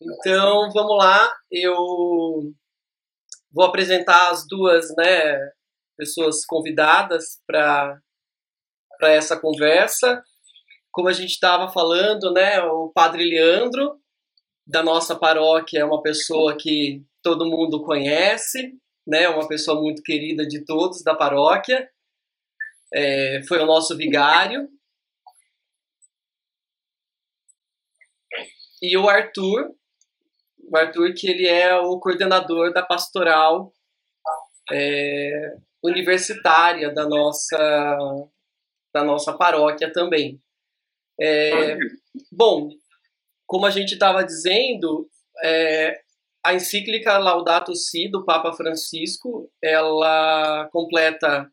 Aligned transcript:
Então, 0.00 0.70
vamos 0.70 0.96
lá. 0.96 1.34
Eu 1.50 1.74
vou 3.52 3.64
apresentar 3.64 4.30
as 4.30 4.46
duas 4.46 4.94
né, 4.96 5.36
pessoas 5.96 6.44
convidadas 6.46 7.40
para 7.44 8.00
essa 9.02 9.38
conversa. 9.38 10.22
Como 10.92 11.08
a 11.08 11.12
gente 11.12 11.30
estava 11.30 11.72
falando, 11.72 12.32
né, 12.32 12.62
o 12.62 12.92
Padre 12.94 13.24
Leandro, 13.24 14.00
da 14.66 14.82
nossa 14.82 15.16
paróquia, 15.18 15.80
é 15.80 15.84
uma 15.84 16.02
pessoa 16.02 16.56
que 16.56 17.04
todo 17.22 17.46
mundo 17.46 17.82
conhece, 17.82 18.78
né, 19.06 19.28
uma 19.28 19.48
pessoa 19.48 19.80
muito 19.80 20.02
querida 20.02 20.46
de 20.46 20.64
todos 20.64 21.02
da 21.02 21.14
paróquia. 21.14 21.90
É, 22.94 23.42
foi 23.48 23.58
o 23.58 23.66
nosso 23.66 23.96
vigário. 23.96 24.68
E 28.80 28.96
o 28.96 29.08
Arthur, 29.08 29.74
o 30.70 30.76
Arthur, 30.76 31.14
que 31.14 31.28
ele 31.28 31.46
é 31.46 31.74
o 31.76 31.98
coordenador 31.98 32.72
da 32.72 32.82
pastoral 32.82 33.72
é, 34.70 35.56
universitária 35.82 36.92
da 36.92 37.08
nossa, 37.08 38.06
da 38.92 39.02
nossa 39.04 39.32
paróquia 39.32 39.92
também. 39.92 40.40
É, 41.20 41.76
bom, 42.30 42.70
como 43.46 43.66
a 43.66 43.70
gente 43.70 43.94
estava 43.94 44.24
dizendo, 44.24 45.08
é, 45.42 46.00
a 46.44 46.54
encíclica 46.54 47.18
Laudato 47.18 47.74
Si 47.74 48.08
do 48.08 48.24
Papa 48.24 48.52
Francisco, 48.52 49.50
ela 49.62 50.68
completa 50.70 51.50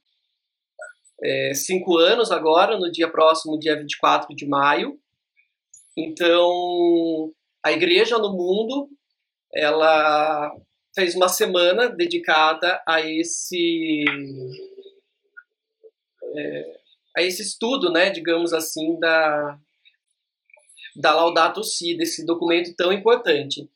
é, 1.23 1.53
cinco 1.53 1.97
anos 1.97 2.31
agora, 2.31 2.77
no 2.77 2.91
dia 2.91 3.09
próximo, 3.09 3.59
dia 3.59 3.77
24 3.77 4.35
de 4.35 4.45
maio. 4.45 4.99
Então, 5.97 7.31
a 7.63 7.71
igreja 7.71 8.17
no 8.17 8.33
mundo 8.33 8.89
ela 9.55 10.51
fez 10.93 11.15
uma 11.15 11.29
semana 11.29 11.89
dedicada 11.89 12.81
a 12.87 13.01
esse 13.01 14.05
é, 16.37 16.75
a 17.17 17.21
esse 17.21 17.41
estudo, 17.41 17.91
né, 17.91 18.09
digamos 18.09 18.53
assim, 18.53 18.99
da 18.99 19.57
da 20.95 21.13
Laudato 21.13 21.61
Si, 21.63 21.95
desse 21.97 22.25
documento 22.25 22.73
tão 22.75 22.91
importante. 22.93 23.69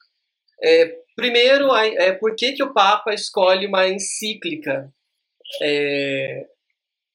É, 0.64 1.00
primeiro, 1.16 1.76
é, 1.76 2.14
por 2.14 2.34
que, 2.36 2.54
que 2.54 2.64
o 2.64 2.74
Papa 2.74 3.14
escolhe 3.14 3.68
uma 3.68 3.88
encíclica? 3.90 4.90
É, 5.62 6.48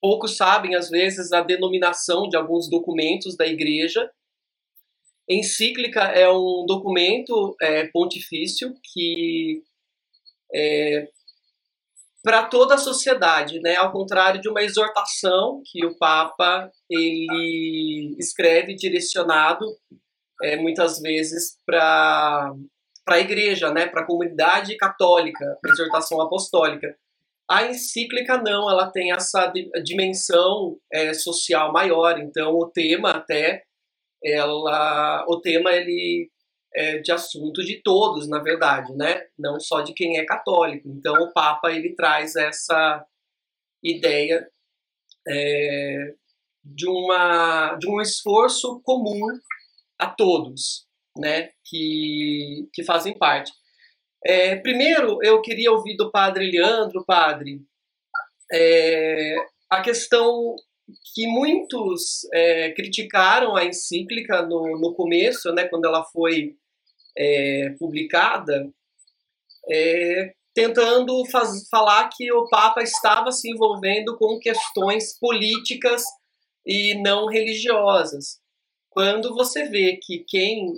poucos 0.00 0.36
sabem, 0.36 0.74
às 0.74 0.90
vezes, 0.90 1.32
a 1.32 1.40
denominação 1.40 2.28
de 2.28 2.36
alguns 2.36 2.68
documentos 2.68 3.34
da 3.34 3.46
Igreja, 3.46 4.10
Encíclica 5.28 6.00
é 6.00 6.28
um 6.30 6.64
documento 6.66 7.56
é, 7.60 7.86
pontifício 7.88 8.74
que 8.82 9.62
é, 10.54 11.08
para 12.22 12.44
toda 12.44 12.74
a 12.74 12.78
sociedade, 12.78 13.60
né? 13.60 13.76
Ao 13.76 13.92
contrário 13.92 14.40
de 14.40 14.48
uma 14.48 14.62
exortação 14.62 15.62
que 15.64 15.84
o 15.84 15.96
Papa 15.98 16.70
ele 16.90 18.16
escreve 18.18 18.74
direcionado 18.74 19.66
é, 20.42 20.56
muitas 20.56 21.00
vezes 21.00 21.58
para 21.66 22.52
para 23.04 23.16
a 23.16 23.20
igreja, 23.20 23.70
né? 23.70 23.86
Para 23.86 24.00
a 24.00 24.06
comunidade 24.06 24.74
católica, 24.78 25.58
exortação 25.66 26.22
apostólica. 26.22 26.96
A 27.46 27.66
encíclica 27.66 28.38
não, 28.38 28.70
ela 28.70 28.90
tem 28.90 29.12
essa 29.12 29.52
dimensão 29.84 30.78
é, 30.90 31.12
social 31.12 31.70
maior. 31.70 32.18
Então 32.18 32.54
o 32.54 32.70
tema 32.70 33.10
até 33.10 33.62
ela, 34.24 35.24
o 35.28 35.40
tema 35.40 35.72
ele 35.72 36.30
é 36.74 36.98
de 36.98 37.12
assunto 37.12 37.62
de 37.64 37.80
todos, 37.82 38.28
na 38.28 38.40
verdade, 38.40 38.92
né? 38.94 39.26
Não 39.38 39.60
só 39.60 39.80
de 39.82 39.94
quem 39.94 40.18
é 40.18 40.24
católico. 40.24 40.88
Então 40.88 41.14
o 41.22 41.32
Papa 41.32 41.72
ele 41.72 41.94
traz 41.94 42.34
essa 42.34 43.04
ideia 43.82 44.48
é, 45.28 46.14
de 46.64 46.88
uma 46.88 47.76
de 47.76 47.88
um 47.88 48.00
esforço 48.00 48.80
comum 48.82 49.20
a 49.98 50.10
todos, 50.10 50.86
né? 51.16 51.50
Que 51.64 52.68
que 52.72 52.82
fazem 52.84 53.16
parte. 53.16 53.52
É, 54.24 54.56
primeiro, 54.56 55.18
eu 55.22 55.42
queria 55.42 55.70
ouvir 55.70 55.96
do 55.96 56.10
Padre 56.10 56.50
Leandro, 56.50 57.04
Padre, 57.04 57.60
é, 58.52 59.36
a 59.70 59.82
questão 59.82 60.56
que 61.14 61.26
muitos 61.26 62.26
é, 62.32 62.72
criticaram 62.72 63.56
a 63.56 63.64
encíclica 63.64 64.42
no, 64.42 64.78
no 64.78 64.94
começo, 64.94 65.52
né, 65.52 65.66
quando 65.66 65.86
ela 65.86 66.04
foi 66.04 66.54
é, 67.16 67.74
publicada, 67.78 68.70
é, 69.70 70.34
tentando 70.52 71.24
faz, 71.30 71.68
falar 71.68 72.08
que 72.14 72.30
o 72.32 72.48
Papa 72.48 72.82
estava 72.82 73.32
se 73.32 73.50
envolvendo 73.50 74.16
com 74.16 74.38
questões 74.38 75.18
políticas 75.18 76.04
e 76.66 76.94
não 77.02 77.26
religiosas. 77.26 78.38
Quando 78.90 79.34
você 79.34 79.68
vê 79.68 79.98
que 80.00 80.24
quem 80.28 80.72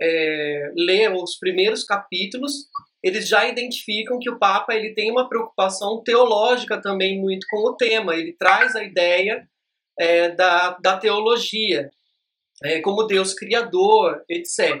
é, 0.00 0.72
lê 0.74 1.08
os 1.08 1.36
primeiros 1.36 1.84
capítulos 1.84 2.68
eles 3.02 3.28
já 3.28 3.46
identificam 3.46 4.18
que 4.18 4.30
o 4.30 4.38
Papa 4.38 4.74
ele 4.74 4.92
tem 4.92 5.10
uma 5.10 5.28
preocupação 5.28 6.02
teológica 6.02 6.80
também 6.80 7.20
muito 7.20 7.46
com 7.48 7.58
o 7.58 7.76
tema. 7.76 8.14
Ele 8.14 8.32
traz 8.32 8.74
a 8.74 8.82
ideia 8.82 9.48
é, 9.98 10.30
da, 10.30 10.76
da 10.80 10.98
teologia 10.98 11.90
é, 12.64 12.80
como 12.80 13.06
Deus 13.06 13.34
criador, 13.34 14.24
etc. 14.28 14.76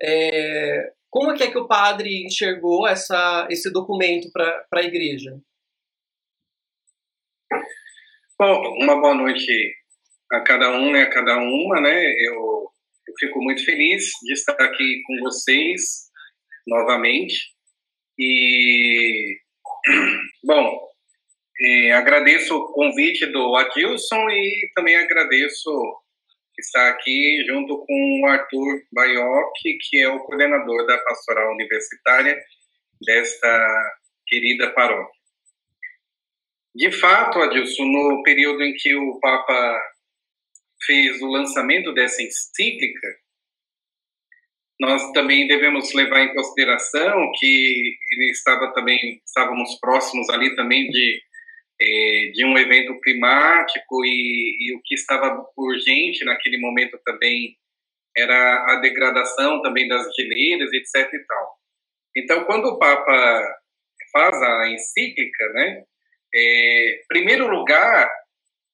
É, 0.00 0.92
como 1.10 1.32
é 1.32 1.36
que, 1.36 1.42
é 1.42 1.50
que 1.50 1.58
o 1.58 1.66
padre 1.66 2.24
enxergou 2.24 2.86
essa, 2.86 3.46
esse 3.50 3.70
documento 3.72 4.30
para 4.32 4.64
a 4.74 4.82
igreja? 4.82 5.36
Bom, 8.38 8.82
uma 8.82 9.00
boa 9.00 9.14
noite 9.14 9.74
a 10.32 10.40
cada 10.40 10.70
um 10.70 10.96
e 10.96 11.00
a 11.00 11.10
cada 11.10 11.36
uma, 11.36 11.80
né? 11.80 12.02
Eu, 12.26 12.70
eu 13.06 13.14
fico 13.18 13.40
muito 13.40 13.64
feliz 13.64 14.10
de 14.22 14.32
estar 14.32 14.54
aqui 14.60 15.02
com 15.06 15.18
vocês 15.20 16.10
novamente. 16.66 17.34
E, 18.18 19.38
bom, 20.44 20.88
é, 21.60 21.92
agradeço 21.92 22.56
o 22.56 22.72
convite 22.72 23.26
do 23.26 23.54
Adilson 23.56 24.30
e 24.30 24.70
também 24.74 24.96
agradeço 24.96 25.70
estar 26.58 26.90
aqui 26.90 27.44
junto 27.46 27.84
com 27.86 28.20
o 28.20 28.26
Arthur 28.26 28.82
Baioc, 28.92 29.52
que 29.88 29.98
é 29.98 30.08
o 30.08 30.20
coordenador 30.20 30.86
da 30.86 30.98
pastoral 30.98 31.52
universitária 31.52 32.38
desta 33.04 33.98
querida 34.26 34.70
paróquia. 34.70 35.22
De 36.74 36.90
fato, 36.90 37.38
Adilson, 37.38 37.84
no 37.84 38.22
período 38.22 38.62
em 38.62 38.74
que 38.74 38.94
o 38.94 39.20
Papa 39.20 39.82
fez 40.84 41.20
o 41.20 41.26
lançamento 41.26 41.92
dessa 41.92 42.22
encíclica, 42.22 43.08
nós 44.82 45.12
também 45.12 45.46
devemos 45.46 45.94
levar 45.94 46.22
em 46.22 46.34
consideração 46.34 47.30
que 47.38 47.96
estava 48.32 48.72
também 48.74 49.22
estávamos 49.24 49.78
próximos 49.80 50.28
ali 50.28 50.56
também 50.56 50.90
de 50.90 51.22
é, 51.80 52.30
de 52.34 52.44
um 52.44 52.58
evento 52.58 53.00
climático 53.00 54.04
e, 54.04 54.56
e, 54.60 54.76
o 54.76 54.80
que 54.84 54.94
estava 54.94 55.44
urgente 55.56 56.24
naquele 56.24 56.58
momento 56.58 56.98
também 57.04 57.56
era 58.16 58.72
a 58.72 58.80
degradação 58.80 59.62
também 59.62 59.86
das 59.86 60.04
geleiras 60.16 60.72
etc 60.72 61.12
e 61.12 61.26
tal. 61.26 61.58
Então 62.16 62.44
quando 62.44 62.66
o 62.66 62.78
Papa 62.78 63.56
faz 64.12 64.42
a 64.42 64.68
encíclica 64.68 65.48
né 65.52 65.84
é, 66.34 67.00
primeiro 67.06 67.46
lugar 67.46 68.10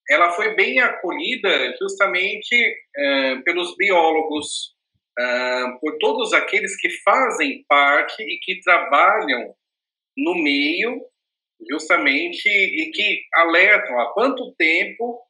ela 0.09 0.31
foi 0.33 0.55
bem 0.55 0.81
acolhida 0.81 1.77
justamente 1.79 2.55
é, 2.97 3.37
pelos 3.45 3.77
biólogos 3.77 4.78
uh, 5.19 5.81
por 5.81 5.99
todos 5.99 6.33
aqueles 6.33 6.77
que 6.81 6.91
fazem 7.03 7.65
parte 7.69 8.23
e 8.23 8.39
que 8.39 8.61
trabalham 8.61 9.55
no 10.17 10.35
meio, 10.35 11.01
justamente, 11.71 12.49
e 12.49 12.91
que 12.91 13.23
alertam 13.35 14.01
há 14.01 14.13
quanto 14.13 14.55
tempo 14.55 15.21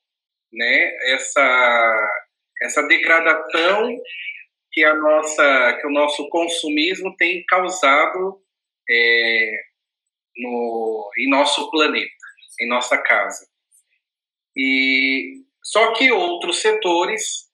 né, 0.52 0.96
essa, 1.12 2.24
essa 2.62 2.82
degradação 2.86 3.96
que, 4.72 4.84
a 4.84 4.94
nossa, 4.94 5.78
que 5.80 5.86
o 5.86 5.90
nosso 5.90 6.28
consumismo 6.28 7.14
tem 7.16 7.44
causado 7.46 8.42
é, 8.88 9.52
no, 10.36 11.10
em 11.18 11.30
nosso 11.30 11.70
planeta, 11.70 12.10
em 12.60 12.68
nossa 12.68 12.98
casa. 12.98 13.46
E 14.56 15.42
só 15.62 15.92
que 15.92 16.10
outros 16.10 16.60
setores 16.60 17.48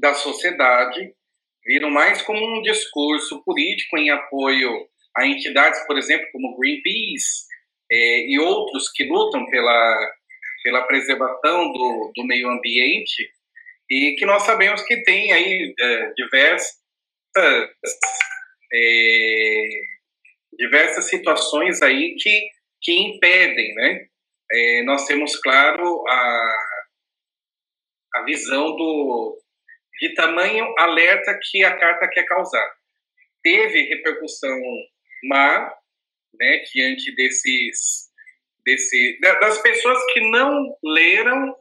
da 0.00 0.14
sociedade 0.14 1.14
viram 1.68 1.90
mais 1.90 2.22
como 2.22 2.40
um 2.40 2.62
discurso 2.62 3.44
político 3.44 3.98
em 3.98 4.08
apoio 4.08 4.88
a 5.14 5.26
entidades, 5.26 5.86
por 5.86 5.98
exemplo, 5.98 6.26
como 6.32 6.56
Greenpeace 6.56 7.44
é, 7.92 8.26
e 8.26 8.38
outros 8.38 8.90
que 8.90 9.04
lutam 9.04 9.44
pela, 9.50 10.10
pela 10.64 10.86
preservação 10.86 11.70
do, 11.70 12.12
do 12.16 12.24
meio 12.24 12.48
ambiente 12.48 13.30
e 13.90 14.16
que 14.18 14.24
nós 14.24 14.44
sabemos 14.44 14.80
que 14.82 15.02
tem 15.02 15.30
aí 15.30 15.74
é, 15.78 16.12
diversos, 16.16 16.78
é, 18.72 19.68
diversas 20.58 21.04
situações 21.10 21.82
aí 21.82 22.14
que, 22.18 22.48
que 22.80 22.92
impedem, 22.92 23.74
né? 23.74 24.06
É, 24.50 24.82
nós 24.84 25.04
temos, 25.04 25.36
claro, 25.36 26.02
a, 26.08 26.56
a 28.14 28.22
visão 28.22 28.74
do, 28.74 29.38
de 30.00 30.14
tamanho 30.14 30.72
alerta 30.78 31.38
que 31.50 31.64
a 31.64 31.76
carta 31.76 32.08
quer 32.08 32.24
causar. 32.24 32.70
Teve 33.42 33.82
repercussão 33.82 34.60
má, 35.24 35.72
né, 36.38 36.62
diante 36.72 37.14
desses, 37.14 38.08
desse, 38.64 39.18
das 39.20 39.60
pessoas 39.60 39.98
que 40.12 40.20
não 40.30 40.76
leram 40.82 41.56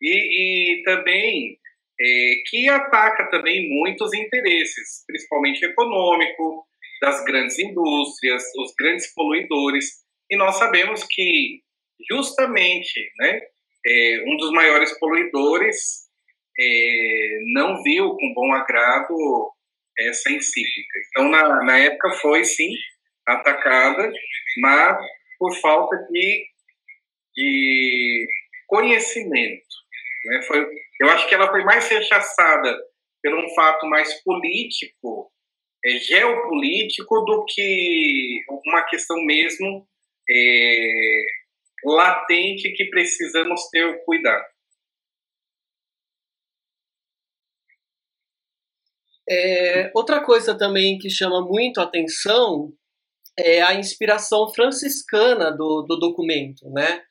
e, 0.00 0.80
e 0.80 0.82
também 0.82 1.58
é, 2.00 2.34
que 2.46 2.68
ataca 2.68 3.30
também 3.30 3.68
muitos 3.68 4.12
interesses, 4.12 5.04
principalmente 5.06 5.64
econômico, 5.64 6.66
das 7.00 7.24
grandes 7.24 7.58
indústrias, 7.58 8.44
os 8.56 8.72
grandes 8.78 9.12
poluidores. 9.12 10.02
E 10.30 10.36
nós 10.36 10.56
sabemos 10.56 11.04
que 11.04 11.60
justamente, 12.08 13.10
né, 13.18 13.40
é, 13.84 14.24
um 14.26 14.36
dos 14.36 14.52
maiores 14.52 14.96
poluidores 14.98 16.01
é, 16.58 17.40
não 17.54 17.82
viu 17.82 18.10
com 18.10 18.34
bom 18.34 18.52
agrado 18.52 19.52
essa 19.98 20.30
encíclica. 20.30 20.98
Então, 21.08 21.28
na, 21.30 21.64
na 21.64 21.78
época 21.78 22.12
foi 22.20 22.44
sim 22.44 22.72
atacada, 23.26 24.12
mas 24.58 24.98
por 25.38 25.54
falta 25.60 25.96
de, 26.10 26.46
de 27.36 28.26
conhecimento. 28.66 29.66
Né? 30.24 30.42
Foi, 30.42 30.66
eu 31.00 31.10
acho 31.10 31.28
que 31.28 31.34
ela 31.34 31.50
foi 31.50 31.64
mais 31.64 31.88
rechaçada 31.88 32.78
por 33.22 33.34
um 33.34 33.48
fato 33.54 33.86
mais 33.86 34.22
político, 34.22 35.30
é, 35.84 35.90
geopolítico, 35.98 37.24
do 37.24 37.44
que 37.44 38.40
uma 38.66 38.82
questão 38.84 39.16
mesmo 39.24 39.86
é, 40.30 41.22
latente 41.84 42.72
que 42.72 42.86
precisamos 42.86 43.68
ter 43.70 44.04
cuidado. 44.04 44.51
É, 49.28 49.90
outra 49.94 50.24
coisa 50.24 50.56
também 50.56 50.98
que 50.98 51.08
chama 51.08 51.40
muito 51.40 51.80
a 51.80 51.84
atenção 51.84 52.72
é 53.38 53.62
a 53.62 53.74
inspiração 53.74 54.52
franciscana 54.52 55.50
do, 55.50 55.82
do 55.82 55.96
documento, 55.96 56.68
né? 56.70 57.02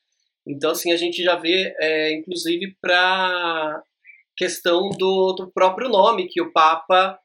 Então, 0.45 0.71
assim, 0.71 0.91
a 0.91 0.97
gente 0.97 1.23
já 1.23 1.35
vê, 1.35 1.73
é, 1.79 2.13
inclusive, 2.13 2.75
para 2.81 3.83
questão 4.35 4.89
do, 4.89 5.33
do 5.33 5.51
próprio 5.51 5.89
nome 5.89 6.27
que 6.27 6.41
o 6.41 6.51
Papa 6.51 7.19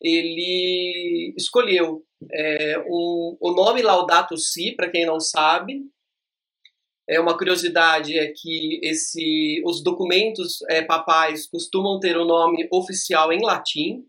ele 0.00 1.34
escolheu. 1.36 2.02
É, 2.32 2.78
um, 2.86 3.36
o 3.40 3.52
nome 3.52 3.82
Laudato 3.82 4.36
Si, 4.36 4.74
para 4.76 4.90
quem 4.90 5.06
não 5.06 5.18
sabe, 5.18 5.82
é 7.08 7.18
uma 7.18 7.36
curiosidade 7.36 8.18
é 8.18 8.32
que 8.36 8.80
esse, 8.82 9.62
os 9.64 9.82
documentos 9.82 10.58
é, 10.68 10.82
papais 10.82 11.48
costumam 11.48 11.98
ter 11.98 12.18
o 12.18 12.26
nome 12.26 12.68
oficial 12.70 13.32
em 13.32 13.42
latim. 13.42 14.04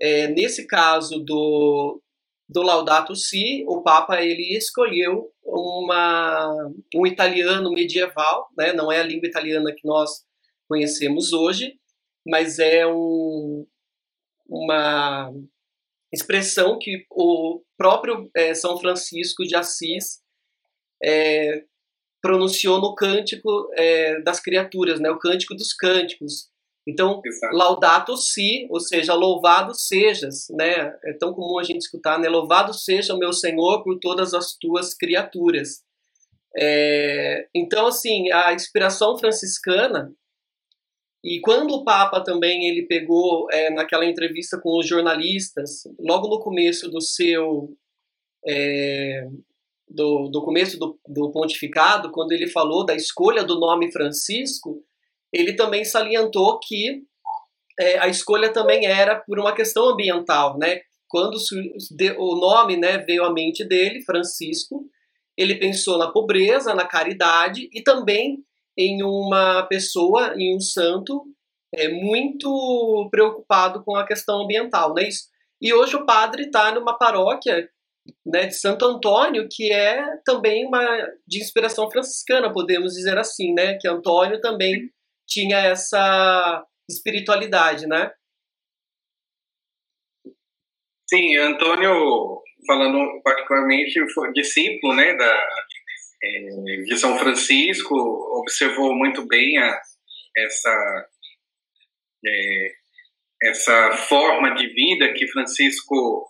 É, 0.00 0.28
nesse 0.28 0.66
caso 0.66 1.18
do, 1.20 2.00
do 2.48 2.62
Laudato 2.62 3.14
Si, 3.14 3.64
o 3.66 3.82
Papa 3.82 4.20
ele 4.22 4.56
escolheu 4.56 5.30
uma, 5.44 6.70
um 6.94 7.06
italiano 7.06 7.70
medieval, 7.70 8.48
né? 8.56 8.72
não 8.72 8.90
é 8.90 9.00
a 9.00 9.04
língua 9.04 9.28
italiana 9.28 9.72
que 9.72 9.86
nós 9.86 10.24
conhecemos 10.68 11.32
hoje, 11.32 11.78
mas 12.26 12.58
é 12.58 12.86
um, 12.86 13.66
uma 14.48 15.32
expressão 16.12 16.78
que 16.78 17.04
o 17.10 17.62
próprio 17.76 18.30
é, 18.34 18.54
São 18.54 18.78
Francisco 18.78 19.44
de 19.44 19.54
Assis 19.54 20.20
é, 21.02 21.64
pronunciou 22.22 22.80
no 22.80 22.94
Cântico 22.94 23.68
é, 23.74 24.20
das 24.22 24.40
Criaturas, 24.40 24.98
né? 24.98 25.10
o 25.10 25.18
Cântico 25.18 25.54
dos 25.54 25.74
Cânticos. 25.74 26.48
Então, 26.86 27.20
Exato. 27.24 27.56
laudato 27.56 28.16
si, 28.16 28.66
ou 28.70 28.78
seja, 28.78 29.14
louvado 29.14 29.74
sejas, 29.74 30.46
né? 30.50 30.94
É 31.04 31.14
tão 31.18 31.32
comum 31.32 31.58
a 31.58 31.62
gente 31.64 31.80
escutar, 31.80 32.18
né? 32.18 32.28
Louvado 32.28 32.74
seja 32.74 33.14
o 33.14 33.18
meu 33.18 33.32
Senhor 33.32 33.82
por 33.82 33.98
todas 33.98 34.34
as 34.34 34.54
tuas 34.56 34.94
criaturas. 34.94 35.82
É, 36.56 37.48
então, 37.54 37.86
assim, 37.86 38.30
a 38.30 38.52
inspiração 38.52 39.18
franciscana 39.18 40.14
e 41.24 41.40
quando 41.40 41.72
o 41.72 41.84
Papa 41.84 42.22
também 42.22 42.68
ele 42.68 42.86
pegou 42.86 43.50
é, 43.50 43.70
naquela 43.70 44.04
entrevista 44.04 44.60
com 44.60 44.78
os 44.78 44.86
jornalistas, 44.86 45.84
logo 45.98 46.28
no 46.28 46.38
começo 46.38 46.90
do 46.90 47.00
seu 47.00 47.74
é, 48.46 49.26
do, 49.88 50.28
do 50.28 50.44
começo 50.44 50.78
do, 50.78 51.00
do 51.08 51.32
pontificado, 51.32 52.10
quando 52.10 52.32
ele 52.32 52.46
falou 52.46 52.84
da 52.84 52.94
escolha 52.94 53.42
do 53.42 53.58
nome 53.58 53.90
Francisco, 53.90 54.84
ele 55.34 55.54
também 55.54 55.84
salientou 55.84 56.60
que 56.60 57.02
é, 57.78 57.98
a 57.98 58.06
escolha 58.06 58.52
também 58.52 58.86
era 58.86 59.16
por 59.16 59.38
uma 59.38 59.52
questão 59.52 59.88
ambiental, 59.88 60.56
né? 60.56 60.80
Quando 61.08 61.36
o 62.18 62.36
nome 62.36 62.76
né, 62.76 62.98
veio 62.98 63.24
à 63.24 63.32
mente 63.32 63.64
dele, 63.64 64.02
Francisco, 64.02 64.84
ele 65.36 65.56
pensou 65.56 65.98
na 65.98 66.10
pobreza, 66.10 66.74
na 66.74 66.86
caridade 66.86 67.68
e 67.72 67.82
também 67.82 68.38
em 68.76 69.02
uma 69.02 69.62
pessoa, 69.64 70.34
em 70.36 70.56
um 70.56 70.60
santo, 70.60 71.24
é, 71.74 71.88
muito 71.88 73.08
preocupado 73.10 73.82
com 73.84 73.96
a 73.96 74.06
questão 74.06 74.42
ambiental, 74.42 74.94
né? 74.94 75.08
E 75.60 75.72
hoje 75.72 75.96
o 75.96 76.06
padre 76.06 76.44
está 76.44 76.72
numa 76.72 76.96
paróquia 76.96 77.68
né, 78.24 78.46
de 78.46 78.54
Santo 78.54 78.84
Antônio, 78.84 79.48
que 79.50 79.72
é 79.72 80.04
também 80.24 80.66
uma 80.66 80.80
de 81.26 81.40
inspiração 81.40 81.90
franciscana, 81.90 82.52
podemos 82.52 82.92
dizer 82.92 83.18
assim, 83.18 83.52
né? 83.52 83.78
Que 83.80 83.88
Antônio 83.88 84.40
também 84.40 84.90
tinha 85.26 85.58
essa 85.58 86.64
espiritualidade, 86.88 87.86
né? 87.86 88.10
Sim, 91.08 91.36
Antônio, 91.36 92.42
falando 92.66 93.20
particularmente, 93.22 94.12
foi 94.12 94.32
discípulo, 94.32 94.94
né, 94.94 95.14
da, 95.14 95.48
é, 96.22 96.38
de 96.84 96.96
São 96.96 97.18
Francisco, 97.18 97.94
observou 98.40 98.94
muito 98.94 99.26
bem 99.26 99.58
a, 99.58 99.80
essa, 100.36 101.08
é, 102.26 102.72
essa 103.42 103.92
forma 104.08 104.54
de 104.54 104.66
vida 104.68 105.12
que 105.12 105.28
Francisco 105.28 106.26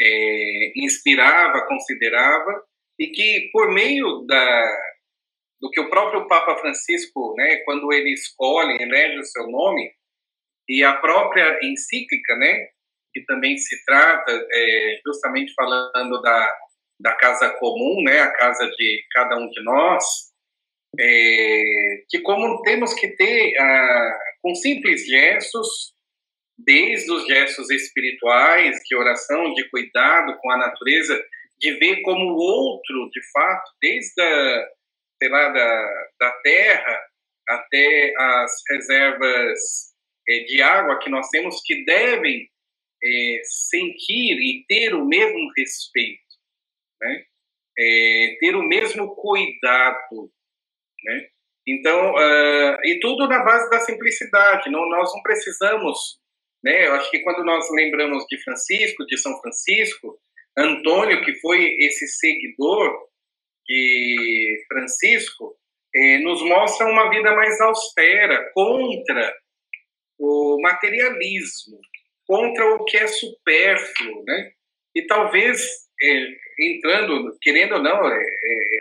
é, 0.00 0.72
inspirava, 0.76 1.66
considerava, 1.66 2.64
e 2.98 3.08
que 3.08 3.50
por 3.52 3.72
meio 3.72 4.24
da, 4.26 4.76
do 5.60 5.70
que 5.70 5.80
o 5.80 5.90
próprio 5.90 6.26
Papa 6.28 6.56
Francisco, 6.56 7.34
né, 7.36 7.56
quando 7.64 7.92
ele 7.92 8.12
escolhe, 8.12 8.80
elege 8.80 9.18
o 9.18 9.24
seu 9.24 9.48
nome, 9.48 9.90
e 10.68 10.84
a 10.84 10.94
própria 10.94 11.58
encíclica, 11.62 12.36
né, 12.36 12.68
que 13.12 13.24
também 13.24 13.56
se 13.56 13.84
trata 13.84 14.32
é, 14.52 15.00
justamente 15.04 15.52
falando 15.54 16.20
da, 16.20 16.56
da 17.00 17.14
casa 17.14 17.50
comum, 17.58 18.02
né, 18.02 18.20
a 18.20 18.30
casa 18.32 18.68
de 18.68 19.04
cada 19.12 19.36
um 19.36 19.48
de 19.48 19.62
nós, 19.64 20.04
é, 20.98 22.04
que 22.08 22.20
como 22.20 22.62
temos 22.62 22.94
que 22.94 23.08
ter, 23.08 23.56
ah, 23.58 24.18
com 24.42 24.54
simples 24.54 25.06
gestos, 25.06 25.94
desde 26.56 27.10
os 27.12 27.26
gestos 27.26 27.70
espirituais, 27.70 28.76
de 28.84 28.96
oração, 28.96 29.54
de 29.54 29.68
cuidado 29.70 30.36
com 30.40 30.50
a 30.50 30.56
natureza, 30.56 31.22
de 31.58 31.72
ver 31.78 32.02
como 32.02 32.32
o 32.32 32.36
outro, 32.36 33.10
de 33.10 33.20
fato, 33.32 33.70
desde 33.80 34.20
a, 34.20 34.68
sei 35.18 35.28
lá, 35.28 35.48
da, 35.48 36.08
da 36.20 36.30
terra 36.42 37.00
até 37.48 38.14
as 38.16 38.52
reservas 38.70 39.58
é, 40.28 40.40
de 40.44 40.62
água 40.62 40.98
que 40.98 41.10
nós 41.10 41.28
temos, 41.30 41.60
que 41.64 41.84
devem 41.84 42.48
é, 43.02 43.40
sentir 43.44 44.36
e 44.38 44.64
ter 44.68 44.94
o 44.94 45.04
mesmo 45.04 45.50
respeito, 45.56 46.22
né? 47.00 47.24
É, 47.78 48.36
ter 48.40 48.56
o 48.56 48.62
mesmo 48.62 49.14
cuidado, 49.14 50.32
né? 51.04 51.28
Então, 51.66 52.14
uh, 52.14 52.78
e 52.82 52.98
tudo 52.98 53.28
na 53.28 53.44
base 53.44 53.68
da 53.68 53.80
simplicidade. 53.80 54.70
Não, 54.70 54.88
nós 54.88 55.12
não 55.14 55.22
precisamos, 55.22 56.18
né? 56.64 56.86
Eu 56.86 56.94
acho 56.94 57.10
que 57.10 57.20
quando 57.20 57.44
nós 57.44 57.70
lembramos 57.70 58.24
de 58.26 58.42
Francisco, 58.42 59.04
de 59.04 59.18
São 59.18 59.38
Francisco, 59.40 60.18
Antônio, 60.56 61.22
que 61.22 61.34
foi 61.40 61.76
esse 61.78 62.08
seguidor 62.08 63.08
de 63.68 64.64
Francisco, 64.68 65.56
eh, 65.94 66.18
nos 66.18 66.42
mostra 66.42 66.86
uma 66.86 67.10
vida 67.10 67.34
mais 67.34 67.60
austera, 67.60 68.50
contra 68.54 69.34
o 70.18 70.60
materialismo, 70.60 71.78
contra 72.26 72.74
o 72.74 72.84
que 72.84 72.96
é 72.96 73.06
supérfluo, 73.06 74.24
né? 74.24 74.52
E 74.94 75.06
talvez 75.06 75.60
é, 76.02 76.26
entrando, 76.60 77.36
querendo 77.40 77.74
ou 77.74 77.82
não, 77.82 78.08
é, 78.10 78.22
é, 78.22 78.80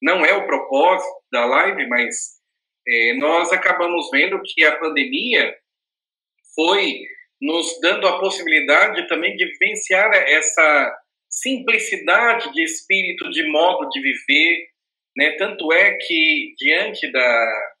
não 0.00 0.24
é 0.24 0.34
o 0.34 0.46
propósito 0.46 1.12
da 1.32 1.44
live, 1.44 1.86
mas 1.88 2.40
é, 2.86 3.14
nós 3.14 3.52
acabamos 3.52 4.08
vendo 4.10 4.40
que 4.44 4.64
a 4.64 4.78
pandemia 4.78 5.56
foi 6.54 7.00
nos 7.40 7.80
dando 7.80 8.06
a 8.06 8.18
possibilidade 8.20 9.06
também 9.08 9.36
de 9.36 9.46
vivenciar 9.46 10.12
essa 10.14 11.01
simplicidade 11.32 12.52
de 12.52 12.62
espírito, 12.62 13.30
de 13.30 13.50
modo 13.50 13.88
de 13.88 14.00
viver, 14.00 14.68
né? 15.16 15.32
Tanto 15.32 15.72
é 15.72 15.96
que 15.96 16.54
diante 16.58 17.10
da 17.10 17.72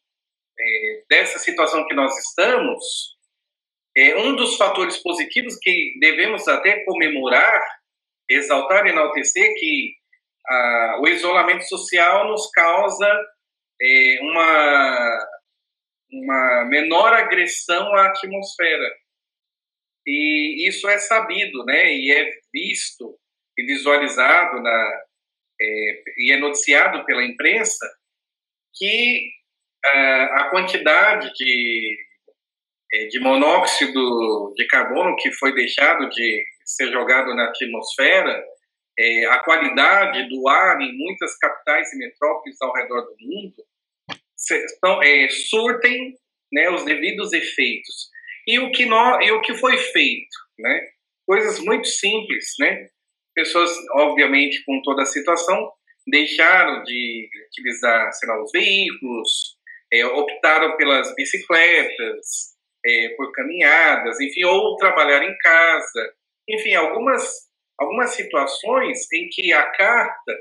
é, 0.58 1.02
dessa 1.08 1.38
situação 1.38 1.86
que 1.86 1.94
nós 1.94 2.16
estamos, 2.16 2.84
é 3.96 4.16
um 4.16 4.34
dos 4.34 4.56
fatores 4.56 4.96
positivos 4.98 5.58
que 5.60 5.98
devemos 6.00 6.48
até 6.48 6.82
comemorar, 6.84 7.62
exaltar, 8.28 8.86
enaltecer 8.86 9.54
que 9.54 9.94
a, 10.48 11.00
o 11.02 11.08
isolamento 11.08 11.64
social 11.68 12.28
nos 12.28 12.50
causa 12.50 13.06
é, 13.80 14.18
uma 14.22 15.28
uma 16.14 16.66
menor 16.66 17.14
agressão 17.14 17.94
à 17.94 18.08
atmosfera. 18.08 18.94
E 20.06 20.68
isso 20.68 20.86
é 20.88 20.98
sabido, 20.98 21.64
né? 21.64 21.94
E 21.94 22.12
é 22.12 22.30
visto 22.52 23.18
e 23.62 23.66
visualizado 23.66 24.60
na, 24.60 25.02
é, 25.60 26.02
e 26.18 26.32
é 26.32 26.38
noticiado 26.38 27.04
pela 27.04 27.24
imprensa 27.24 27.86
que 28.74 29.28
uh, 29.84 30.34
a 30.34 30.48
quantidade 30.50 31.32
de, 31.34 31.98
é, 32.92 33.06
de 33.06 33.20
monóxido 33.20 34.52
de 34.56 34.66
carbono 34.66 35.16
que 35.16 35.30
foi 35.32 35.54
deixado 35.54 36.08
de 36.10 36.44
ser 36.64 36.90
jogado 36.90 37.34
na 37.34 37.48
atmosfera, 37.48 38.42
é, 38.98 39.26
a 39.26 39.38
qualidade 39.40 40.28
do 40.28 40.48
ar 40.48 40.80
em 40.80 40.96
muitas 40.96 41.36
capitais 41.38 41.92
e 41.92 41.98
metrópoles 41.98 42.60
ao 42.60 42.72
redor 42.72 43.02
do 43.02 43.16
mundo, 43.20 43.64
são, 44.36 45.02
é, 45.02 45.28
surtem 45.28 46.14
né, 46.52 46.70
os 46.70 46.84
devidos 46.84 47.32
efeitos. 47.32 48.10
E 48.46 48.58
o 48.58 48.72
que, 48.72 48.84
nós, 48.86 49.24
e 49.26 49.30
o 49.30 49.40
que 49.40 49.54
foi 49.54 49.76
feito? 49.76 50.36
Né? 50.58 50.88
Coisas 51.26 51.60
muito 51.60 51.86
simples, 51.86 52.54
né? 52.58 52.88
Pessoas, 53.34 53.70
obviamente, 53.92 54.62
com 54.64 54.80
toda 54.82 55.02
a 55.02 55.06
situação, 55.06 55.72
deixaram 56.06 56.82
de 56.82 57.28
utilizar, 57.48 58.12
sei 58.12 58.28
lá, 58.28 58.42
os 58.42 58.50
veículos, 58.52 59.56
é, 59.92 60.04
optaram 60.06 60.76
pelas 60.76 61.14
bicicletas, 61.14 62.52
é, 62.84 63.10
por 63.10 63.32
caminhadas, 63.32 64.20
enfim, 64.20 64.44
ou 64.44 64.76
trabalhar 64.76 65.22
em 65.22 65.36
casa. 65.38 66.14
Enfim, 66.48 66.74
algumas, 66.74 67.48
algumas 67.78 68.10
situações 68.10 69.10
em 69.12 69.28
que 69.28 69.52
a 69.52 69.64
carta, 69.70 70.38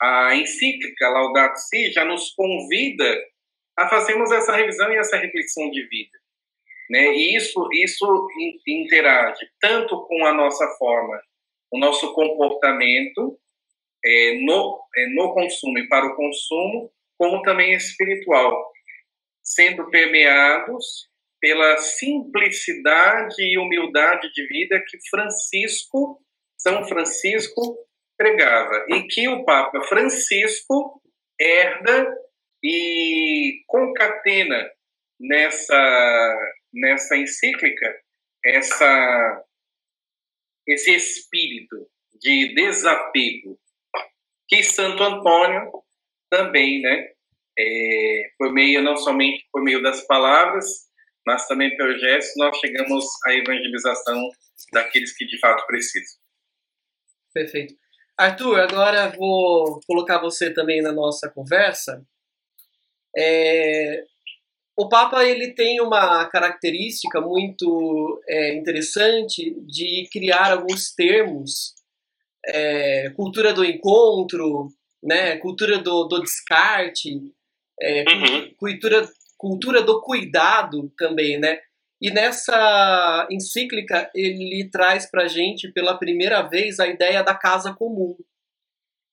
a 0.00 0.34
encíclica 0.36 1.08
Laudato 1.08 1.58
Si, 1.58 1.92
já 1.92 2.04
nos 2.04 2.32
convida 2.34 3.18
a 3.76 3.88
fazermos 3.88 4.30
essa 4.30 4.54
revisão 4.54 4.92
e 4.92 4.96
essa 4.96 5.16
reflexão 5.16 5.70
de 5.70 5.82
vida. 5.88 6.18
Né? 6.90 7.06
E 7.14 7.36
isso, 7.36 7.68
isso 7.72 8.28
interage 8.66 9.48
tanto 9.60 10.06
com 10.06 10.26
a 10.26 10.34
nossa 10.34 10.66
forma, 10.78 11.20
o 11.72 11.78
nosso 11.78 12.12
comportamento 12.12 13.38
é, 14.04 14.40
no, 14.40 14.80
é, 14.96 15.06
no 15.14 15.32
consumo 15.34 15.78
e 15.78 15.88
para 15.88 16.06
o 16.06 16.16
consumo, 16.16 16.90
como 17.18 17.42
também 17.42 17.74
espiritual, 17.74 18.70
sendo 19.42 19.88
permeados 19.90 21.08
pela 21.40 21.78
simplicidade 21.78 23.42
e 23.42 23.58
humildade 23.58 24.30
de 24.32 24.46
vida 24.46 24.82
que 24.86 24.98
Francisco, 25.08 26.20
São 26.56 26.86
Francisco, 26.86 27.78
pregava. 28.16 28.84
E 28.90 29.02
que 29.04 29.26
o 29.28 29.44
Papa 29.44 29.82
Francisco 29.84 31.00
herda 31.40 32.14
e 32.62 33.62
concatena 33.66 34.70
nessa 35.18 36.56
nessa 36.72 37.16
encíclica 37.16 38.00
essa 38.44 39.44
esse 40.72 40.94
espírito 40.94 41.76
de 42.20 42.54
desapego 42.54 43.58
que 44.48 44.62
Santo 44.62 45.02
Antônio 45.02 45.70
também, 46.28 46.80
né, 46.82 47.08
é, 47.58 48.22
por 48.38 48.52
meio 48.52 48.82
não 48.82 48.96
somente 48.96 49.46
por 49.52 49.62
meio 49.62 49.82
das 49.82 50.06
palavras, 50.06 50.66
mas 51.26 51.46
também 51.46 51.76
pelo 51.76 51.98
gesto, 51.98 52.38
nós 52.38 52.56
chegamos 52.58 53.04
à 53.26 53.34
evangelização 53.34 54.30
daqueles 54.72 55.16
que 55.16 55.26
de 55.26 55.38
fato 55.38 55.66
precisam. 55.66 56.18
Perfeito. 57.32 57.74
Arthur, 58.18 58.60
agora 58.60 59.10
vou 59.16 59.80
colocar 59.86 60.20
você 60.20 60.52
também 60.52 60.82
na 60.82 60.92
nossa 60.92 61.30
conversa. 61.30 62.04
É, 63.16 64.04
o 64.76 64.88
Papa 64.88 65.24
ele 65.24 65.52
tem 65.52 65.80
uma 65.80 66.24
característica 66.26 67.20
muito 67.20 68.20
é, 68.28 68.54
interessante 68.54 69.54
de 69.66 70.08
criar 70.10 70.52
alguns 70.52 70.94
termos, 70.94 71.74
é, 72.46 73.10
cultura 73.10 73.52
do 73.52 73.64
encontro, 73.64 74.68
né, 75.02 75.36
cultura 75.36 75.78
do, 75.78 76.04
do 76.04 76.20
descarte, 76.20 77.20
é, 77.80 78.04
uhum. 78.08 78.54
cultura, 78.56 79.08
cultura 79.36 79.82
do 79.82 80.00
cuidado 80.00 80.92
também, 80.96 81.38
né? 81.38 81.58
E 82.00 82.10
nessa 82.10 83.28
encíclica 83.30 84.10
ele 84.14 84.68
traz 84.70 85.10
para 85.10 85.28
gente 85.28 85.70
pela 85.70 85.98
primeira 85.98 86.40
vez 86.42 86.80
a 86.80 86.86
ideia 86.86 87.22
da 87.22 87.34
casa 87.34 87.74
comum. 87.74 88.16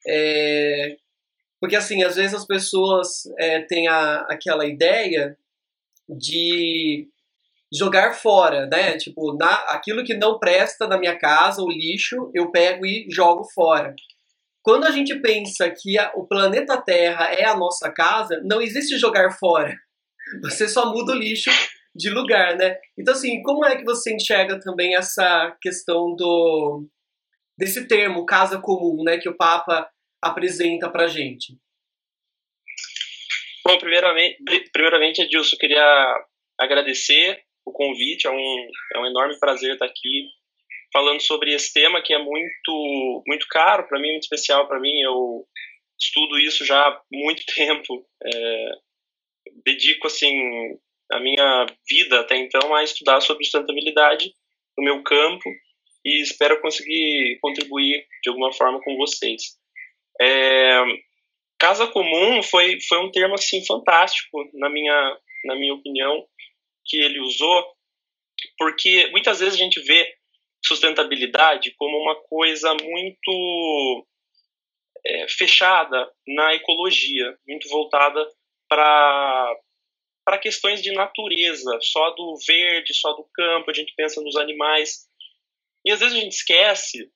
É, 0.08 0.96
porque 1.60 1.76
assim, 1.76 2.04
às 2.04 2.16
vezes 2.16 2.34
as 2.34 2.46
pessoas 2.46 3.26
é, 3.38 3.62
têm 3.62 3.88
a, 3.90 4.22
aquela 4.30 4.66
ideia 4.66 5.38
de 6.10 7.08
jogar 7.74 8.14
fora, 8.14 8.66
né? 8.68 8.98
Tipo, 8.98 9.36
na, 9.36 9.54
aquilo 9.70 10.04
que 10.04 10.16
não 10.16 10.40
presta 10.40 10.88
na 10.88 10.98
minha 10.98 11.18
casa, 11.18 11.62
o 11.62 11.70
lixo, 11.70 12.32
eu 12.34 12.52
pego 12.52 12.86
e 12.86 13.08
jogo 13.10 13.44
fora. 13.54 13.94
Quando 14.64 14.86
a 14.86 14.92
gente 14.92 15.16
pensa 15.22 15.70
que 15.70 15.98
a, 15.98 16.12
o 16.16 16.28
planeta 16.28 16.82
Terra 16.82 17.34
é 17.34 17.46
a 17.46 17.56
nossa 17.56 17.92
casa, 17.92 18.42
não 18.44 18.62
existe 18.62 18.98
jogar 18.98 19.32
fora. 19.32 19.74
Você 20.44 20.68
só 20.68 20.92
muda 20.92 21.14
o 21.14 21.16
lixo 21.16 21.50
de 21.96 22.10
lugar, 22.10 22.56
né? 22.56 22.78
Então, 22.98 23.14
assim, 23.14 23.42
como 23.42 23.66
é 23.66 23.76
que 23.76 23.84
você 23.84 24.14
enxerga 24.14 24.60
também 24.60 24.96
essa 24.96 25.56
questão 25.60 26.16
do 26.16 26.86
desse 27.58 27.88
termo 27.88 28.24
casa 28.24 28.60
comum, 28.60 29.04
né, 29.04 29.18
que 29.18 29.28
o 29.28 29.36
Papa 29.36 29.90
apresenta 30.22 30.92
para 30.92 31.08
gente? 31.08 31.58
Bom, 33.68 33.78
primeiramente, 33.80 34.38
primeiramente 34.72 35.22
Edilson, 35.22 35.58
eu 35.58 35.60
queria 35.60 36.26
agradecer 36.58 37.44
o 37.66 37.72
convite, 37.74 38.26
é 38.26 38.32
um, 38.32 38.68
é 38.96 39.00
um 39.00 39.06
enorme 39.08 39.38
prazer 39.42 39.74
estar 39.74 39.86
aqui 39.86 40.30
falando 40.94 41.20
sobre 41.20 41.54
esse 41.54 41.74
tema 41.74 42.02
que 42.02 42.14
é 42.14 42.18
muito 42.18 43.24
muito 43.28 43.46
caro 43.50 43.86
para 43.86 44.00
mim, 44.00 44.12
muito 44.12 44.24
especial 44.24 44.70
para 44.70 44.80
mim. 44.80 45.02
Eu 45.02 45.46
estudo 46.00 46.40
isso 46.40 46.64
já 46.64 46.80
há 46.80 47.02
muito 47.12 47.44
tempo, 47.54 48.08
é, 48.24 48.70
dedico 49.66 50.08
assim 50.08 50.34
a 51.12 51.20
minha 51.20 51.66
vida 51.90 52.22
até 52.22 52.38
então 52.38 52.74
a 52.74 52.86
estudar 52.86 53.20
sobre 53.20 53.44
sustentabilidade 53.44 54.32
no 54.78 54.86
meu 54.86 55.04
campo 55.04 55.44
e 56.06 56.22
espero 56.22 56.62
conseguir 56.62 57.38
contribuir 57.42 58.08
de 58.24 58.30
alguma 58.30 58.54
forma 58.54 58.80
com 58.82 58.96
vocês. 58.96 59.58
É, 60.22 60.84
casa 61.58 61.88
comum 61.88 62.42
foi 62.44 62.80
foi 62.88 63.00
um 63.00 63.12
termo 63.12 63.36
assim 63.36 63.66
fantástico 63.66 64.50
na 64.54 64.70
minha 64.70 65.18
na 65.46 65.56
minha 65.56 65.74
opinião 65.74 66.26
que 66.86 66.98
ele 66.98 67.20
usou, 67.20 67.66
porque 68.58 69.08
muitas 69.12 69.40
vezes 69.40 69.56
a 69.56 69.64
gente 69.64 69.82
vê 69.82 70.16
sustentabilidade 70.66 71.74
como 71.78 71.98
uma 71.98 72.16
coisa 72.24 72.74
muito 72.74 74.08
é, 75.06 75.28
fechada 75.30 76.12
na 76.28 76.54
ecologia, 76.56 77.38
muito 77.48 77.68
voltada 77.70 78.26
para 78.70 79.56
para 80.26 80.38
questões 80.38 80.82
de 80.82 80.92
natureza, 80.92 81.80
só 81.82 82.10
do 82.10 82.38
verde, 82.46 82.94
só 82.94 83.14
do 83.14 83.26
campo, 83.34 83.72
a 83.72 83.74
gente 83.74 83.94
pensa 83.96 84.22
nos 84.22 84.36
animais. 84.36 85.08
E 85.86 85.92
às 85.92 86.02
vezes 86.02 86.18
a 86.18 86.20
gente 86.20 86.34
esquece 86.34 87.10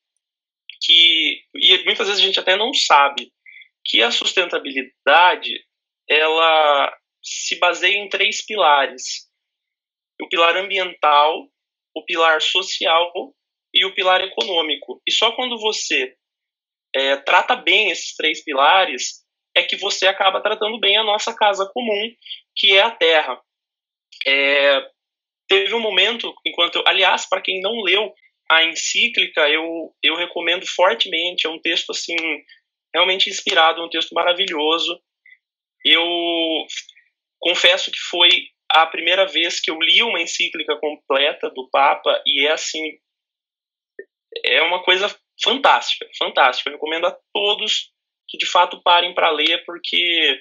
que, 0.80 1.42
e 1.54 1.84
muitas 1.84 2.08
vezes 2.08 2.22
a 2.22 2.26
gente 2.26 2.40
até 2.40 2.56
não 2.56 2.72
sabe, 2.72 3.30
que 3.84 4.02
a 4.02 4.10
sustentabilidade 4.10 5.64
ela 6.08 6.96
se 7.22 7.58
baseia 7.58 7.96
em 7.96 8.08
três 8.08 8.44
pilares: 8.44 9.28
o 10.20 10.28
pilar 10.28 10.56
ambiental, 10.56 11.48
o 11.94 12.04
pilar 12.04 12.40
social 12.40 13.12
e 13.74 13.84
o 13.84 13.94
pilar 13.94 14.20
econômico. 14.20 15.00
E 15.06 15.12
só 15.12 15.32
quando 15.32 15.58
você 15.58 16.14
é, 16.94 17.16
trata 17.16 17.56
bem 17.56 17.90
esses 17.90 18.14
três 18.14 18.44
pilares 18.44 19.22
é 19.54 19.62
que 19.62 19.76
você 19.76 20.06
acaba 20.06 20.40
tratando 20.40 20.78
bem 20.78 20.96
a 20.96 21.04
nossa 21.04 21.34
casa 21.34 21.70
comum, 21.72 22.14
que 22.56 22.76
é 22.76 22.82
a 22.82 22.90
terra. 22.90 23.40
É, 24.26 24.80
teve 25.48 25.74
um 25.74 25.80
momento, 25.80 26.34
enquanto, 26.46 26.82
aliás, 26.86 27.28
para 27.28 27.42
quem 27.42 27.60
não 27.60 27.82
leu 27.82 28.14
a 28.50 28.64
encíclica, 28.64 29.48
eu, 29.48 29.94
eu 30.02 30.16
recomendo 30.16 30.66
fortemente. 30.66 31.46
É 31.46 31.50
um 31.50 31.60
texto 31.60 31.90
assim 31.90 32.16
realmente 32.94 33.30
inspirado, 33.30 33.82
um 33.82 33.88
texto 33.88 34.12
maravilhoso. 34.12 35.00
Eu 35.84 36.04
confesso 37.40 37.90
que 37.90 37.98
foi 37.98 38.30
a 38.70 38.86
primeira 38.86 39.26
vez 39.26 39.60
que 39.60 39.70
eu 39.70 39.78
li 39.80 40.02
uma 40.02 40.20
encíclica 40.20 40.76
completa 40.78 41.50
do 41.50 41.68
Papa 41.70 42.22
e 42.26 42.46
é 42.46 42.52
assim 42.52 42.98
é 44.44 44.62
uma 44.62 44.82
coisa 44.82 45.14
fantástica, 45.42 46.06
fantástica. 46.18 46.70
Eu 46.70 46.74
recomendo 46.74 47.06
a 47.06 47.16
todos 47.32 47.90
que 48.28 48.38
de 48.38 48.46
fato 48.46 48.82
parem 48.82 49.14
para 49.14 49.30
ler 49.30 49.62
porque 49.66 50.40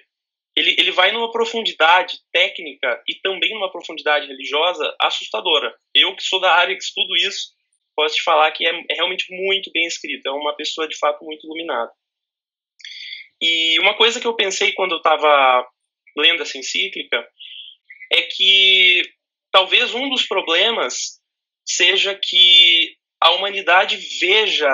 ele, 0.55 0.75
ele 0.77 0.91
vai 0.91 1.12
numa 1.12 1.31
profundidade 1.31 2.20
técnica 2.31 3.01
e 3.08 3.15
também 3.15 3.53
numa 3.53 3.72
profundidade 3.72 4.27
religiosa 4.27 4.96
assustadora. 5.00 5.74
Eu 5.93 6.15
que 6.15 6.24
sou 6.24 6.39
da 6.39 6.53
área 6.53 6.75
que 6.75 6.84
estudo 6.84 7.15
isso, 7.17 7.51
posso 7.96 8.15
te 8.15 8.24
falar 8.24 8.51
que 8.51 8.65
é, 8.65 8.72
é 8.89 8.96
realmente 8.96 9.25
muito 9.29 9.72
bem 9.72 9.86
escrito, 9.86 10.27
é 10.27 10.31
uma 10.31 10.55
pessoa 10.55 10.88
de 10.88 10.98
fato 10.98 11.24
muito 11.24 11.46
iluminada. 11.46 11.91
E 13.41 13.79
uma 13.79 13.95
coisa 13.95 14.19
que 14.19 14.27
eu 14.27 14.36
pensei 14.36 14.71
quando 14.74 14.91
eu 14.91 14.98
estava 14.98 15.67
lendo 16.15 16.43
essa 16.43 16.57
encíclica 16.57 17.27
é 18.12 18.21
que 18.24 19.01
talvez 19.51 19.93
um 19.93 20.10
dos 20.10 20.27
problemas 20.27 21.19
seja 21.65 22.13
que 22.21 22.95
a 23.19 23.31
humanidade 23.31 23.98
veja 24.19 24.69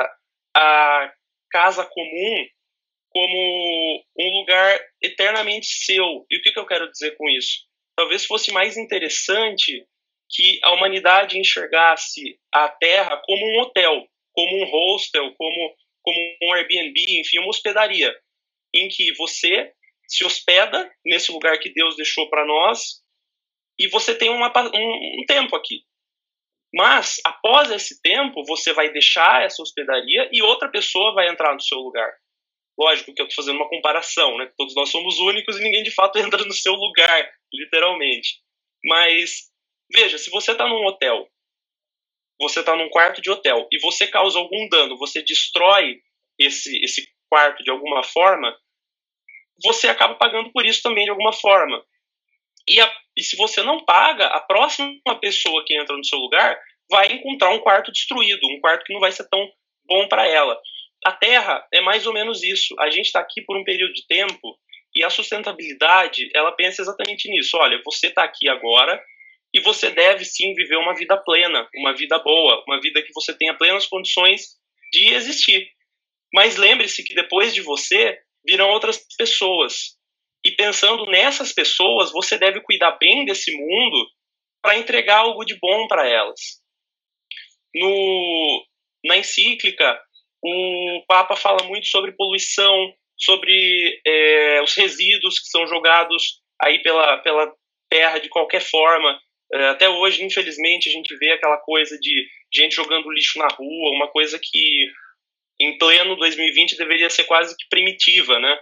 a 0.56 1.14
casa 1.50 1.86
comum 1.86 2.48
como 3.10 4.04
um 4.18 4.40
lugar 4.40 4.80
eternamente 5.02 5.68
seu. 5.68 6.26
E 6.30 6.38
o 6.38 6.42
que, 6.42 6.52
que 6.52 6.60
eu 6.60 6.66
quero 6.66 6.92
dizer 6.92 7.16
com 7.16 7.30
isso? 7.30 7.66
Talvez 7.96 8.26
fosse 8.26 8.52
mais 8.52 8.78
interessante 8.78 9.86
que 10.30 10.60
a 10.64 10.72
humanidade 10.74 11.40
enxergasse 11.40 12.40
a 12.54 12.68
Terra 12.70 13.18
como 13.26 13.46
um 13.46 13.62
hotel, 13.62 14.08
como 14.34 14.58
um 14.58 14.70
hostel, 14.70 15.34
como, 15.36 15.76
como 16.04 16.38
um 16.44 16.54
Airbnb, 16.54 17.20
enfim, 17.20 17.40
uma 17.40 17.50
hospedaria, 17.50 18.14
em 18.78 18.88
que 18.90 19.14
você 19.16 19.72
se 20.08 20.24
hospeda 20.26 20.90
nesse 21.06 21.32
lugar 21.32 21.60
que 21.60 21.74
Deus 21.74 21.96
deixou 21.96 22.30
para 22.30 22.46
nós 22.46 23.02
e 23.80 23.88
você 23.88 24.16
tem 24.16 24.30
uma, 24.30 24.52
um, 24.74 25.22
um 25.22 25.26
tempo 25.28 25.56
aqui. 25.56 25.82
Mas, 26.74 27.18
após 27.24 27.72
esse 27.72 28.02
tempo, 28.02 28.44
você 28.46 28.74
vai 28.74 28.92
deixar 28.92 29.44
essa 29.44 29.62
hospedaria 29.62 30.30
e 30.32 30.42
outra 30.42 30.70
pessoa 30.70 31.14
vai 31.14 31.30
entrar 31.30 31.54
no 31.54 31.62
seu 31.62 31.78
lugar. 31.78 32.12
Lógico 32.78 33.14
que 33.14 33.22
eu 33.22 33.28
estou 33.28 33.44
fazendo 33.44 33.58
uma 33.58 33.70
comparação, 33.70 34.38
né? 34.38 34.52
Todos 34.58 34.76
nós 34.76 34.90
somos 34.90 35.18
únicos 35.20 35.58
e 35.58 35.64
ninguém 35.64 35.84
de 35.84 35.92
fato 35.92 36.20
entra 36.20 36.44
no 36.44 36.54
seu 36.54 36.74
lugar, 36.74 37.32
literalmente. 37.54 38.42
Mas, 38.84 39.50
veja, 39.92 40.18
se 40.18 40.30
você 40.30 40.52
está 40.52 40.68
num 40.68 40.86
hotel, 40.86 41.28
você 42.40 42.60
está 42.60 42.76
num 42.76 42.90
quarto 42.90 43.22
de 43.22 43.32
hotel 43.32 43.68
e 43.72 43.80
você 43.80 44.08
causa 44.08 44.38
algum 44.38 44.68
dano, 44.70 44.98
você 44.98 45.24
destrói 45.24 46.00
esse, 46.38 46.80
esse 46.84 47.08
quarto 47.30 47.64
de 47.64 47.72
alguma 47.72 48.04
forma, 48.04 48.56
você 49.64 49.88
acaba 49.88 50.16
pagando 50.16 50.52
por 50.52 50.66
isso 50.66 50.82
também 50.82 51.06
de 51.06 51.10
alguma 51.10 51.34
forma. 51.34 51.84
E, 52.68 52.80
a, 52.82 52.94
e 53.16 53.24
se 53.24 53.36
você 53.38 53.64
não 53.64 53.86
paga, 53.86 54.28
a 54.28 54.42
próxima 54.42 54.92
pessoa 55.22 55.64
que 55.66 55.76
entra 55.76 55.96
no 55.96 56.06
seu 56.06 56.20
lugar 56.20 56.60
vai 56.90 57.12
encontrar 57.12 57.50
um 57.52 57.60
quarto 57.60 57.92
destruído, 57.92 58.46
um 58.48 58.60
quarto 58.60 58.84
que 58.84 58.94
não 58.94 59.00
vai 59.00 59.12
ser 59.12 59.28
tão 59.30 59.48
bom 59.86 60.08
para 60.08 60.28
ela. 60.28 60.60
A 61.06 61.12
Terra 61.12 61.66
é 61.74 61.82
mais 61.82 62.06
ou 62.06 62.14
menos 62.14 62.44
isso. 62.44 62.76
A 62.80 62.90
gente 62.90 63.06
está 63.06 63.20
aqui 63.20 63.42
por 63.42 63.58
um 63.58 63.64
período 63.64 63.94
de 63.94 64.06
tempo 64.08 64.58
e 64.96 65.04
a 65.04 65.10
sustentabilidade 65.10 66.30
ela 66.34 66.52
pensa 66.52 66.82
exatamente 66.82 67.30
nisso. 67.30 67.58
Olha, 67.58 67.82
você 67.86 68.08
está 68.08 68.24
aqui 68.24 68.50
agora 68.50 69.02
e 69.54 69.60
você 69.62 69.90
deve 69.90 70.26
sim 70.26 70.54
viver 70.54 70.78
uma 70.78 70.96
vida 70.96 71.18
plena, 71.18 71.68
uma 71.76 71.94
vida 71.96 72.20
boa, 72.20 72.64
uma 72.68 72.82
vida 72.82 73.02
que 73.02 73.14
você 73.14 73.34
tenha 73.34 73.54
plenas 73.54 73.86
condições 73.86 74.58
de 74.92 75.14
existir. 75.14 75.70
Mas 76.34 76.58
lembre-se 76.58 77.04
que 77.04 77.14
depois 77.14 77.54
de 77.54 77.62
você 77.62 78.20
virão 78.48 78.70
outras 78.70 79.06
pessoas 79.18 79.98
e 80.48 80.52
pensando 80.52 81.06
nessas 81.08 81.52
pessoas, 81.52 82.12
você 82.12 82.38
deve 82.38 82.62
cuidar 82.62 82.98
bem 82.98 83.26
desse 83.26 83.52
mundo 83.52 84.08
para 84.62 84.78
entregar 84.78 85.20
algo 85.20 85.44
de 85.44 85.58
bom 85.60 85.88
para 85.88 86.08
elas. 86.08 86.40
No, 87.76 88.66
na 89.06 89.18
encíclica, 89.18 90.00
o 90.42 91.04
Papa 91.08 91.36
fala 91.36 91.64
muito 91.64 91.88
sobre 91.88 92.14
poluição, 92.14 92.94
sobre 93.18 94.02
é, 94.06 94.62
os 94.62 94.74
resíduos 94.74 95.40
que 95.40 95.48
são 95.48 95.68
jogados 95.68 96.42
aí 96.62 96.82
pela, 96.82 97.18
pela 97.18 97.54
terra 97.90 98.20
de 98.20 98.30
qualquer 98.30 98.62
forma. 98.62 99.20
É, 99.52 99.70
até 99.70 99.90
hoje, 99.90 100.24
infelizmente, 100.24 100.90
a 100.90 100.92
gente 100.94 101.16
vê 101.18 101.32
aquela 101.32 101.58
coisa 101.58 101.98
de 102.00 102.26
gente 102.54 102.76
jogando 102.76 103.12
lixo 103.12 103.38
na 103.38 103.48
rua, 103.48 103.96
uma 103.96 104.08
coisa 104.08 104.40
que 104.42 104.88
em 105.60 105.78
pleno 105.78 106.16
2020 106.16 106.78
deveria 106.78 107.10
ser 107.10 107.24
quase 107.24 107.56
que 107.56 107.68
primitiva, 107.70 108.40
né? 108.40 108.60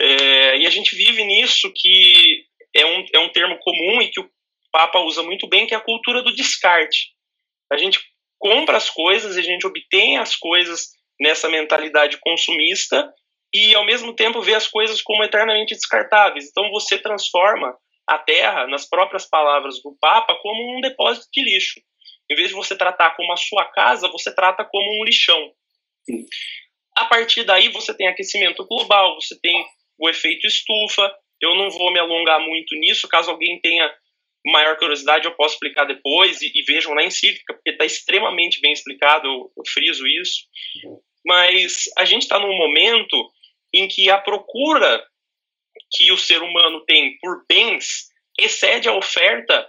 É, 0.00 0.58
e 0.58 0.66
a 0.66 0.70
gente 0.70 0.94
vive 0.94 1.24
nisso 1.24 1.72
que 1.74 2.44
é 2.74 2.84
um, 2.84 3.04
é 3.14 3.18
um 3.18 3.28
termo 3.30 3.58
comum 3.58 4.02
e 4.02 4.08
que 4.08 4.20
o 4.20 4.30
Papa 4.70 4.98
usa 5.00 5.22
muito 5.22 5.48
bem, 5.48 5.66
que 5.66 5.74
é 5.74 5.76
a 5.76 5.82
cultura 5.82 6.22
do 6.22 6.34
descarte. 6.34 7.14
A 7.72 7.76
gente 7.76 7.98
compra 8.38 8.76
as 8.76 8.90
coisas, 8.90 9.36
a 9.36 9.42
gente 9.42 9.66
obtém 9.66 10.18
as 10.18 10.36
coisas 10.36 10.90
nessa 11.18 11.48
mentalidade 11.48 12.18
consumista 12.20 13.10
e, 13.54 13.74
ao 13.74 13.86
mesmo 13.86 14.14
tempo, 14.14 14.42
vê 14.42 14.54
as 14.54 14.68
coisas 14.68 15.00
como 15.00 15.24
eternamente 15.24 15.74
descartáveis. 15.74 16.48
Então, 16.50 16.70
você 16.70 16.98
transforma 16.98 17.74
a 18.06 18.18
Terra, 18.18 18.66
nas 18.66 18.88
próprias 18.88 19.26
palavras 19.28 19.82
do 19.82 19.96
Papa, 20.00 20.36
como 20.42 20.76
um 20.76 20.80
depósito 20.80 21.26
de 21.32 21.42
lixo. 21.42 21.80
Em 22.30 22.34
vez 22.34 22.48
de 22.48 22.54
você 22.54 22.76
tratar 22.76 23.16
como 23.16 23.32
a 23.32 23.36
sua 23.36 23.64
casa, 23.64 24.08
você 24.08 24.34
trata 24.34 24.64
como 24.64 25.00
um 25.00 25.04
lixão. 25.04 25.52
A 26.96 27.04
partir 27.06 27.44
daí, 27.44 27.68
você 27.68 27.94
tem 27.94 28.08
aquecimento 28.08 28.64
global, 28.66 29.14
você 29.20 29.38
tem 29.40 29.64
o 29.98 30.08
efeito 30.08 30.46
estufa. 30.46 31.12
Eu 31.40 31.54
não 31.54 31.70
vou 31.70 31.92
me 31.92 31.98
alongar 31.98 32.40
muito 32.40 32.74
nisso, 32.76 33.08
caso 33.08 33.30
alguém 33.30 33.60
tenha 33.60 33.92
maior 34.46 34.78
curiosidade, 34.78 35.26
eu 35.26 35.34
posso 35.34 35.54
explicar 35.54 35.84
depois 35.84 36.40
e, 36.40 36.50
e 36.54 36.62
vejam 36.62 36.94
na 36.94 37.02
encíclica, 37.02 37.52
porque 37.52 37.70
está 37.70 37.84
extremamente 37.84 38.60
bem 38.60 38.72
explicado, 38.72 39.26
eu, 39.26 39.52
eu 39.56 39.62
friso 39.66 40.06
isso. 40.06 40.46
Mas 41.26 41.84
a 41.98 42.04
gente 42.04 42.22
está 42.22 42.38
num 42.38 42.56
momento 42.56 43.30
em 43.74 43.88
que 43.88 44.08
a 44.08 44.18
procura 44.18 45.04
que 45.90 46.10
o 46.12 46.16
ser 46.16 46.40
humano 46.42 46.84
tem 46.86 47.18
por 47.18 47.44
bens 47.48 48.08
excede 48.38 48.88
a 48.88 48.94
oferta 48.94 49.68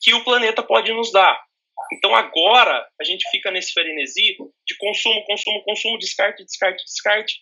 que 0.00 0.14
o 0.14 0.24
planeta 0.24 0.62
pode 0.62 0.92
nos 0.92 1.10
dar. 1.10 1.43
Então 1.92 2.14
agora 2.14 2.86
a 3.00 3.04
gente 3.04 3.28
fica 3.30 3.50
nesse 3.50 3.72
frenesi 3.72 4.36
de 4.66 4.76
consumo, 4.78 5.24
consumo, 5.24 5.62
consumo, 5.64 5.98
descarte, 5.98 6.44
descarte, 6.44 6.84
descarte 6.84 7.34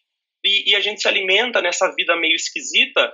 e, 0.45 0.71
e 0.71 0.77
a 0.77 0.81
gente 0.81 1.01
se 1.01 1.09
alimenta 1.09 1.61
nessa 1.61 1.93
vida 1.95 2.17
meio 2.17 2.35
esquisita, 2.35 3.13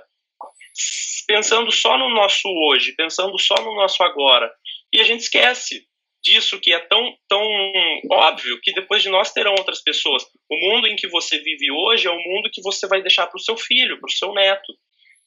pensando 1.27 1.71
só 1.71 1.97
no 1.97 2.09
nosso 2.09 2.47
hoje, 2.47 2.93
pensando 2.95 3.37
só 3.39 3.55
no 3.55 3.75
nosso 3.75 4.01
agora. 4.03 4.51
E 4.91 4.99
a 4.99 5.03
gente 5.03 5.21
esquece 5.21 5.87
disso 6.23 6.59
que 6.59 6.73
é 6.73 6.79
tão, 6.79 7.15
tão 7.27 7.41
óbvio 8.11 8.59
que 8.61 8.73
depois 8.73 9.01
de 9.01 9.09
nós 9.09 9.31
terão 9.31 9.53
outras 9.57 9.81
pessoas. 9.81 10.23
O 10.49 10.57
mundo 10.57 10.87
em 10.87 10.95
que 10.95 11.07
você 11.07 11.39
vive 11.39 11.71
hoje 11.71 12.07
é 12.07 12.11
o 12.11 12.19
mundo 12.19 12.49
que 12.51 12.61
você 12.61 12.87
vai 12.87 13.01
deixar 13.01 13.27
para 13.27 13.37
o 13.37 13.41
seu 13.41 13.55
filho, 13.55 13.99
para 13.99 14.07
o 14.07 14.11
seu 14.11 14.33
neto. 14.33 14.73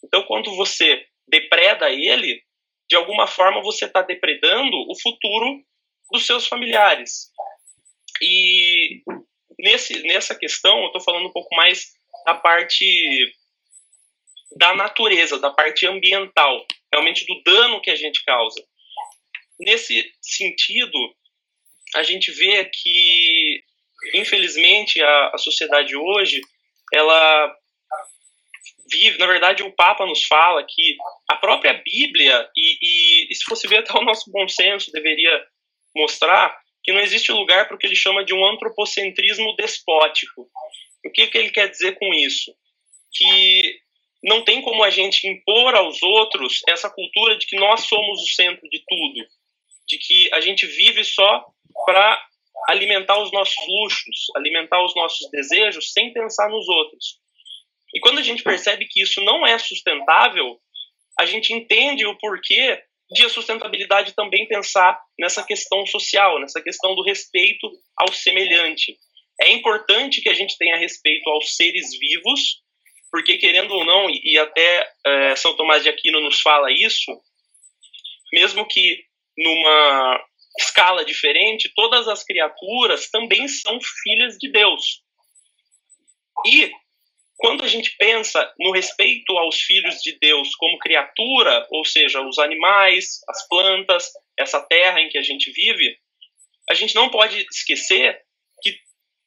Então, 0.05 0.25
quando 0.25 0.55
você 0.57 1.07
depreda 1.29 1.89
ele, 1.91 2.43
de 2.91 2.97
alguma 2.97 3.27
forma 3.27 3.63
você 3.63 3.87
está 3.87 4.03
depredando 4.03 4.77
o 4.89 5.01
futuro 5.01 5.65
dos 6.13 6.27
seus 6.27 6.47
familiares. 6.47 7.33
E 8.21 9.03
nesse, 9.59 10.03
nessa 10.03 10.35
questão, 10.35 10.79
eu 10.81 10.87
estou 10.87 11.01
falando 11.01 11.27
um 11.27 11.33
pouco 11.33 11.55
mais 11.57 11.93
da 12.25 12.35
parte 12.35 13.35
da 14.57 14.75
natureza, 14.75 15.39
da 15.39 15.51
parte 15.51 15.87
ambiental, 15.87 16.67
realmente 16.93 17.25
do 17.27 17.43
dano 17.43 17.81
que 17.81 17.91
a 17.91 17.97
gente 17.97 18.23
causa. 18.25 18.63
Nesse 19.59 20.13
sentido, 20.21 20.99
a 21.95 22.03
gente 22.03 22.31
vê 22.31 22.65
que, 22.67 23.65
infelizmente, 24.15 25.03
a, 25.03 25.31
a 25.35 25.39
sociedade 25.39 25.97
hoje, 25.97 26.41
ela 26.93 27.57
vive, 28.91 29.19
na 29.19 29.27
verdade, 29.27 29.63
o 29.63 29.73
Papa 29.73 30.05
nos 30.05 30.25
fala 30.25 30.65
que 30.69 30.97
a 31.31 31.37
própria 31.37 31.73
Bíblia, 31.73 32.51
e, 32.57 32.79
e, 32.83 33.29
e 33.31 33.35
se 33.35 33.45
fosse 33.45 33.67
ver 33.67 33.79
até 33.79 33.93
o 33.95 34.05
nosso 34.05 34.31
bom 34.31 34.47
senso, 34.47 34.93
deveria 34.93 35.47
mostrar 35.95 36.57
que 36.83 36.93
não 36.93 37.01
existe 37.01 37.31
lugar 37.31 37.67
para 37.67 37.77
o 37.77 37.79
que 37.79 37.87
ele 37.87 37.97
chama 37.97 38.25
de 38.25 38.35
um 38.35 38.45
antropocentrismo 38.45 39.55
despótico. 39.57 40.49
O 41.05 41.11
que, 41.11 41.27
que 41.27 41.39
ele 41.39 41.51
quer 41.51 41.69
dizer 41.69 41.99
com 41.99 42.13
isso? 42.15 42.53
Que 43.13 43.81
não 44.23 44.45
tem 44.45 44.63
como 44.63 44.83
a 44.83 44.91
gente 44.91 45.27
impor 45.27 45.75
aos 45.75 46.03
outros 46.03 46.61
essa 46.69 46.91
cultura 46.91 47.37
de 47.37 47.47
que 47.47 47.57
nós 47.57 47.87
somos 47.87 48.21
o 48.21 48.35
centro 48.35 48.69
de 48.69 48.83
tudo, 48.89 49.27
de 49.89 49.99
que 49.99 50.33
a 50.33 50.41
gente 50.41 50.67
vive 50.67 51.05
só 51.05 51.45
para 51.85 52.25
alimentar 52.69 53.21
os 53.21 53.33
nossos 53.33 53.57
luxos, 53.67 54.27
alimentar 54.37 54.83
os 54.85 54.95
nossos 54.95 55.29
desejos 55.31 55.93
sem 55.93 56.13
pensar 56.13 56.49
nos 56.49 56.69
outros. 56.69 57.21
E 57.95 58.01
quando 58.01 58.19
a 58.19 58.23
gente 58.23 58.43
percebe 58.43 58.87
que 58.87 59.03
isso 59.03 59.21
não 59.23 59.47
é 59.47 59.59
sustentável, 59.59 60.59
a 61.19 61.27
gente 61.27 61.53
entende 61.53 62.07
o 62.07 62.17
porquê 62.17 62.83
de 63.13 63.25
a 63.25 63.29
sustentabilidade 63.29 64.15
também 64.15 64.47
pensar 64.47 65.01
nessa 65.19 65.45
questão 65.45 65.85
social, 65.87 66.41
nessa 66.41 66.61
questão 66.63 66.95
do 66.95 67.03
respeito 67.03 67.71
ao 67.97 68.13
semelhante. 68.13 68.97
É 69.41 69.51
importante 69.51 70.21
que 70.21 70.29
a 70.29 70.35
gente 70.35 70.57
tenha 70.57 70.77
respeito 70.77 71.29
aos 71.29 71.57
seres 71.57 71.91
vivos, 71.99 72.63
porque 73.11 73.37
querendo 73.37 73.73
ou 73.73 73.85
não, 73.85 74.09
e 74.09 74.39
até 74.39 74.89
é, 75.05 75.37
São 75.37 75.55
Tomás 75.57 75.83
de 75.83 75.89
Aquino 75.89 76.21
nos 76.21 76.41
fala 76.41 76.73
isso, 76.73 77.13
mesmo 78.33 78.67
que 78.67 79.05
numa 79.37 80.25
escala 80.59 81.05
diferente, 81.05 81.73
todas 81.75 82.09
as 82.09 82.25
criaturas 82.25 83.11
também 83.11 83.49
são 83.49 83.79
filhas 84.03 84.37
de 84.37 84.51
Deus. 84.51 85.03
E 86.47 86.73
quando 87.43 87.65
a 87.65 87.67
gente 87.67 87.97
pensa 87.99 88.55
no 88.57 88.71
respeito 88.71 89.37
aos 89.37 89.61
filhos 89.63 89.97
de 89.97 90.17
Deus 90.21 90.55
como 90.55 90.79
criatura, 90.79 91.67
ou 91.73 91.85
seja, 91.85 92.23
os 92.23 92.39
animais, 92.39 93.19
as 93.29 93.49
plantas, 93.49 94.13
essa 94.39 94.61
terra 94.61 95.01
em 95.01 95.09
que 95.09 95.19
a 95.19 95.23
gente 95.23 95.51
vive, 95.51 95.97
a 96.71 96.75
gente 96.75 96.95
não 96.95 97.09
pode 97.09 97.45
esquecer 97.51 98.17
que 98.63 98.77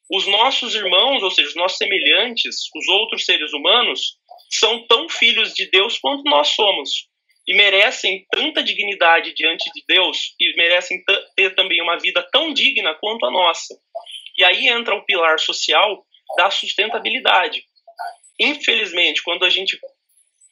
os 0.10 0.25
nossos 0.28 0.75
irmãos, 0.75 1.21
ou 1.23 1.30
seja, 1.30 1.49
os 1.49 1.56
nossos 1.56 1.78
semelhantes, 1.78 2.56
os 2.73 2.88
outros 2.88 3.25
seres 3.25 3.51
humanos, 3.51 4.17
são 4.49 4.88
tão 4.88 5.10
filhos 5.10 5.54
de 5.54 5.69
Deus 5.69 5.99
quanto 5.99 6.23
nós 6.23 6.47
somos 6.47 7.10
e 7.45 7.54
merecem 7.54 8.25
tanta 8.32 8.63
dignidade 8.63 9.34
diante 9.34 9.69
de 9.75 9.84
Deus 9.86 10.34
e 10.39 10.56
merecem 10.56 11.04
ter 11.36 11.54
também 11.54 11.82
uma 11.82 11.99
vida 11.99 12.25
tão 12.32 12.54
digna 12.54 12.95
quanto 12.95 13.25
a 13.25 13.32
nossa. 13.32 13.75
E 14.38 14.43
aí 14.45 14.69
entra 14.69 14.95
o 14.95 15.04
pilar 15.04 15.38
social 15.38 16.06
da 16.38 16.49
sustentabilidade. 16.49 17.65
Infelizmente, 18.39 19.24
quando 19.24 19.45
a 19.45 19.50
gente 19.50 19.80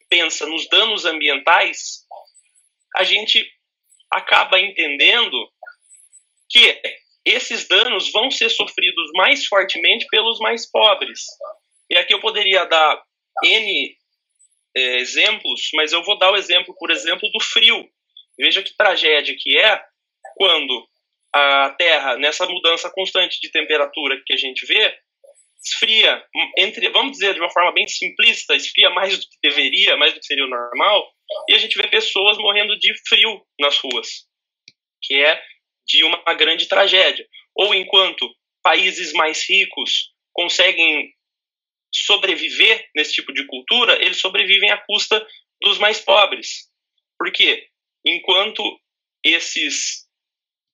pensa 0.09 0.45
nos 0.45 0.67
danos 0.69 1.05
ambientais, 1.05 2.05
a 2.95 3.03
gente 3.03 3.45
acaba 4.11 4.59
entendendo 4.59 5.51
que 6.49 6.81
esses 7.25 7.67
danos 7.67 8.11
vão 8.11 8.29
ser 8.29 8.49
sofridos 8.49 9.09
mais 9.15 9.45
fortemente 9.45 10.05
pelos 10.07 10.39
mais 10.39 10.69
pobres. 10.69 11.21
E 11.89 11.97
aqui 11.97 12.13
eu 12.13 12.19
poderia 12.19 12.65
dar 12.65 13.01
N 13.43 13.97
é, 14.75 14.97
exemplos, 14.97 15.69
mas 15.73 15.93
eu 15.93 16.03
vou 16.03 16.17
dar 16.17 16.31
o 16.31 16.35
exemplo, 16.35 16.75
por 16.77 16.91
exemplo, 16.91 17.29
do 17.31 17.39
frio. 17.43 17.89
Veja 18.37 18.61
que 18.61 18.75
tragédia 18.75 19.35
que 19.37 19.57
é 19.57 19.83
quando 20.35 20.87
a 21.33 21.71
Terra, 21.77 22.17
nessa 22.17 22.45
mudança 22.45 22.91
constante 22.91 23.39
de 23.41 23.49
temperatura 23.49 24.21
que 24.25 24.33
a 24.33 24.37
gente 24.37 24.65
vê, 24.65 24.95
esfria, 25.63 26.23
entre, 26.57 26.89
vamos 26.89 27.13
dizer 27.13 27.33
de 27.33 27.39
uma 27.39 27.49
forma 27.49 27.71
bem 27.71 27.87
simplista, 27.87 28.55
esfria 28.55 28.89
mais 28.89 29.17
do 29.17 29.25
que 29.29 29.37
deveria, 29.41 29.95
mais 29.95 30.13
do 30.13 30.19
que 30.19 30.25
seria 30.25 30.45
o 30.45 30.49
normal, 30.49 31.09
e 31.49 31.53
a 31.53 31.57
gente 31.57 31.77
vê 31.77 31.87
pessoas 31.87 32.37
morrendo 32.37 32.77
de 32.77 32.93
frio 33.07 33.45
nas 33.59 33.77
ruas, 33.77 34.27
que 35.01 35.15
é 35.23 35.41
de 35.87 36.03
uma 36.03 36.33
grande 36.33 36.67
tragédia. 36.67 37.25
Ou 37.55 37.73
enquanto 37.73 38.29
países 38.61 39.13
mais 39.13 39.47
ricos 39.47 40.11
conseguem 40.33 41.13
sobreviver 41.93 42.89
nesse 42.95 43.13
tipo 43.13 43.31
de 43.31 43.45
cultura, 43.45 43.95
eles 44.03 44.19
sobrevivem 44.19 44.71
à 44.71 44.77
custa 44.77 45.25
dos 45.61 45.77
mais 45.77 45.99
pobres. 45.99 46.69
Por 47.17 47.31
quê? 47.31 47.67
Enquanto 48.05 48.61
esses 49.23 50.03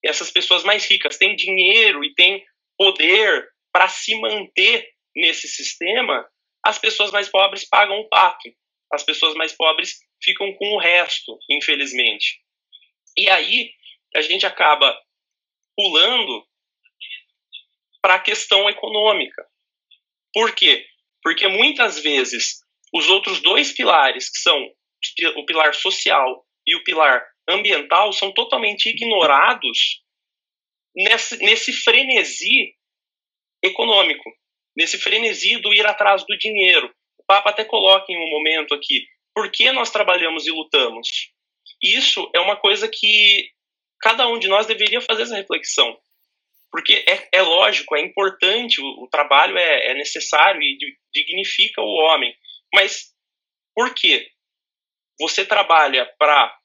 essas 0.03 0.31
pessoas 0.31 0.63
mais 0.63 0.85
ricas 0.85 1.17
têm 1.17 1.35
dinheiro 1.35 2.05
e 2.05 2.13
têm 2.15 2.43
poder 2.77 3.49
para 3.71 3.87
se 3.87 4.15
manter 4.19 4.89
nesse 5.15 5.47
sistema, 5.47 6.27
as 6.63 6.77
pessoas 6.77 7.11
mais 7.11 7.29
pobres 7.29 7.67
pagam 7.67 7.99
o 7.99 8.09
pato. 8.09 8.49
As 8.91 9.03
pessoas 9.03 9.35
mais 9.35 9.53
pobres 9.53 9.99
ficam 10.21 10.51
com 10.53 10.75
o 10.75 10.79
resto, 10.79 11.37
infelizmente. 11.49 12.41
E 13.17 13.29
aí 13.29 13.71
a 14.15 14.21
gente 14.21 14.45
acaba 14.45 14.97
pulando 15.77 16.45
para 18.01 18.15
a 18.15 18.19
questão 18.19 18.69
econômica. 18.69 19.45
Por 20.33 20.53
quê? 20.53 20.85
Porque 21.21 21.47
muitas 21.47 21.99
vezes 21.99 22.61
os 22.93 23.09
outros 23.09 23.41
dois 23.41 23.71
pilares, 23.73 24.29
que 24.29 24.39
são 24.39 24.57
o 25.35 25.45
pilar 25.45 25.73
social 25.75 26.45
e 26.65 26.75
o 26.75 26.83
pilar 26.83 27.25
ambiental, 27.47 28.11
são 28.13 28.33
totalmente 28.33 28.89
ignorados 28.89 30.03
nesse, 30.95 31.37
nesse 31.37 31.73
frenesi 31.73 32.75
econômico, 33.63 34.29
nesse 34.75 34.97
frenesi 34.97 35.57
do 35.57 35.73
ir 35.73 35.85
atrás 35.85 36.23
do 36.25 36.37
dinheiro. 36.37 36.93
O 37.17 37.23
Papa 37.25 37.49
até 37.49 37.63
coloca 37.63 38.11
em 38.11 38.17
um 38.17 38.29
momento 38.29 38.73
aqui, 38.73 39.05
por 39.33 39.51
que 39.51 39.71
nós 39.71 39.91
trabalhamos 39.91 40.47
e 40.47 40.51
lutamos? 40.51 41.07
Isso 41.81 42.29
é 42.33 42.39
uma 42.39 42.55
coisa 42.55 42.87
que 42.87 43.49
cada 44.01 44.27
um 44.27 44.39
de 44.39 44.47
nós 44.47 44.65
deveria 44.65 45.01
fazer 45.01 45.23
essa 45.23 45.35
reflexão 45.35 45.97
porque 46.71 47.03
é, 47.07 47.29
é 47.31 47.41
lógico, 47.41 47.95
é 47.95 48.01
importante, 48.01 48.79
o, 48.81 49.03
o 49.03 49.07
trabalho 49.09 49.57
é, 49.57 49.87
é, 49.87 49.93
necessário 49.95 50.61
e 50.61 50.77
dignifica 51.13 51.81
o 51.81 51.95
homem. 51.95 52.33
Mas 52.73 53.13
por 53.75 53.93
quê? 53.93 54.29
Você 55.19 55.45
trabalha 55.45 56.05
para 56.17 56.55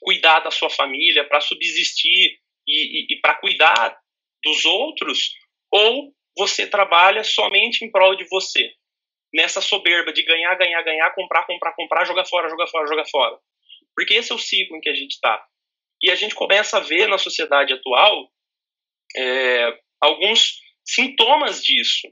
cuidar 0.00 0.40
da 0.40 0.50
sua 0.50 0.70
família, 0.70 1.26
para 1.26 1.40
subsistir 1.40 2.38
e, 2.66 3.02
e, 3.02 3.06
e 3.10 3.20
para 3.20 3.34
cuidar 3.34 3.98
dos 4.42 4.64
outros, 4.64 5.34
ou 5.70 6.12
você 6.36 6.66
trabalha 6.66 7.22
somente 7.24 7.84
em 7.84 7.90
prol 7.90 8.16
de 8.16 8.24
você? 8.28 8.72
Nessa 9.32 9.60
soberba 9.60 10.12
de 10.12 10.22
ganhar, 10.24 10.54
ganhar, 10.56 10.82
ganhar, 10.82 11.14
comprar, 11.14 11.46
comprar, 11.46 11.72
comprar, 11.74 12.04
jogar 12.04 12.24
fora, 12.24 12.48
jogar 12.48 12.66
fora, 12.66 12.88
jogar 12.88 13.06
fora. 13.06 13.38
Porque 13.94 14.14
esse 14.14 14.32
é 14.32 14.34
o 14.34 14.38
ciclo 14.38 14.76
em 14.76 14.80
que 14.80 14.88
a 14.88 14.94
gente 14.94 15.12
está. 15.12 15.44
E 16.02 16.10
a 16.10 16.14
gente 16.14 16.34
começa 16.34 16.78
a 16.78 16.80
ver 16.80 17.06
na 17.06 17.18
sociedade 17.18 17.72
atual 17.72 18.28
é, 19.16 19.78
alguns 20.00 20.60
sintomas 20.84 21.62
disso. 21.62 22.08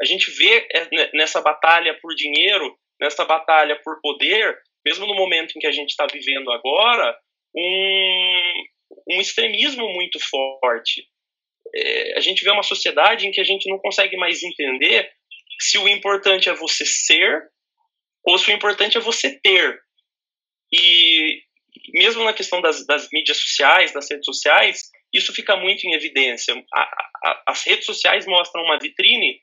A 0.00 0.04
gente 0.04 0.30
vê 0.32 0.66
é, 0.72 1.16
nessa 1.16 1.40
batalha 1.40 1.98
por 2.00 2.14
dinheiro, 2.14 2.76
nessa 3.00 3.24
batalha 3.24 3.80
por 3.82 4.00
poder, 4.00 4.58
mesmo 4.84 5.06
no 5.06 5.14
momento 5.14 5.56
em 5.56 5.60
que 5.60 5.66
a 5.66 5.72
gente 5.72 5.90
está 5.90 6.06
vivendo 6.06 6.50
agora, 6.50 7.16
um, 7.54 8.64
um 9.10 9.20
extremismo 9.20 9.88
muito 9.92 10.18
forte. 10.28 11.06
É, 11.74 12.18
a 12.18 12.20
gente 12.20 12.42
vê 12.42 12.50
uma 12.50 12.62
sociedade 12.62 13.26
em 13.26 13.30
que 13.30 13.40
a 13.40 13.44
gente 13.44 13.68
não 13.68 13.78
consegue 13.78 14.16
mais 14.16 14.42
entender 14.42 15.10
se 15.58 15.78
o 15.78 15.88
importante 15.88 16.48
é 16.48 16.54
você 16.54 16.84
ser 16.84 17.42
ou 18.24 18.38
se 18.38 18.50
o 18.50 18.54
importante 18.54 18.96
é 18.96 19.00
você 19.00 19.38
ter. 19.40 19.80
E 20.72 21.42
mesmo 21.92 22.24
na 22.24 22.32
questão 22.32 22.60
das, 22.60 22.86
das 22.86 23.08
mídias 23.12 23.38
sociais, 23.38 23.92
das 23.92 24.10
redes 24.10 24.24
sociais, 24.24 24.90
isso 25.12 25.32
fica 25.32 25.56
muito 25.56 25.86
em 25.86 25.94
evidência. 25.94 26.54
A, 26.72 26.82
a, 26.82 27.42
as 27.48 27.64
redes 27.64 27.86
sociais 27.86 28.26
mostram 28.26 28.62
uma 28.62 28.78
vitrine 28.78 29.40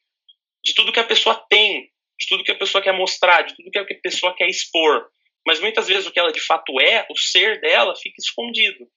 de 0.63 0.73
tudo 0.73 0.91
que 0.91 0.99
a 0.99 1.03
pessoa 1.03 1.35
tem, 1.49 1.89
de 2.19 2.27
tudo 2.27 2.43
que 2.43 2.51
a 2.51 2.57
pessoa 2.57 2.81
quer 2.81 2.93
mostrar, 2.93 3.43
de 3.43 3.55
tudo 3.55 3.71
que 3.71 3.79
a 3.79 3.85
pessoa 4.01 4.35
quer 4.35 4.47
expor. 4.47 5.07
Mas 5.45 5.59
muitas 5.59 5.87
vezes 5.87 6.05
o 6.05 6.11
que 6.11 6.19
ela 6.19 6.31
de 6.31 6.41
fato 6.41 6.79
é, 6.81 7.05
o 7.09 7.17
ser 7.17 7.61
dela, 7.61 7.95
fica 7.95 8.15
escondido. 8.19 8.87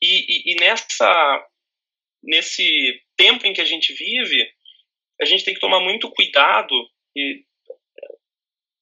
E, 0.00 0.50
e, 0.50 0.52
e 0.52 0.56
nessa, 0.56 1.46
nesse 2.22 3.02
tempo 3.16 3.46
em 3.46 3.52
que 3.52 3.60
a 3.60 3.64
gente 3.64 3.92
vive, 3.92 4.48
a 5.20 5.24
gente 5.24 5.44
tem 5.44 5.54
que 5.54 5.60
tomar 5.60 5.80
muito 5.80 6.10
cuidado, 6.10 6.74
e, 7.16 7.44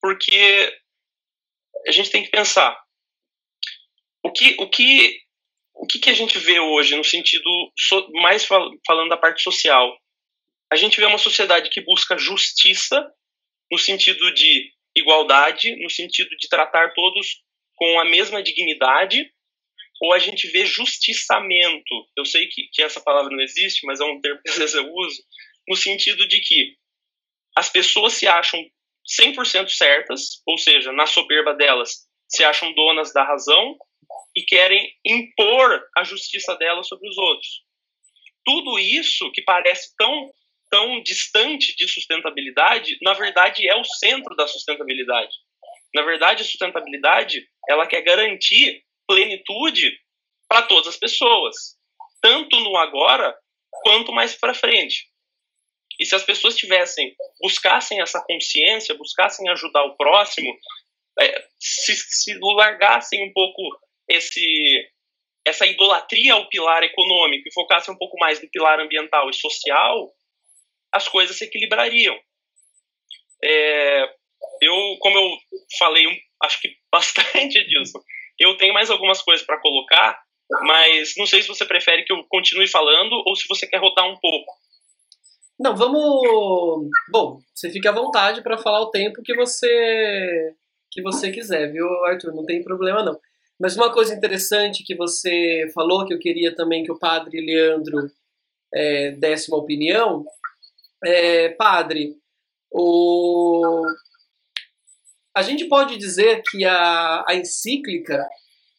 porque 0.00 0.78
a 1.86 1.90
gente 1.90 2.10
tem 2.10 2.22
que 2.22 2.30
pensar 2.30 2.76
o 4.22 4.30
que, 4.30 4.56
o 4.58 4.68
que 4.68 5.20
o 5.80 5.86
que, 5.86 5.98
que 5.98 6.10
a 6.10 6.14
gente 6.14 6.38
vê 6.38 6.60
hoje 6.60 6.94
no 6.94 7.02
sentido 7.02 7.72
so, 7.74 8.06
mais 8.12 8.44
fal, 8.44 8.70
falando 8.86 9.08
da 9.08 9.16
parte 9.16 9.42
social? 9.42 9.90
A 10.70 10.76
gente 10.76 11.00
vê 11.00 11.06
uma 11.06 11.16
sociedade 11.16 11.70
que 11.70 11.80
busca 11.80 12.18
justiça 12.18 13.10
no 13.72 13.78
sentido 13.78 14.32
de 14.34 14.70
igualdade, 14.94 15.74
no 15.82 15.88
sentido 15.88 16.28
de 16.36 16.48
tratar 16.48 16.92
todos 16.92 17.42
com 17.76 17.98
a 17.98 18.04
mesma 18.04 18.42
dignidade, 18.42 19.32
ou 20.00 20.14
a 20.14 20.18
gente 20.18 20.48
vê 20.48 20.64
justiçamento. 20.64 22.08
Eu 22.16 22.24
sei 22.24 22.46
que, 22.46 22.68
que 22.72 22.82
essa 22.82 23.00
palavra 23.00 23.30
não 23.30 23.42
existe, 23.42 23.84
mas 23.86 24.00
é 24.00 24.04
um 24.04 24.20
termo 24.20 24.40
que 24.42 24.50
às 24.50 24.56
vezes 24.56 24.74
eu 24.74 24.90
uso, 24.92 25.22
no 25.68 25.76
sentido 25.76 26.26
de 26.26 26.40
que 26.40 26.76
as 27.56 27.68
pessoas 27.68 28.14
se 28.14 28.26
acham 28.26 28.58
100% 29.20 29.68
certas, 29.68 30.42
ou 30.46 30.56
seja, 30.56 30.92
na 30.92 31.06
soberba 31.06 31.54
delas, 31.54 32.08
se 32.28 32.44
acham 32.44 32.72
donas 32.72 33.12
da 33.12 33.24
razão, 33.24 33.76
e 34.34 34.42
querem 34.42 34.92
impor 35.04 35.82
a 35.96 36.04
justiça 36.04 36.54
dela 36.56 36.82
sobre 36.82 37.08
os 37.08 37.18
outros. 37.18 37.62
Tudo 38.44 38.78
isso 38.78 39.30
que 39.32 39.42
parece 39.42 39.94
tão 39.96 40.30
tão 40.70 41.02
distante 41.02 41.74
de 41.76 41.88
sustentabilidade, 41.88 42.96
na 43.02 43.12
verdade 43.12 43.68
é 43.68 43.74
o 43.74 43.84
centro 43.84 44.36
da 44.36 44.46
sustentabilidade. 44.46 45.32
Na 45.92 46.02
verdade, 46.02 46.42
a 46.42 46.44
sustentabilidade, 46.44 47.44
ela 47.68 47.88
quer 47.88 48.02
garantir 48.02 48.84
plenitude 49.10 49.90
para 50.48 50.62
todas 50.62 50.86
as 50.86 50.96
pessoas, 50.96 51.76
tanto 52.22 52.60
no 52.60 52.76
agora 52.76 53.36
quanto 53.82 54.12
mais 54.12 54.36
para 54.36 54.54
frente. 54.54 55.08
E 55.98 56.06
se 56.06 56.14
as 56.14 56.22
pessoas 56.22 56.56
tivessem, 56.56 57.12
buscassem 57.42 58.00
essa 58.00 58.22
consciência, 58.24 58.94
buscassem 58.94 59.48
ajudar 59.48 59.82
o 59.82 59.96
próximo, 59.96 60.56
é, 61.18 61.48
se, 61.58 61.96
se 61.96 62.38
largassem 62.40 63.28
um 63.28 63.32
pouco 63.32 63.60
esse 64.08 64.88
essa 65.44 65.66
idolatria 65.66 66.34
ao 66.34 66.48
pilar 66.48 66.82
econômico 66.82 67.48
e 67.48 67.52
focasse 67.52 67.90
um 67.90 67.96
pouco 67.96 68.16
mais 68.18 68.40
no 68.40 68.50
pilar 68.50 68.78
ambiental 68.78 69.28
e 69.30 69.34
social, 69.34 70.12
as 70.92 71.08
coisas 71.08 71.36
se 71.36 71.44
equilibrariam. 71.44 72.16
É, 73.42 74.04
eu, 74.60 74.96
como 75.00 75.18
eu 75.18 75.38
falei, 75.78 76.04
acho 76.42 76.60
que 76.60 76.76
bastante 76.92 77.64
disso, 77.64 78.04
Eu 78.40 78.56
tenho 78.56 78.72
mais 78.72 78.90
algumas 78.90 79.20
coisas 79.20 79.44
para 79.44 79.60
colocar, 79.60 80.18
mas 80.62 81.12
não 81.18 81.26
sei 81.26 81.42
se 81.42 81.48
você 81.48 81.64
prefere 81.66 82.04
que 82.04 82.12
eu 82.12 82.24
continue 82.28 82.66
falando 82.66 83.12
ou 83.26 83.36
se 83.36 83.46
você 83.46 83.66
quer 83.66 83.76
rodar 83.76 84.08
um 84.08 84.16
pouco. 84.18 84.50
Não, 85.58 85.76
vamos. 85.76 86.88
Bom, 87.12 87.38
você 87.54 87.70
fica 87.70 87.90
à 87.90 87.92
vontade 87.92 88.42
para 88.42 88.56
falar 88.56 88.80
o 88.80 88.90
tempo 88.90 89.22
que 89.22 89.36
você 89.36 90.54
que 90.90 91.02
você 91.02 91.30
quiser, 91.30 91.70
viu, 91.70 91.86
Arthur? 92.06 92.34
Não 92.34 92.44
tem 92.44 92.64
problema 92.64 93.04
não. 93.04 93.20
Mas 93.60 93.76
uma 93.76 93.92
coisa 93.92 94.14
interessante 94.14 94.82
que 94.82 94.96
você 94.96 95.70
falou, 95.74 96.06
que 96.06 96.14
eu 96.14 96.18
queria 96.18 96.54
também 96.54 96.82
que 96.82 96.90
o 96.90 96.98
padre 96.98 97.40
Leandro 97.40 98.10
é, 98.72 99.10
desse 99.12 99.50
uma 99.50 99.58
opinião, 99.58 100.24
é, 101.04 101.50
padre, 101.50 102.16
o... 102.70 103.82
a 105.34 105.42
gente 105.42 105.66
pode 105.66 105.96
dizer 105.96 106.42
que 106.50 106.64
a, 106.64 107.24
a 107.28 107.34
encíclica 107.34 108.26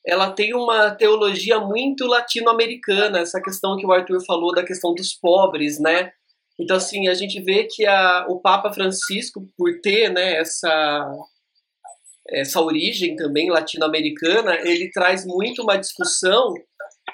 ela 0.05 0.31
tem 0.31 0.53
uma 0.55 0.91
teologia 0.91 1.59
muito 1.59 2.05
latino-americana, 2.07 3.19
essa 3.19 3.41
questão 3.41 3.77
que 3.77 3.85
o 3.85 3.91
Arthur 3.91 4.23
falou 4.25 4.53
da 4.53 4.65
questão 4.65 4.93
dos 4.95 5.13
pobres, 5.13 5.79
né? 5.79 6.11
Então, 6.59 6.77
assim, 6.77 7.07
a 7.07 7.13
gente 7.13 7.39
vê 7.41 7.67
que 7.69 7.85
a, 7.85 8.25
o 8.27 8.39
Papa 8.39 8.73
Francisco, 8.73 9.47
por 9.57 9.79
ter 9.81 10.09
né, 10.09 10.37
essa, 10.37 11.11
essa 12.29 12.61
origem 12.61 13.15
também 13.15 13.49
latino-americana, 13.49 14.59
ele 14.63 14.91
traz 14.91 15.25
muito 15.25 15.61
uma 15.61 15.77
discussão 15.77 16.53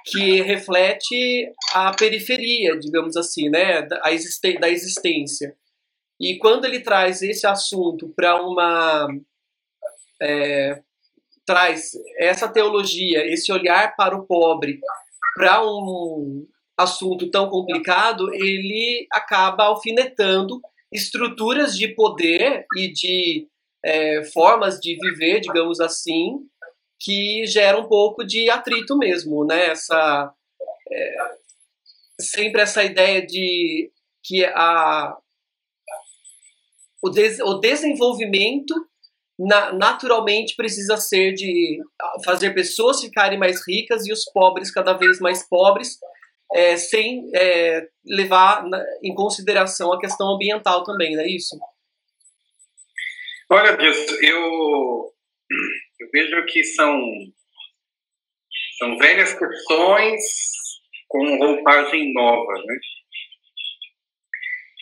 que 0.06 0.42
reflete 0.42 1.52
a 1.74 1.94
periferia, 1.94 2.78
digamos 2.80 3.18
assim, 3.18 3.50
né, 3.50 3.82
da, 3.82 4.02
da 4.60 4.70
existência. 4.70 5.56
E 6.20 6.38
quando 6.38 6.66
ele 6.66 6.80
traz 6.80 7.22
esse 7.22 7.46
assunto 7.46 8.12
para 8.16 8.42
uma. 8.42 9.08
É, 10.22 10.82
traz 11.46 11.92
essa 12.18 12.50
teologia, 12.50 13.26
esse 13.26 13.52
olhar 13.52 13.96
para 13.96 14.16
o 14.16 14.26
pobre, 14.26 14.80
para 15.36 15.64
um 15.64 16.46
assunto 16.78 17.30
tão 17.32 17.50
complicado, 17.50 18.34
ele 18.34 19.08
acaba 19.12 19.66
alfinetando 19.66 20.60
estruturas 20.92 21.76
de 21.78 21.88
poder 21.90 22.66
e 22.76 22.92
de 22.92 23.48
é, 23.84 24.24
formas 24.26 24.80
de 24.80 24.96
viver, 24.96 25.40
digamos 25.40 25.80
assim, 25.80 26.40
que 27.00 27.46
gera 27.46 27.80
um 27.80 27.88
pouco 27.88 28.26
de 28.26 28.50
atrito 28.50 28.98
mesmo, 28.98 29.46
né? 29.46 29.68
Essa, 29.68 30.34
é, 30.92 31.16
sempre 32.20 32.62
essa 32.62 32.84
ideia 32.84 33.26
de 33.26 33.92
que 34.24 34.44
a, 34.46 35.16
o, 37.04 37.10
des, 37.10 37.40
o 37.40 37.56
desenvolvimento 37.56 38.74
na, 39.38 39.72
naturalmente 39.74 40.56
precisa 40.56 40.98
ser 40.98 41.34
de 41.34 41.80
fazer 42.26 42.54
pessoas 42.54 43.02
ficarem 43.02 43.38
mais 43.38 43.66
ricas 43.68 44.06
e 44.08 44.12
os 44.12 44.26
pobres 44.26 44.72
cada 44.72 44.94
vez 44.94 45.20
mais 45.20 45.48
pobres, 45.48 46.00
é, 46.54 46.76
sem 46.78 47.30
é, 47.36 47.88
levar 48.06 48.66
em 49.04 49.14
consideração 49.14 49.94
a 49.94 50.00
questão 50.00 50.34
ambiental 50.34 50.84
também, 50.84 51.16
não 51.16 51.24
é 51.24 51.28
isso? 51.28 51.56
Olha, 53.50 53.78
Deus, 53.78 53.98
eu, 54.22 55.14
eu 56.00 56.10
vejo 56.12 56.46
que 56.48 56.64
são, 56.64 57.00
são 58.78 58.98
velhas 58.98 59.38
questões 59.38 60.22
com 61.08 61.38
roupagem 61.38 62.14
nova, 62.14 62.54
né? 62.54 62.80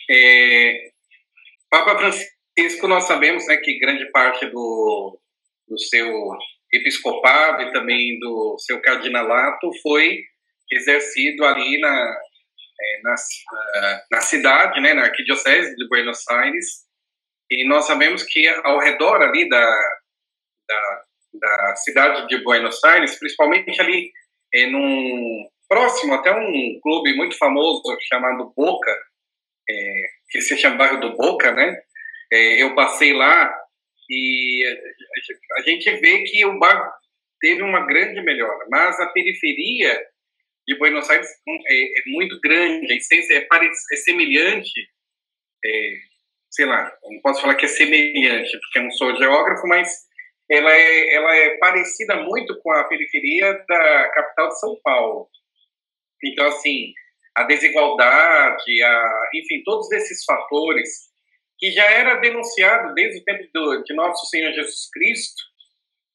É, 0.08 0.95
Papa 1.84 1.98
Francisco, 1.98 2.88
nós 2.88 3.04
sabemos 3.04 3.46
né, 3.46 3.58
que 3.58 3.78
grande 3.78 4.10
parte 4.10 4.46
do, 4.46 5.20
do 5.68 5.78
seu 5.78 6.10
episcopado 6.72 7.62
e 7.62 7.72
também 7.72 8.18
do 8.18 8.56
seu 8.58 8.80
cardinalato 8.80 9.70
foi 9.82 10.22
exercido 10.72 11.44
ali 11.44 11.78
na, 11.78 12.20
é, 12.80 13.00
na, 13.02 13.14
na, 14.10 14.20
cidade, 14.22 14.80
né, 14.80 14.94
na 14.94 15.02
arquidiocese 15.02 15.76
de 15.76 15.86
Buenos 15.88 16.26
Aires, 16.28 16.86
e 17.50 17.68
nós 17.68 17.86
sabemos 17.86 18.22
que 18.22 18.48
ao 18.48 18.78
redor 18.80 19.22
ali 19.22 19.48
da, 19.48 19.98
da, 20.66 21.02
da 21.34 21.76
cidade 21.76 22.26
de 22.26 22.42
Buenos 22.42 22.82
Aires, 22.84 23.18
principalmente 23.18 23.78
ali 23.80 24.10
é, 24.54 24.66
num, 24.66 25.46
próximo 25.68 26.14
até 26.14 26.32
um 26.32 26.80
clube 26.82 27.14
muito 27.16 27.36
famoso 27.36 27.82
chamado 28.08 28.52
Boca, 28.56 28.96
é, 29.68 30.15
que 30.28 30.40
se 30.40 30.56
chama 30.56 30.76
bairro 30.76 31.00
do 31.00 31.16
Boca, 31.16 31.52
né? 31.52 31.80
É, 32.32 32.62
eu 32.62 32.74
passei 32.74 33.12
lá 33.12 33.54
e 34.08 34.64
a 35.56 35.62
gente 35.62 35.90
vê 35.96 36.22
que 36.24 36.44
o 36.44 36.58
bairro 36.58 36.84
teve 37.40 37.62
uma 37.62 37.86
grande 37.86 38.20
melhora, 38.22 38.66
mas 38.70 38.98
a 39.00 39.06
periferia 39.08 40.04
de 40.66 40.76
Buenos 40.76 41.08
Aires 41.08 41.28
é, 41.68 42.00
é 42.00 42.02
muito 42.06 42.40
grande, 42.40 42.92
a 42.92 42.96
essência 42.96 43.34
é, 43.34 43.46
é 43.92 43.96
semelhante 43.96 44.72
é, 45.64 45.96
sei 46.50 46.66
lá, 46.66 46.90
não 47.04 47.20
posso 47.20 47.40
falar 47.40 47.54
que 47.54 47.66
é 47.66 47.68
semelhante, 47.68 48.58
porque 48.60 48.78
eu 48.78 48.84
não 48.84 48.90
sou 48.92 49.16
geógrafo, 49.16 49.66
mas 49.66 49.88
ela 50.50 50.72
é, 50.72 51.14
ela 51.14 51.36
é 51.36 51.56
parecida 51.58 52.16
muito 52.22 52.58
com 52.60 52.72
a 52.72 52.84
periferia 52.84 53.52
da 53.68 54.08
capital 54.10 54.48
de 54.48 54.60
São 54.60 54.80
Paulo. 54.82 55.28
Então, 56.24 56.46
assim, 56.46 56.94
a 57.36 57.42
desigualdade, 57.44 58.82
a, 58.82 59.30
enfim, 59.34 59.62
todos 59.64 59.90
esses 59.92 60.24
fatores 60.24 61.10
que 61.58 61.70
já 61.70 61.84
era 61.84 62.16
denunciado 62.16 62.94
desde 62.94 63.20
o 63.20 63.24
tempo 63.24 63.44
do, 63.52 63.82
de 63.84 63.94
nosso 63.94 64.26
Senhor 64.26 64.52
Jesus 64.52 64.88
Cristo, 64.90 65.42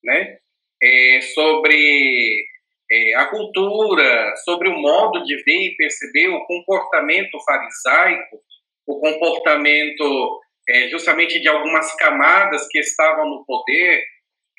né, 0.03 0.37
é, 0.81 1.21
sobre 1.33 2.43
é, 2.91 3.15
a 3.15 3.27
cultura, 3.27 4.35
sobre 4.37 4.69
o 4.69 4.79
modo 4.79 5.23
de 5.23 5.35
ver 5.43 5.67
e 5.67 5.75
perceber 5.75 6.27
o 6.29 6.45
comportamento 6.45 7.39
farisaico, 7.45 8.41
o 8.87 8.99
comportamento 8.99 10.41
é, 10.67 10.89
justamente 10.89 11.39
de 11.39 11.47
algumas 11.47 11.95
camadas 11.95 12.67
que 12.67 12.79
estavam 12.79 13.29
no 13.29 13.45
poder, 13.45 14.03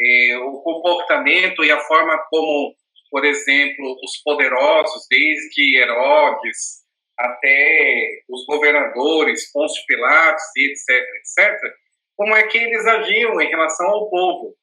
é, 0.00 0.36
o 0.38 0.60
comportamento 0.62 1.64
e 1.64 1.70
a 1.70 1.80
forma 1.80 2.18
como, 2.30 2.74
por 3.12 3.24
exemplo, 3.24 3.96
os 4.02 4.20
poderosos, 4.24 5.06
desde 5.08 5.78
Herodes 5.78 6.82
até 7.16 8.22
os 8.28 8.44
governadores, 8.46 9.52
Pôncio 9.52 9.80
Pilatos, 9.86 10.42
etc., 10.56 10.88
etc., 10.88 11.60
como 12.16 12.34
é 12.34 12.42
que 12.48 12.58
eles 12.58 12.84
agiam 12.86 13.40
em 13.40 13.48
relação 13.48 13.86
ao 13.86 14.10
povo. 14.10 14.56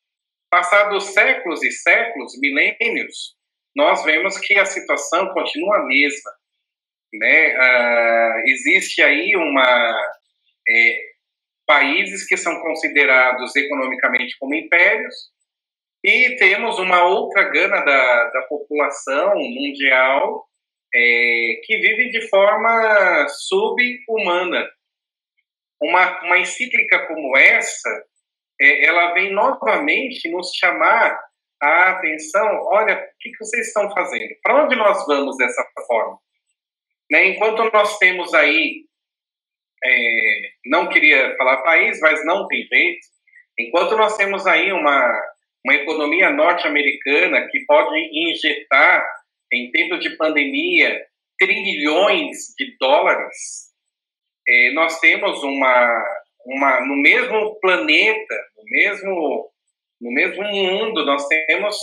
Passados 0.49 1.13
séculos 1.13 1.63
e 1.63 1.71
séculos, 1.71 2.38
milênios, 2.39 3.35
nós 3.75 4.03
vemos 4.03 4.38
que 4.39 4.57
a 4.57 4.65
situação 4.65 5.31
continua 5.31 5.77
a 5.77 5.85
mesma 5.85 6.31
né? 7.13 7.55
Ah, 7.55 8.41
existe 8.45 9.01
aí 9.01 9.35
uma 9.35 10.12
é, 10.67 10.97
países 11.65 12.27
que 12.27 12.38
são 12.38 12.59
considerados 12.62 13.55
economicamente 13.55 14.38
como 14.39 14.55
impérios 14.55 15.15
e 16.03 16.35
temos 16.38 16.79
uma 16.79 17.03
outra 17.03 17.43
gana 17.49 17.81
da, 17.81 18.29
da 18.29 18.41
população 18.43 19.35
mundial 19.35 20.45
é, 20.93 21.62
que 21.63 21.77
vive 21.77 22.09
de 22.09 22.27
forma 22.29 23.27
subhumana. 23.27 24.69
Uma, 25.81 26.23
uma 26.25 26.38
encíclica 26.39 27.07
como 27.07 27.38
essa, 27.38 27.89
é, 28.62 28.85
ela 28.85 29.13
vem 29.13 29.31
novamente 29.31 30.29
nos 30.29 30.51
chamar 30.55 31.19
a 31.62 31.89
atenção, 31.89 32.47
olha, 32.71 32.95
o 32.95 33.17
que, 33.19 33.31
que 33.31 33.38
vocês 33.38 33.67
estão 33.67 33.91
fazendo? 33.91 34.33
Para 34.41 34.63
onde 34.63 34.75
nós 34.75 35.05
vamos 35.05 35.38
dessa 35.38 35.65
forma? 35.88 36.17
Né? 37.12 37.27
Enquanto 37.27 37.69
nós 37.73 37.97
temos 37.97 38.33
aí, 38.33 38.85
é, 39.83 40.41
não 40.65 40.88
queria 40.88 41.35
falar 41.38 41.63
país, 41.63 41.99
mas 41.99 42.25
não 42.25 42.47
tem 42.47 42.65
jeito, 42.65 42.99
enquanto 43.57 43.97
nós 43.97 44.15
temos 44.15 44.47
aí 44.47 44.71
uma, 44.71 45.21
uma 45.65 45.76
economia 45.76 46.30
norte-americana 46.30 47.48
que 47.50 47.65
pode 47.65 47.98
injetar, 48.13 49.06
em 49.52 49.72
tempo 49.72 49.98
de 49.98 50.15
pandemia, 50.15 51.06
trilhões 51.38 52.54
de 52.58 52.76
dólares, 52.80 53.69
é, 54.48 54.72
nós 54.72 55.00
temos 55.00 55.43
uma, 55.43 56.06
uma, 56.45 56.86
no 56.86 56.95
mesmo 56.98 57.60
planeta, 57.60 58.36
no 58.58 58.63
mesmo, 58.65 59.52
no 60.02 60.12
mesmo 60.12 60.43
mundo, 60.43 61.06
nós 61.06 61.28
temos 61.28 61.76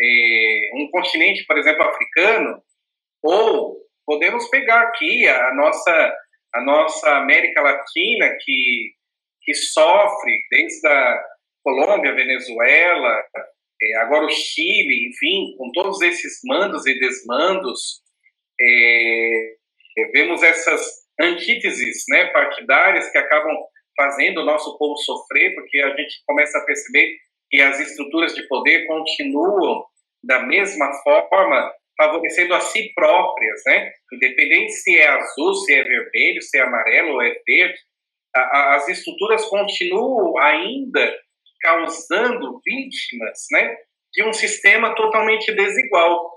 é, 0.00 0.70
um 0.74 0.88
continente, 0.90 1.44
por 1.46 1.58
exemplo, 1.58 1.82
africano, 1.82 2.62
ou 3.22 3.76
podemos 4.06 4.48
pegar 4.48 4.80
aqui 4.82 5.26
a 5.28 5.54
nossa, 5.54 6.16
a 6.54 6.62
nossa 6.62 7.16
América 7.16 7.60
Latina, 7.60 8.36
que, 8.40 8.92
que 9.42 9.54
sofre 9.54 10.40
desde 10.50 10.86
a 10.86 11.24
Colômbia, 11.64 12.14
Venezuela, 12.14 13.24
é, 13.82 13.96
agora 13.96 14.26
o 14.26 14.30
Chile, 14.30 15.08
enfim, 15.08 15.56
com 15.56 15.72
todos 15.72 16.00
esses 16.02 16.40
mandos 16.44 16.86
e 16.86 16.98
desmandos, 17.00 18.02
é, 18.60 19.54
vemos 20.12 20.42
essas 20.42 21.04
antíteses 21.20 22.04
né, 22.08 22.26
partidárias 22.26 23.10
que 23.10 23.18
acabam 23.18 23.56
fazendo 23.96 24.42
o 24.42 24.44
nosso 24.44 24.76
povo 24.78 24.96
sofrer, 24.98 25.54
porque 25.54 25.78
a 25.78 25.96
gente 25.96 26.22
começa 26.26 26.58
a 26.58 26.64
perceber 26.64 27.16
que 27.50 27.60
as 27.60 27.80
estruturas 27.80 28.34
de 28.34 28.46
poder 28.48 28.86
continuam 28.86 29.84
da 30.22 30.40
mesma 30.40 30.92
forma 31.02 31.72
favorecendo 31.96 32.54
a 32.54 32.60
si 32.60 32.92
próprias, 32.94 33.62
né? 33.66 33.92
Independente 34.12 34.72
se 34.72 34.96
é 34.98 35.06
azul, 35.06 35.54
se 35.54 35.72
é 35.72 35.84
vermelho, 35.84 36.42
se 36.42 36.58
é 36.58 36.62
amarelo 36.62 37.12
ou 37.12 37.22
é 37.22 37.36
verde, 37.46 37.78
a, 38.34 38.40
a, 38.40 38.74
as 38.74 38.88
estruturas 38.88 39.44
continuam 39.46 40.36
ainda 40.38 41.16
causando 41.64 42.60
vítimas, 42.62 43.46
né? 43.50 43.74
De 44.12 44.22
um 44.22 44.32
sistema 44.34 44.94
totalmente 44.94 45.50
desigual. 45.52 46.30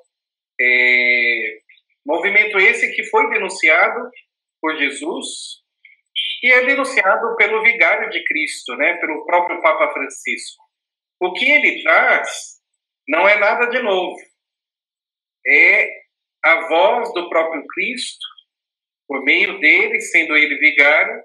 É, 0.60 1.60
movimento 2.06 2.58
esse 2.58 2.96
que 2.96 3.04
foi 3.04 3.30
denunciado 3.30 4.10
por 4.62 4.76
Jesus 4.78 5.28
e 6.42 6.52
é 6.52 6.66
denunciado 6.66 7.36
pelo 7.36 7.62
vigário 7.62 8.10
de 8.10 8.24
Cristo, 8.24 8.76
né? 8.78 8.94
Pelo 8.96 9.26
próprio 9.26 9.62
Papa 9.62 9.92
Francisco. 9.92 10.64
O 11.20 11.34
que 11.34 11.52
ele 11.52 11.84
traz 11.84 12.58
não 13.08 13.28
é 13.28 13.38
nada 13.38 13.68
de 13.68 13.82
novo 13.82 14.18
é 15.46 15.90
a 16.44 16.68
voz 16.68 17.14
do 17.14 17.30
próprio 17.30 17.66
Cristo, 17.68 18.26
por 19.08 19.24
meio 19.24 19.60
dele, 19.60 20.00
sendo 20.02 20.36
ele 20.36 20.58
vigário, 20.58 21.24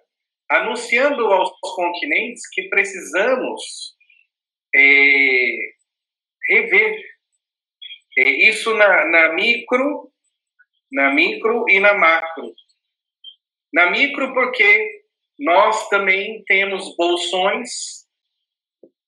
anunciando 0.57 1.27
aos 1.27 1.51
continentes 1.61 2.49
que 2.51 2.69
precisamos 2.69 3.97
é, 4.75 5.73
rever 6.49 7.13
é, 8.19 8.49
isso 8.49 8.75
na, 8.75 9.07
na 9.07 9.33
micro, 9.33 10.11
na 10.91 11.13
micro 11.13 11.65
e 11.69 11.81
na 11.81 11.95
macro. 11.95 12.53
Na 13.73 13.91
micro, 13.91 14.35
porque 14.35 15.03
nós 15.39 15.89
também 15.89 16.45
temos 16.45 16.95
bolsões, 16.97 18.07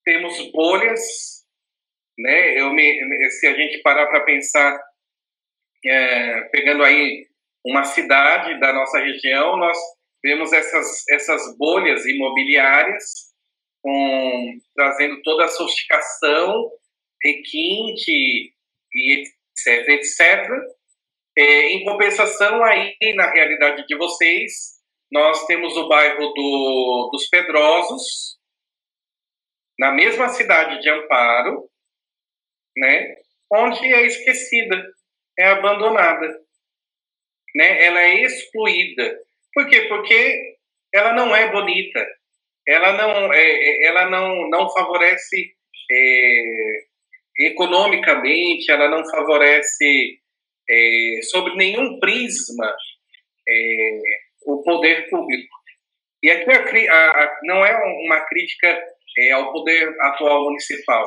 temos 0.05 0.51
bolhas, 0.51 1.01
né? 2.19 2.59
Eu 2.59 2.73
me, 2.73 3.31
se 3.31 3.47
a 3.47 3.55
gente 3.55 3.83
parar 3.83 4.07
para 4.07 4.25
pensar 4.25 4.81
é, 5.85 6.41
pegando 6.49 6.83
aí 6.83 7.27
uma 7.65 7.85
cidade 7.85 8.59
da 8.59 8.73
nossa 8.73 8.99
região, 8.99 9.57
nós 9.57 9.77
vemos 10.25 10.55
essas, 10.55 11.07
essas 11.11 11.55
bolhas 11.59 12.07
imobiliárias 12.07 13.05
com, 13.83 14.59
trazendo 14.75 15.21
toda 15.23 15.45
a 15.45 15.49
sofisticação, 15.49 16.71
requinte 17.23 18.55
e 18.95 19.23
etc, 19.53 19.89
etc. 19.91 20.51
É, 21.37 21.73
em 21.73 21.85
compensação, 21.85 22.65
aí, 22.65 22.97
na 23.15 23.31
realidade 23.31 23.87
de 23.87 23.97
vocês, 23.99 24.81
nós 25.13 25.45
temos 25.47 25.77
o 25.77 25.89
bairro 25.89 26.33
do, 26.33 27.11
dos 27.13 27.29
Pedrosos, 27.29 28.39
na 29.79 29.93
mesma 29.93 30.29
cidade 30.31 30.81
de 30.81 30.89
Amparo, 30.89 31.69
né, 32.77 33.17
onde 33.53 33.93
é 33.93 34.07
esquecida 34.07 34.83
é 35.39 35.49
abandonada, 35.49 36.29
né? 37.55 37.85
Ela 37.85 38.01
é 38.01 38.23
excluída. 38.23 39.21
Por 39.55 39.69
quê? 39.69 39.83
Porque 39.83 40.57
ela 40.93 41.13
não 41.13 41.35
é 41.35 41.51
bonita, 41.51 42.07
ela 42.67 42.93
não, 42.93 43.33
é, 43.33 43.43
é, 43.43 43.87
ela 43.87 44.11
não, 44.11 44.49
não 44.49 44.71
favorece 44.71 45.55
é, 45.91 46.85
economicamente, 47.39 48.71
ela 48.71 48.89
não 48.89 49.09
favorece 49.09 50.19
é, 50.69 51.21
sobre 51.31 51.55
nenhum 51.57 51.99
prisma 52.01 52.75
é, 53.49 53.99
o 54.47 54.63
poder 54.63 55.09
público. 55.09 55.55
E 56.23 56.31
aqui 56.31 56.89
a, 56.89 57.11
a, 57.11 57.39
não 57.43 57.65
é 57.65 57.77
uma 58.07 58.21
crítica 58.27 58.83
é, 59.19 59.33
ao 59.33 59.53
poder 59.53 59.95
atual 60.01 60.45
municipal, 60.45 61.05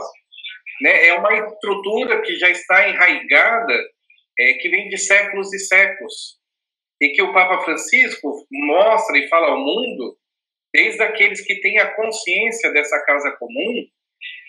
né? 0.81 1.07
É 1.07 1.13
uma 1.13 1.33
estrutura 1.33 2.21
que 2.21 2.35
já 2.35 2.49
está 2.49 2.87
enraigada 2.87 3.73
é, 4.39 4.53
que 4.53 4.69
vem 4.69 4.89
de 4.89 4.97
séculos 4.97 5.51
e 5.53 5.59
séculos, 5.59 6.37
e 7.01 7.09
que 7.09 7.21
o 7.21 7.33
Papa 7.33 7.63
Francisco 7.63 8.45
mostra 8.51 9.17
e 9.17 9.27
fala 9.27 9.49
ao 9.49 9.59
mundo, 9.59 10.17
desde 10.73 11.01
aqueles 11.03 11.41
que 11.41 11.59
têm 11.61 11.79
a 11.79 11.93
consciência 11.95 12.71
dessa 12.71 12.99
casa 13.05 13.31
comum, 13.39 13.85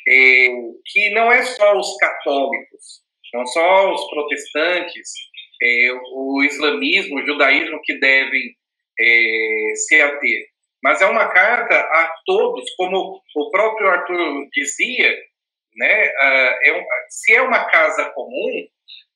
é, 0.08 0.48
que 0.86 1.10
não 1.10 1.30
é 1.30 1.42
só 1.42 1.76
os 1.76 1.96
católicos, 1.98 3.02
não 3.34 3.46
só 3.46 3.92
os 3.92 4.08
protestantes, 4.10 5.10
é, 5.62 5.92
o 6.12 6.42
islamismo, 6.42 7.18
o 7.18 7.26
judaísmo 7.26 7.80
que 7.82 7.98
devem 7.98 8.56
é, 8.98 9.74
se 9.74 10.00
ater, 10.00 10.46
mas 10.82 11.02
é 11.02 11.06
uma 11.06 11.28
carta 11.28 11.74
a 11.74 12.14
todos, 12.24 12.70
como 12.76 13.20
o 13.36 13.50
próprio 13.50 13.88
Arthur 13.88 14.48
dizia, 14.52 15.10
né, 15.76 16.06
é, 16.06 16.84
se 17.08 17.34
é 17.34 17.42
uma 17.42 17.64
casa 17.66 18.10
comum, 18.10 18.68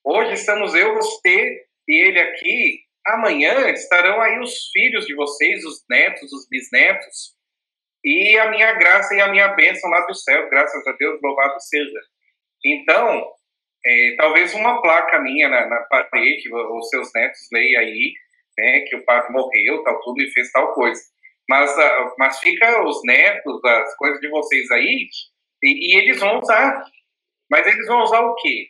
Hoje 0.05 0.33
estamos 0.33 0.75
eu, 0.75 0.95
você 0.95 1.64
e 1.87 1.95
ele 1.95 2.18
aqui. 2.18 2.81
Amanhã 3.07 3.69
estarão 3.71 4.21
aí 4.21 4.38
os 4.38 4.71
filhos 4.73 5.07
de 5.07 5.15
vocês, 5.15 5.65
os 5.65 5.85
netos, 5.91 6.33
os 6.33 6.47
bisnetos. 6.49 7.35
E 8.05 8.37
a 8.38 8.51
minha 8.51 8.73
graça 8.75 9.15
e 9.15 9.21
a 9.21 9.29
minha 9.29 9.49
bênção 9.49 9.91
lá 9.91 10.05
do 10.07 10.15
céu, 10.15 10.49
graças 10.49 10.87
a 10.87 10.93
Deus, 10.93 11.21
louvado 11.23 11.61
seja. 11.61 12.01
Então, 12.65 13.33
é, 13.85 14.15
talvez 14.17 14.55
uma 14.55 14.81
placa 14.81 15.21
minha 15.21 15.49
na, 15.49 15.67
na 15.67 15.81
parede, 15.85 16.49
os 16.53 16.88
seus 16.88 17.12
netos 17.15 17.41
leia 17.53 17.81
aí, 17.81 18.12
né, 18.59 18.81
que 18.81 18.97
o 18.97 19.05
padre 19.05 19.33
morreu, 19.33 19.83
tal, 19.83 20.01
tudo, 20.01 20.23
e 20.23 20.31
fez 20.31 20.51
tal 20.53 20.73
coisa. 20.75 21.01
Mas, 21.49 21.71
uh, 21.77 22.15
mas 22.19 22.38
fica 22.38 22.83
os 22.85 23.01
netos, 23.05 23.65
as 23.65 23.97
coisas 23.97 24.21
de 24.21 24.29
vocês 24.29 24.71
aí, 24.71 25.09
e, 25.62 25.95
e 25.95 25.97
eles 25.97 26.21
vão 26.21 26.38
usar. 26.38 26.85
Mas 27.51 27.67
eles 27.67 27.87
vão 27.87 28.03
usar 28.03 28.21
o 28.21 28.35
quê? 28.37 28.69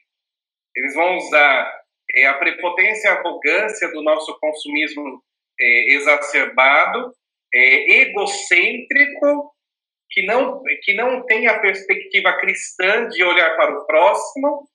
Eles 0.74 0.94
vão 0.94 1.16
usar 1.16 1.81
é, 2.14 2.26
a 2.26 2.34
prepotência 2.34 3.08
e 3.08 3.10
a 3.10 3.14
arrogância 3.14 3.88
do 3.90 4.02
nosso 4.02 4.38
consumismo 4.38 5.22
é, 5.60 5.94
exacerbado, 5.94 7.12
é, 7.54 8.02
egocêntrico, 8.02 9.52
que 10.10 10.26
não, 10.26 10.62
que 10.82 10.94
não 10.94 11.24
tem 11.24 11.46
a 11.46 11.58
perspectiva 11.58 12.36
cristã 12.38 13.08
de 13.08 13.24
olhar 13.24 13.56
para 13.56 13.78
o 13.78 13.86
próximo, 13.86 14.68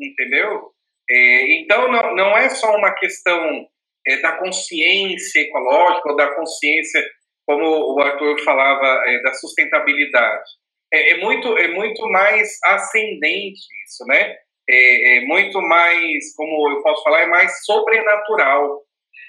entendeu? 0.00 0.72
É, 1.08 1.60
então, 1.60 1.90
não, 1.90 2.14
não 2.14 2.36
é 2.36 2.48
só 2.48 2.74
uma 2.76 2.92
questão 2.94 3.68
é, 4.06 4.16
da 4.20 4.32
consciência 4.32 5.40
ecológica 5.40 6.10
ou 6.10 6.16
da 6.16 6.34
consciência, 6.34 7.04
como 7.46 7.94
o 7.94 8.00
Arthur 8.00 8.38
falava, 8.44 8.86
é, 9.06 9.22
da 9.22 9.32
sustentabilidade. 9.34 10.50
É, 10.92 11.12
é, 11.12 11.16
muito, 11.18 11.56
é 11.58 11.68
muito 11.68 12.08
mais 12.08 12.58
ascendente 12.64 13.60
isso, 13.84 14.04
né? 14.06 14.36
É, 14.68 15.18
é 15.18 15.20
muito 15.22 15.60
mais, 15.60 16.34
como 16.34 16.70
eu 16.70 16.82
posso 16.82 17.02
falar, 17.02 17.22
é 17.22 17.26
mais 17.26 17.64
sobrenatural. 17.64 18.82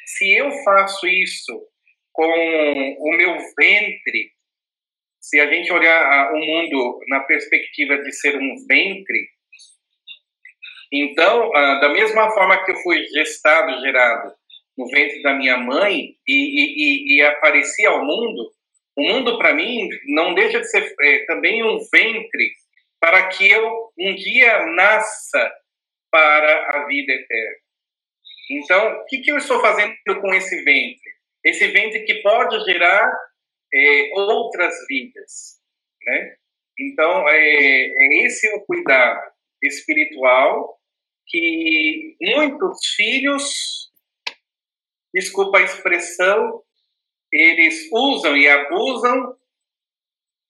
Se 0.06 0.36
eu 0.36 0.52
faço 0.64 1.08
isso 1.08 1.62
com 2.12 2.26
o 3.00 3.18
meu 3.18 3.38
ventre, 3.58 4.32
se 5.20 5.40
a 5.40 5.48
gente 5.48 5.72
olhar 5.72 6.34
o 6.34 6.38
mundo 6.38 7.00
na 7.08 7.22
perspectiva 7.22 7.98
de 7.98 8.12
ser 8.12 8.38
um 8.38 8.56
ventre, 8.68 9.30
então, 10.92 11.56
ah, 11.56 11.80
da 11.80 11.90
mesma 11.90 12.30
forma 12.32 12.64
que 12.64 12.72
eu 12.72 12.76
fui 12.84 13.04
gestado, 13.08 13.82
gerado 13.82 14.32
no 14.78 14.88
ventre 14.90 15.22
da 15.24 15.34
minha 15.34 15.58
mãe 15.58 16.16
e, 16.28 16.34
e, 16.34 17.16
e 17.16 17.22
apareci 17.24 17.84
ao 17.86 18.06
mundo, 18.06 18.52
o 18.96 19.02
mundo 19.02 19.38
para 19.40 19.56
mim 19.56 19.90
não 20.08 20.36
deixa 20.36 20.60
de 20.60 20.70
ser 20.70 20.94
é, 21.02 21.26
também 21.26 21.64
um 21.64 21.80
ventre 21.92 22.52
para 23.04 23.28
que 23.28 23.52
eu 23.52 23.92
um 24.00 24.16
dia 24.16 24.66
nasça 24.68 25.52
para 26.10 26.70
a 26.70 26.86
vida 26.86 27.12
eterna. 27.12 27.58
Então, 28.50 28.94
o 28.94 29.06
que, 29.08 29.18
que 29.18 29.30
eu 29.30 29.38
estou 29.38 29.60
fazendo 29.60 30.22
com 30.22 30.34
esse 30.34 30.64
ventre? 30.64 31.12
Esse 31.44 31.68
ventre 31.68 32.06
que 32.06 32.22
pode 32.22 32.64
gerar 32.64 33.14
é, 33.74 34.10
outras 34.14 34.74
vidas, 34.88 35.60
né? 36.06 36.38
Então, 36.80 37.28
é, 37.28 37.36
é 37.36 38.26
esse 38.26 38.48
o 38.56 38.62
cuidado 38.62 39.34
espiritual 39.62 40.80
que 41.28 42.16
muitos 42.22 42.88
filhos, 42.96 43.92
desculpa 45.14 45.58
a 45.58 45.64
expressão, 45.64 46.64
eles 47.34 47.90
usam 47.92 48.38
e 48.38 48.48
abusam 48.48 49.36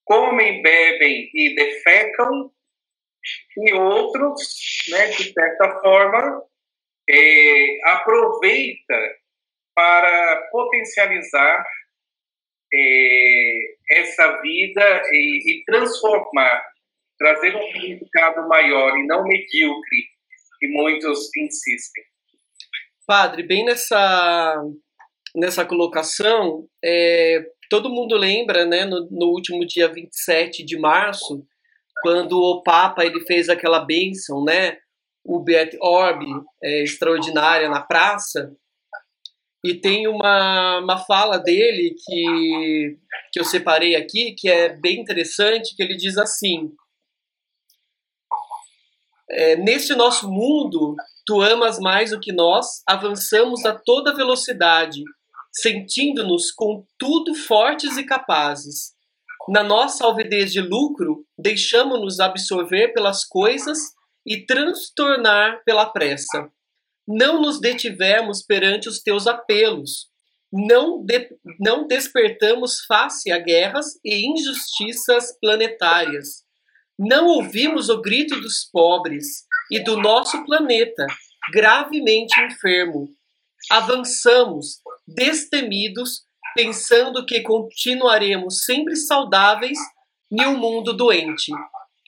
comem, 0.06 0.62
bebem 0.62 1.30
e 1.34 1.56
defecam, 1.56 2.51
e 3.58 3.74
outros, 3.74 4.56
né, 4.89 5.08
de 5.08 5.32
certa 5.32 5.80
forma, 5.82 6.43
é, 7.10 7.89
aproveita 7.91 8.95
para 9.76 10.49
potencializar 10.51 11.66
é, 12.74 13.60
essa 13.91 14.41
vida 14.41 15.01
e, 15.12 15.51
e, 15.51 15.66
transformar, 15.66 16.64
trazer 17.18 17.56
um 17.56 17.72
significado 17.72 18.47
maior 18.47 18.97
e 18.97 19.06
não 19.06 19.24
medíocre, 19.24 20.04
que 20.60 20.68
muitos 20.68 21.30
insistem. 21.38 22.04
Padre, 23.06 23.43
bem 23.43 23.66
nessa, 23.66 24.64
nessa 25.36 25.66
colocação, 25.66 26.68
é, 26.84 27.45
todo 27.70 27.89
mundo 27.89 28.16
lembra, 28.16 28.66
né, 28.66 28.86
no, 28.86 29.07
no 29.09 29.28
último 29.28 29.66
dia 29.66 29.88
27 29.91 30.64
de 30.64 30.78
março, 30.78 31.45
quando 32.01 32.39
o 32.39 32.61
Papa 32.64 33.05
ele 33.05 33.22
fez 33.22 33.49
aquela 33.49 33.80
bênção, 33.80 34.43
né? 34.43 34.78
O 35.24 35.39
Bet 35.39 35.78
Orb, 35.82 36.26
é, 36.61 36.84
extraordinária 36.84 37.70
na 37.70 37.82
praça, 37.82 38.51
e 39.64 39.74
tem 39.74 40.07
uma, 40.07 40.80
uma 40.80 40.97
fala 40.97 41.38
dele 41.38 41.95
que, 42.05 42.97
que 43.32 43.39
eu 43.39 43.45
separei 43.45 43.95
aqui, 43.95 44.36
que 44.38 44.49
é 44.49 44.68
bem 44.68 44.99
interessante, 44.99 45.74
que 45.74 45.82
ele 45.82 45.95
diz 45.95 46.18
assim, 46.18 46.70
é, 49.32 49.55
neste 49.55 49.95
nosso 49.95 50.30
mundo, 50.30 50.95
tu 51.26 51.41
amas 51.41 51.80
mais 51.80 52.11
do 52.11 52.20
que 52.20 52.34
nós, 52.34 52.84
avançamos 52.86 53.66
a 53.66 53.74
toda 53.74 54.14
velocidade, 54.14 55.01
sentindo-nos 55.54 56.51
com 56.51 56.86
tudo 56.97 57.36
fortes 57.36 57.97
e 57.97 58.04
capazes. 58.04 58.93
Na 59.49 59.62
nossa 59.62 60.06
alvidez 60.06 60.51
de 60.51 60.62
lucro, 60.62 61.26
deixamos-nos 61.38 62.20
absorver 62.20 62.93
pelas 62.93 63.26
coisas 63.26 63.80
e 64.26 64.45
transtornar 64.45 65.62
pela 65.66 65.86
pressa. 65.86 66.49
Não 67.06 67.41
nos 67.41 67.60
detivemos 67.60 68.41
perante 68.41 68.88
os 68.88 69.01
teus 69.01 69.28
apelos. 69.28 70.08
Não, 70.51 71.04
de, 71.04 71.30
não 71.60 71.88
despertamos 71.88 72.86
face 72.86 73.32
a 73.32 73.39
guerras 73.39 73.99
e 74.04 74.26
injustiças 74.26 75.38
planetárias. 75.39 76.43
Não 76.97 77.28
ouvimos 77.28 77.89
o 77.89 77.99
grito 78.01 78.39
dos 78.39 78.70
pobres 78.72 79.43
e 79.70 79.84
do 79.84 79.97
nosso 79.97 80.45
planeta, 80.45 81.06
gravemente 81.51 82.39
enfermo. 82.39 83.10
Avançamos, 83.72 84.82
destemidos, 85.07 86.26
pensando 86.55 87.26
que 87.26 87.41
continuaremos 87.41 88.64
sempre 88.64 88.95
saudáveis 88.95 89.78
em 90.32 90.45
um 90.45 90.57
mundo 90.57 90.93
doente. 90.93 91.51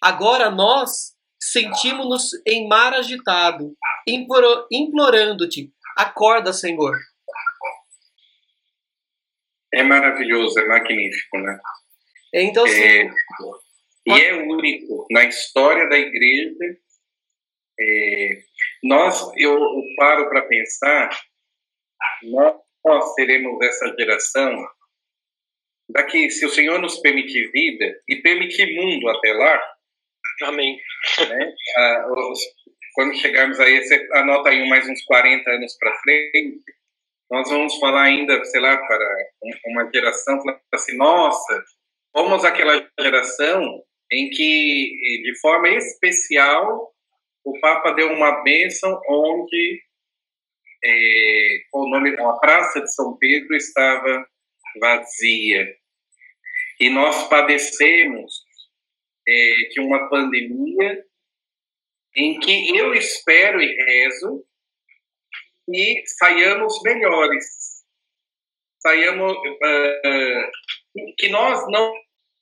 Agora 0.01 0.49
nós 0.51 1.15
sentimos-nos 1.39 2.29
em 2.45 2.67
mar 2.67 2.93
agitado, 2.93 3.75
implorando-te, 4.71 5.71
acorda, 5.97 6.53
Senhor. 6.53 6.95
É 9.73 9.83
maravilhoso, 9.83 10.59
é 10.59 10.67
magnífico, 10.67 11.37
né? 11.37 11.59
Então, 12.33 12.67
sim. 12.67 12.81
É, 12.81 13.09
e 14.07 14.11
é 14.11 14.33
único 14.35 15.05
na 15.11 15.23
história 15.25 15.87
da 15.89 15.97
igreja. 15.97 16.55
É, 17.79 18.43
nós, 18.83 19.21
eu, 19.35 19.53
eu 19.53 19.83
paro 19.97 20.29
para 20.29 20.43
pensar, 20.43 21.09
nós, 22.23 22.55
nós 22.83 23.13
seremos 23.15 23.61
essa 23.61 23.93
geração 23.97 24.67
daqui, 25.89 26.29
se 26.29 26.45
o 26.45 26.49
Senhor 26.49 26.79
nos 26.79 26.99
permitir 26.99 27.51
vida 27.51 28.01
e 28.07 28.17
permitir 28.17 28.75
mundo 28.75 29.07
até 29.09 29.33
lá, 29.33 29.75
Amém. 30.43 30.77
Né? 31.29 31.53
Ah, 31.77 32.07
os, 32.09 32.39
quando 32.93 33.15
chegarmos 33.15 33.59
aí, 33.59 33.81
você 33.81 34.07
anota 34.13 34.49
aí 34.49 34.67
mais 34.67 34.87
uns 34.87 35.03
40 35.05 35.49
anos 35.49 35.77
para 35.77 35.97
frente, 35.99 36.61
nós 37.31 37.49
vamos 37.49 37.77
falar 37.79 38.03
ainda, 38.03 38.43
sei 38.45 38.61
lá, 38.61 38.77
para 38.77 39.15
uma 39.65 39.89
geração, 39.93 40.41
assim, 40.73 40.95
nossa, 40.97 41.63
fomos 42.15 42.43
aquela 42.43 42.87
geração 42.99 43.83
em 44.11 44.29
que, 44.29 45.21
de 45.23 45.39
forma 45.41 45.69
especial, 45.69 46.93
o 47.43 47.59
Papa 47.59 47.91
deu 47.91 48.11
uma 48.11 48.43
bênção 48.43 48.99
onde 49.09 49.81
é, 50.85 51.61
o 51.73 51.89
nome, 51.89 52.15
a 52.19 52.33
Praça 52.33 52.79
de 52.81 52.93
São 52.93 53.17
Pedro 53.17 53.55
estava 53.55 54.25
vazia. 54.79 55.67
E 56.79 56.89
nós 56.89 57.27
padecemos 57.27 58.43
é, 59.27 59.55
de 59.71 59.79
uma 59.79 60.09
pandemia 60.09 61.03
em 62.15 62.39
que 62.39 62.77
eu 62.77 62.93
espero 62.93 63.61
e 63.61 63.67
rezo 63.67 64.45
e 65.69 66.03
saiamos 66.19 66.81
melhores. 66.83 67.45
Saiamos, 68.79 69.31
uh, 69.33 70.51
que 71.17 71.27
nós 71.29 71.59
não, 71.71 71.91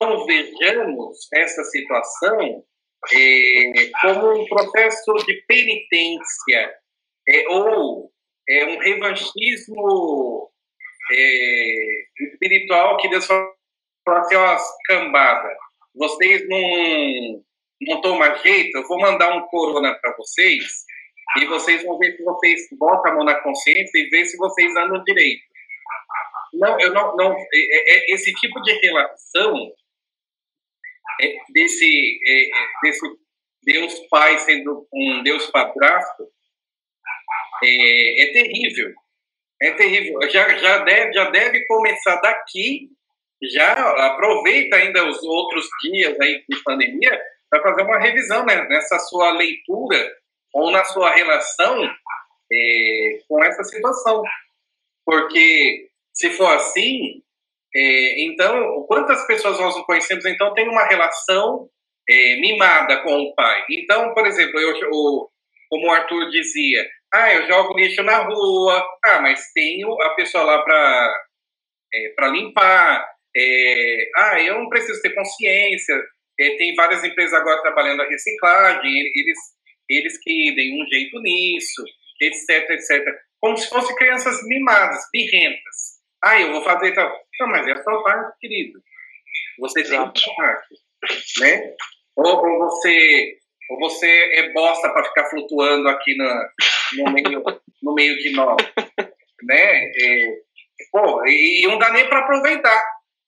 não 0.00 0.26
vejamos 0.26 1.26
essa 1.32 1.64
situação 1.64 2.64
é, 3.12 3.90
como 4.00 4.42
um 4.42 4.46
processo 4.46 5.14
de 5.26 5.42
penitência 5.46 6.74
é, 7.28 7.48
ou 7.48 8.13
é, 8.48 8.64
um 8.66 8.78
revanchismo 8.78 10.50
é, 11.12 12.06
espiritual 12.20 12.96
que 12.98 13.08
Deus 13.08 13.26
fala 13.26 13.50
assim, 14.20 14.36
ó, 14.36 14.56
cambada, 14.86 15.56
vocês 15.94 16.46
não, 16.48 17.44
não 17.82 18.00
tomam 18.00 18.36
jeito, 18.38 18.76
eu 18.76 18.86
vou 18.86 18.98
mandar 18.98 19.36
um 19.36 19.46
corona 19.48 19.94
para 19.94 20.14
vocês 20.16 20.84
e 21.38 21.46
vocês 21.46 21.82
vão 21.84 21.98
ver 21.98 22.16
se 22.16 22.22
vocês 22.22 22.68
botam 22.78 23.12
a 23.12 23.14
mão 23.16 23.24
na 23.24 23.40
consciência 23.40 23.98
e 23.98 24.08
ver 24.10 24.24
se 24.26 24.36
vocês 24.36 24.74
andam 24.76 25.02
direito. 25.04 25.42
Não, 26.54 26.80
eu 26.80 26.92
não, 26.92 27.16
não 27.16 27.32
é, 27.32 27.46
é, 27.54 27.96
é 27.96 28.14
esse 28.14 28.32
tipo 28.34 28.60
de 28.62 28.72
relação 28.72 29.72
é, 31.20 31.36
desse, 31.52 32.20
é, 32.26 32.50
desse 32.82 33.00
Deus 33.64 33.98
Pai 34.08 34.38
sendo 34.38 34.86
um 34.92 35.22
Deus 35.22 35.46
padrasto 35.50 36.28
é, 37.62 38.22
é 38.22 38.32
terrível. 38.32 38.92
É 39.62 39.70
terrível. 39.72 40.20
Já, 40.30 40.56
já, 40.56 40.78
deve, 40.78 41.12
já 41.12 41.30
deve 41.30 41.66
começar 41.66 42.16
daqui 42.16 42.90
já 43.52 43.72
aproveita 44.06 44.76
ainda 44.76 45.06
os 45.06 45.22
outros 45.22 45.66
dias 45.82 46.18
aí 46.20 46.42
de 46.48 46.62
pandemia 46.62 47.20
para 47.50 47.62
fazer 47.62 47.82
uma 47.82 47.98
revisão 47.98 48.44
né, 48.44 48.66
nessa 48.68 48.98
sua 48.98 49.32
leitura 49.32 50.12
ou 50.52 50.70
na 50.70 50.84
sua 50.84 51.10
relação 51.10 51.84
é, 52.52 53.18
com 53.28 53.42
essa 53.44 53.64
situação. 53.64 54.22
Porque 55.04 55.88
se 56.12 56.30
for 56.30 56.54
assim, 56.54 57.22
é, 57.74 58.24
então, 58.24 58.84
quantas 58.86 59.26
pessoas 59.26 59.58
nós 59.58 59.74
não 59.74 59.82
conhecemos, 59.82 60.24
então, 60.24 60.54
tem 60.54 60.68
uma 60.68 60.86
relação 60.86 61.68
é, 62.08 62.36
mimada 62.36 63.02
com 63.02 63.14
o 63.14 63.34
pai. 63.34 63.64
Então, 63.70 64.14
por 64.14 64.26
exemplo, 64.26 64.58
eu, 64.60 64.76
eu, 64.76 65.30
como 65.68 65.86
o 65.86 65.90
Arthur 65.90 66.30
dizia, 66.30 66.88
ah, 67.14 67.32
eu 67.32 67.46
jogo 67.46 67.78
lixo 67.78 68.02
na 68.02 68.24
rua, 68.24 68.84
ah, 69.04 69.20
mas 69.22 69.52
tenho 69.52 69.88
a 70.02 70.10
pessoa 70.16 70.42
lá 70.42 70.62
para 70.62 71.24
é, 71.94 72.08
para 72.16 72.28
limpar, 72.28 73.08
é, 73.36 74.10
ah, 74.16 74.42
eu 74.42 74.58
não 74.58 74.68
preciso 74.68 75.00
ter 75.00 75.14
consciência. 75.14 75.94
É, 76.40 76.56
tem 76.56 76.74
várias 76.74 77.04
empresas 77.04 77.34
agora 77.34 77.62
trabalhando 77.62 78.02
a 78.02 78.08
reciclagem, 78.08 79.12
eles, 79.14 79.38
eles 79.88 80.18
que 80.18 80.54
deem 80.56 80.82
um 80.82 80.86
jeito 80.88 81.20
nisso, 81.20 81.84
etc, 82.20 82.70
etc. 82.70 83.04
Como 83.40 83.56
se 83.56 83.68
fossem 83.68 83.94
crianças 83.94 84.42
mimadas, 84.44 85.00
birrentas. 85.12 85.94
Ah, 86.22 86.40
eu 86.40 86.52
vou 86.52 86.62
fazer 86.64 86.92
tal. 86.94 87.12
Não, 87.40 87.48
mas 87.48 87.66
é 87.68 87.82
sua 87.82 88.02
parte, 88.02 88.38
querido. 88.40 88.80
Você 89.60 89.80
Exato. 89.80 90.20
tem 90.20 90.34
parte. 90.34 90.74
Né? 91.38 91.74
Ou, 92.16 92.26
ou, 92.26 92.58
você, 92.58 93.36
ou 93.70 93.78
você 93.78 94.08
é 94.08 94.52
bosta 94.52 94.88
para 94.92 95.04
ficar 95.04 95.26
flutuando 95.26 95.88
aqui 95.88 96.16
na, 96.16 96.48
no, 96.92 97.12
meio, 97.12 97.42
no 97.82 97.94
meio 97.94 98.16
de 98.18 98.32
nós. 98.32 98.56
Né? 99.42 99.84
É, 99.84 100.38
pô, 100.90 101.26
e 101.26 101.66
não 101.66 101.78
dá 101.78 101.90
nem 101.92 102.08
para 102.08 102.20
aproveitar 102.20 102.82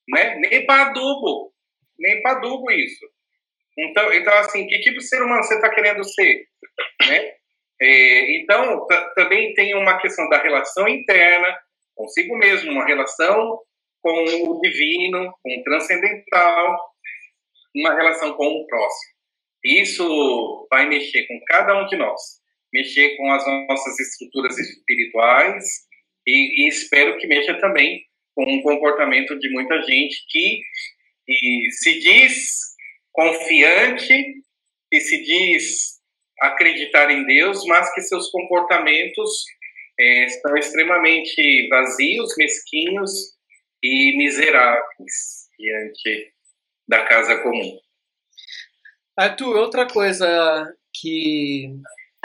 né? 0.09 0.37
Nem 0.37 0.65
para 0.65 0.89
adubo, 0.89 1.53
nem 1.99 2.23
para 2.23 2.39
adubo 2.39 2.71
isso. 2.71 3.07
Então, 3.79 4.13
então 4.13 4.33
assim, 4.39 4.67
que 4.67 4.81
tipo 4.81 4.99
de 4.99 5.07
ser 5.07 5.23
humano 5.23 5.43
você 5.43 5.57
está 5.57 5.69
querendo 5.71 6.05
ser, 6.05 6.47
né? 7.09 7.33
É, 7.79 8.37
então, 8.39 8.87
também 9.15 9.53
tem 9.53 9.75
uma 9.75 9.99
questão 9.99 10.27
da 10.31 10.41
relação 10.41 10.89
interna 10.89 11.47
consigo 11.95 12.37
mesmo, 12.37 12.73
uma 12.73 12.87
relação 12.87 13.61
com 14.01 14.25
o 14.51 14.61
divino, 14.61 15.35
com 15.43 15.61
o 15.61 15.63
transcendental, 15.63 16.79
uma 17.75 17.95
relação 17.95 18.33
com 18.35 18.47
o 18.47 18.67
próximo. 18.67 19.13
Isso 19.65 20.67
vai 20.71 20.87
mexer 20.87 21.27
com 21.27 21.39
cada 21.47 21.83
um 21.83 21.87
de 21.87 21.97
nós, 21.97 22.21
mexer 22.77 23.17
com 23.17 23.33
as 23.33 23.45
nossas 23.47 23.99
estruturas 23.99 24.59
espirituais 24.59 25.65
e, 26.27 26.65
e 26.65 26.69
espero 26.69 27.17
que 27.17 27.27
mexa 27.27 27.55
também 27.59 28.05
com 28.35 28.45
um 28.45 28.61
comportamento 28.61 29.39
de 29.39 29.49
muita 29.51 29.81
gente 29.83 30.27
que 30.29 30.61
se 31.71 31.99
diz 32.01 32.61
confiante 33.13 34.35
e 34.93 35.01
se 35.01 35.23
diz 35.23 35.97
acreditar 36.41 37.11
em 37.11 37.25
Deus, 37.25 37.65
mas 37.67 37.93
que 37.95 38.03
seus 38.03 38.31
comportamentos 38.31 39.45
é, 39.99 40.29
são 40.29 40.55
extremamente 40.57 41.69
vazios, 41.69 42.35
mesquinhos 42.37 43.11
e 43.83 44.17
miseráveis 44.19 45.49
diante 45.59 46.33
da 46.87 47.05
casa 47.07 47.43
comum. 47.43 47.79
Arthur, 49.17 49.57
outra 49.57 49.87
coisa 49.87 50.77
que 50.93 51.71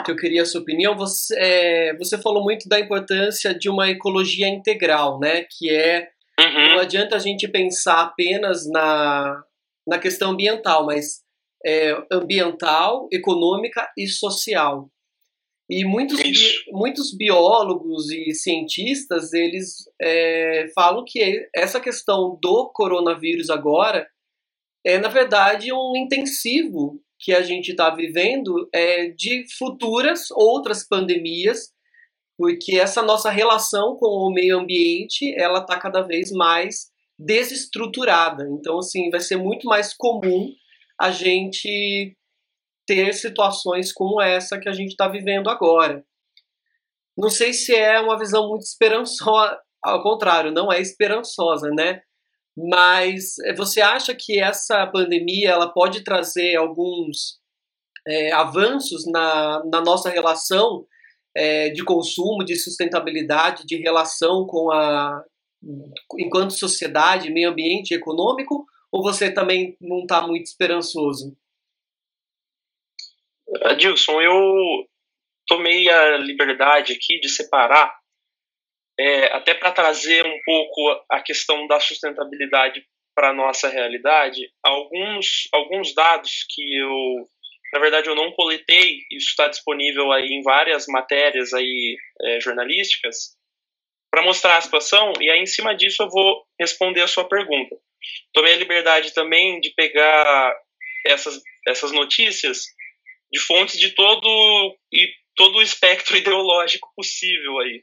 que 0.02 0.10
eu 0.10 0.16
queria 0.16 0.42
a 0.42 0.46
sua 0.46 0.60
opinião. 0.60 0.96
Você, 0.96 1.34
é, 1.38 1.96
você 1.96 2.18
falou 2.18 2.42
muito 2.42 2.68
da 2.68 2.78
importância 2.78 3.54
de 3.54 3.68
uma 3.68 3.88
ecologia 3.88 4.48
integral, 4.48 5.18
né? 5.18 5.44
Que 5.50 5.70
é 5.70 6.08
uhum. 6.38 6.74
não 6.74 6.78
adianta 6.80 7.16
a 7.16 7.18
gente 7.18 7.48
pensar 7.48 8.02
apenas 8.02 8.68
na, 8.68 9.42
na 9.86 9.98
questão 9.98 10.32
ambiental, 10.32 10.86
mas 10.86 11.20
é, 11.64 11.96
ambiental, 12.10 13.08
econômica 13.12 13.88
e 13.96 14.06
social. 14.06 14.90
E 15.70 15.84
muitos, 15.84 16.20
bi, 16.20 16.36
muitos 16.70 17.16
biólogos 17.16 18.10
e 18.10 18.34
cientistas, 18.34 19.32
eles 19.32 19.88
é, 20.00 20.66
falam 20.74 21.04
que 21.06 21.48
essa 21.54 21.80
questão 21.80 22.38
do 22.42 22.70
coronavírus 22.74 23.48
agora 23.48 24.06
é, 24.84 24.98
na 24.98 25.08
verdade, 25.08 25.72
um 25.72 25.96
intensivo 25.96 27.00
que 27.22 27.32
a 27.32 27.40
gente 27.40 27.70
está 27.70 27.88
vivendo 27.88 28.68
é, 28.74 29.10
de 29.10 29.44
futuras 29.56 30.30
outras 30.32 30.86
pandemias, 30.86 31.70
porque 32.36 32.80
essa 32.80 33.00
nossa 33.00 33.30
relação 33.30 33.96
com 33.96 34.08
o 34.08 34.32
meio 34.32 34.58
ambiente, 34.58 35.32
ela 35.38 35.60
está 35.60 35.78
cada 35.78 36.02
vez 36.02 36.32
mais 36.32 36.90
desestruturada. 37.16 38.44
Então, 38.50 38.78
assim, 38.78 39.08
vai 39.08 39.20
ser 39.20 39.36
muito 39.36 39.68
mais 39.68 39.94
comum 39.94 40.48
a 41.00 41.12
gente 41.12 42.16
ter 42.84 43.12
situações 43.12 43.92
como 43.92 44.20
essa 44.20 44.58
que 44.58 44.68
a 44.68 44.72
gente 44.72 44.90
está 44.90 45.06
vivendo 45.06 45.48
agora. 45.48 46.04
Não 47.16 47.30
sei 47.30 47.52
se 47.52 47.72
é 47.72 48.00
uma 48.00 48.18
visão 48.18 48.48
muito 48.48 48.62
esperançosa, 48.62 49.60
ao 49.84 50.02
contrário, 50.02 50.50
não 50.50 50.72
é 50.72 50.80
esperançosa, 50.80 51.68
né? 51.70 52.00
Mas 52.56 53.38
eh, 53.44 53.54
você 53.54 53.80
acha 53.80 54.14
que 54.14 54.40
essa 54.40 54.86
pandemia 54.86 55.50
ela 55.50 55.72
pode 55.72 56.04
trazer 56.04 56.56
alguns 56.56 57.40
é, 58.06 58.32
avanços 58.32 59.06
na, 59.06 59.62
na 59.64 59.80
nossa 59.80 60.10
relação 60.10 60.86
é, 61.34 61.70
de 61.70 61.84
consumo, 61.84 62.44
de 62.44 62.56
sustentabilidade, 62.56 63.64
de 63.66 63.76
relação 63.76 64.46
com 64.46 64.70
a 64.70 65.24
enquanto 66.18 66.52
sociedade, 66.52 67.30
meio 67.30 67.50
ambiente, 67.50 67.94
econômico? 67.94 68.66
Ou 68.90 69.02
você 69.02 69.32
também 69.32 69.76
não 69.80 70.00
está 70.00 70.26
muito 70.26 70.46
esperançoso? 70.46 71.36
Adilson, 73.62 74.20
eu 74.20 74.86
tomei 75.46 75.88
a 75.88 76.18
liberdade 76.18 76.92
aqui 76.92 77.20
de 77.20 77.28
separar, 77.28 77.94
é, 78.98 79.26
até 79.34 79.54
para 79.54 79.72
trazer 79.72 80.26
um 80.26 80.38
pouco 80.44 81.04
a 81.10 81.20
questão 81.20 81.66
da 81.66 81.80
sustentabilidade 81.80 82.84
para 83.14 83.30
a 83.30 83.34
nossa 83.34 83.68
realidade, 83.68 84.50
alguns, 84.62 85.48
alguns 85.52 85.94
dados 85.94 86.46
que 86.48 86.78
eu, 86.78 87.28
na 87.72 87.80
verdade, 87.80 88.08
eu 88.08 88.14
não 88.14 88.32
coletei, 88.32 88.98
isso 89.10 89.28
está 89.28 89.48
disponível 89.48 90.10
aí 90.12 90.28
em 90.28 90.42
várias 90.42 90.86
matérias 90.86 91.52
aí, 91.52 91.96
é, 92.22 92.40
jornalísticas, 92.40 93.36
para 94.10 94.22
mostrar 94.22 94.58
a 94.58 94.60
situação, 94.60 95.12
e 95.20 95.30
aí 95.30 95.40
em 95.40 95.46
cima 95.46 95.74
disso 95.74 96.02
eu 96.02 96.10
vou 96.10 96.44
responder 96.60 97.00
a 97.00 97.08
sua 97.08 97.28
pergunta. 97.28 97.76
Tomei 98.32 98.54
a 98.54 98.58
liberdade 98.58 99.14
também 99.14 99.60
de 99.60 99.70
pegar 99.74 100.54
essas, 101.06 101.40
essas 101.66 101.92
notícias 101.92 102.64
de 103.32 103.40
fontes 103.40 103.78
de 103.78 103.90
todo 103.90 104.76
e 104.92 105.08
todo 105.34 105.56
o 105.56 105.62
espectro 105.62 106.16
ideológico 106.18 106.92
possível 106.94 107.58
aí. 107.60 107.82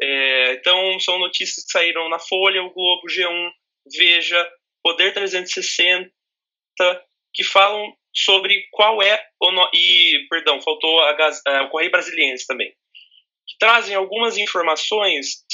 É, 0.00 0.54
então 0.54 0.98
são 1.00 1.18
notícias 1.18 1.64
que 1.64 1.72
saíram 1.72 2.08
na 2.08 2.18
Folha, 2.18 2.62
o 2.62 2.72
Globo, 2.72 3.06
G1, 3.08 3.50
Veja, 3.96 4.50
Poder 4.82 5.12
360, 5.12 6.10
que 7.32 7.44
falam 7.44 7.92
sobre 8.14 8.66
qual 8.70 9.02
é 9.02 9.26
o 9.40 9.50
no... 9.50 9.68
e 9.72 10.26
perdão 10.28 10.60
faltou 10.60 11.00
a, 11.00 11.16
é, 11.48 11.60
o 11.62 11.68
Correio 11.70 11.90
Brasiliense 11.90 12.46
também, 12.46 12.70
que 13.46 13.58
trazem 13.58 13.96
algumas 13.96 14.38
informações 14.38 15.44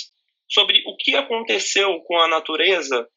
sobre 0.48 0.82
o 0.86 0.96
que 0.96 1.14
aconteceu 1.14 2.00
com 2.00 2.18
a 2.18 2.28
natureza 2.28 3.08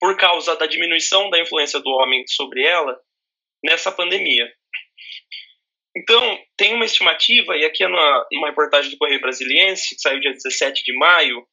por 0.00 0.16
causa 0.16 0.56
da 0.56 0.66
diminuição 0.66 1.28
da 1.30 1.40
influência 1.40 1.80
do 1.80 1.90
homem 1.90 2.24
sobre 2.26 2.64
ela 2.64 2.98
nessa 3.64 3.92
pandemia. 3.92 4.52
Então, 5.96 6.38
tem 6.56 6.74
uma 6.74 6.86
estimativa, 6.86 7.56
e 7.56 7.64
aqui 7.64 7.84
é 7.84 7.88
numa, 7.88 8.26
numa 8.32 8.48
reportagem 8.48 8.90
do 8.90 8.96
Correio 8.96 9.20
Brasiliense, 9.20 9.94
que 9.94 10.00
saiu 10.00 10.20
dia 10.20 10.32
17 10.32 10.82
de 10.82 10.96
maio, 10.96 11.46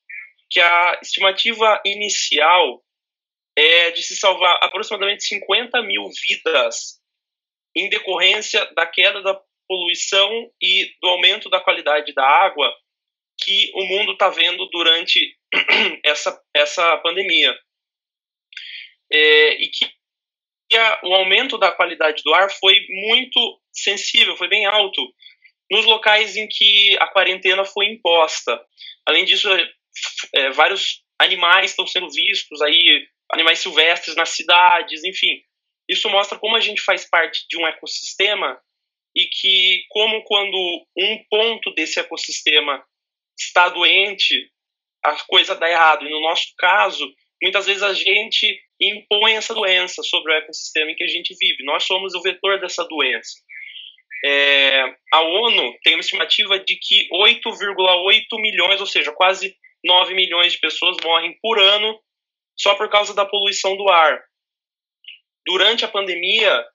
que 0.50 0.60
a 0.60 1.00
estimativa 1.02 1.82
inicial 1.86 2.82
é 3.56 3.92
de 3.92 4.02
se 4.02 4.16
salvar 4.16 4.58
aproximadamente 4.62 5.26
50 5.26 5.82
mil 5.84 6.10
vidas 6.22 7.00
em 7.76 7.90
decorrência 7.90 8.66
da 8.74 8.86
queda 8.86 9.22
da 9.22 9.40
poluição 9.68 10.50
e 10.62 10.92
do 11.02 11.10
aumento 11.10 11.50
da 11.50 11.60
qualidade 11.60 12.14
da 12.14 12.26
água 12.26 12.74
que 13.38 13.72
o 13.74 13.86
mundo 13.86 14.14
está 14.14 14.30
vendo 14.30 14.66
durante 14.70 15.38
essa, 16.04 16.42
essa 16.56 16.98
pandemia. 16.98 17.56
É, 19.12 19.64
e 19.64 19.70
que 19.70 19.99
a, 20.78 21.02
o 21.04 21.14
aumento 21.14 21.58
da 21.58 21.72
qualidade 21.72 22.22
do 22.24 22.34
ar 22.34 22.50
foi 22.52 22.76
muito 22.90 23.60
sensível, 23.72 24.38
foi 24.38 24.48
bem 24.48 24.66
alto 24.66 25.02
nos 25.72 25.86
locais 25.86 26.36
em 26.36 26.48
que 26.48 26.98
a 27.00 27.08
quarentena 27.08 27.64
foi 27.64 27.88
imposta. 27.88 28.60
Além 29.06 29.26
disso, 29.26 29.50
é, 29.52 29.70
é, 30.36 30.50
vários 30.52 31.04
animais 31.20 31.72
estão 31.72 31.86
sendo 31.86 32.10
vistos 32.10 32.62
aí, 32.62 33.08
animais 33.32 33.60
silvestres 33.60 34.16
nas 34.16 34.30
cidades, 34.30 35.04
enfim. 35.04 35.42
Isso 35.88 36.10
mostra 36.10 36.38
como 36.38 36.56
a 36.56 36.60
gente 36.60 36.82
faz 36.82 37.08
parte 37.08 37.46
de 37.48 37.58
um 37.58 37.68
ecossistema 37.68 38.60
e 39.16 39.26
que 39.26 39.84
como 39.90 40.24
quando 40.24 40.86
um 40.98 41.24
ponto 41.30 41.74
desse 41.74 42.00
ecossistema 42.00 42.84
está 43.38 43.70
doente, 43.70 44.52
a 45.04 45.16
coisa 45.26 45.56
dá 45.56 45.70
errado. 45.70 46.06
E 46.06 46.10
no 46.10 46.22
nosso 46.22 46.54
caso, 46.58 47.06
muitas 47.42 47.66
vezes 47.66 47.84
a 47.84 47.94
gente 47.94 48.62
impõe 48.80 49.34
essa 49.34 49.54
doença 49.54 50.02
sobre 50.04 50.32
o 50.32 50.36
ecossistema 50.36 50.92
em 50.92 50.96
que 50.96 51.04
a 51.04 51.08
gente 51.08 51.36
vive. 51.40 51.64
Nós 51.64 51.84
somos 51.84 52.14
o 52.16 52.22
vetor 52.22 52.60
dessa 52.60 52.84
doença. 52.86 53.38
É, 54.24 54.84
a 55.14 55.22
ONU 55.22 55.78
tem 55.84 55.96
uma 55.96 56.02
estimativa 56.02 56.60
de 56.60 56.76
que 56.76 57.08
8,8 57.14 58.42
milhões, 58.42 58.82
ou 58.82 58.86
seja, 58.86 59.12
quase 59.14 59.56
9 59.84 60.14
milhões 60.14 60.54
de 60.54 60.60
pessoas 60.60 60.98
morrem 61.04 61.38
por 61.42 61.58
ano 61.58 62.00
só 62.58 62.76
por 62.76 62.90
causa 62.90 63.14
da 63.14 63.26
poluição 63.26 63.78
do 63.78 63.88
ar. 63.90 64.22
Durante 65.48 65.86
a 65.86 65.88
pandemia, 65.88 66.66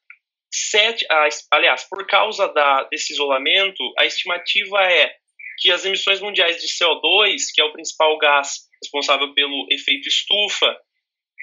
sete, 0.50 1.06
aliás, 1.50 1.84
por 1.84 2.06
causa 2.06 2.48
da, 2.48 2.84
desse 2.84 3.12
isolamento, 3.12 3.82
a 3.98 4.06
estimativa 4.06 4.82
é 4.82 5.14
que 5.58 5.70
as 5.70 5.84
emissões 5.84 6.20
mundiais 6.20 6.60
de 6.60 6.68
CO2, 6.68 7.36
que 7.54 7.60
é 7.60 7.64
o 7.64 7.72
principal 7.72 8.16
gás 8.18 8.60
responsável 8.84 9.32
pelo 9.34 9.66
efeito 9.70 10.08
estufa, 10.08 10.76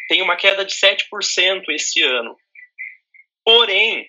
tem 0.08 0.22
uma 0.22 0.36
queda 0.36 0.64
de 0.64 0.74
7% 0.74 1.64
esse 1.70 2.04
ano. 2.04 2.36
Porém, 3.44 4.08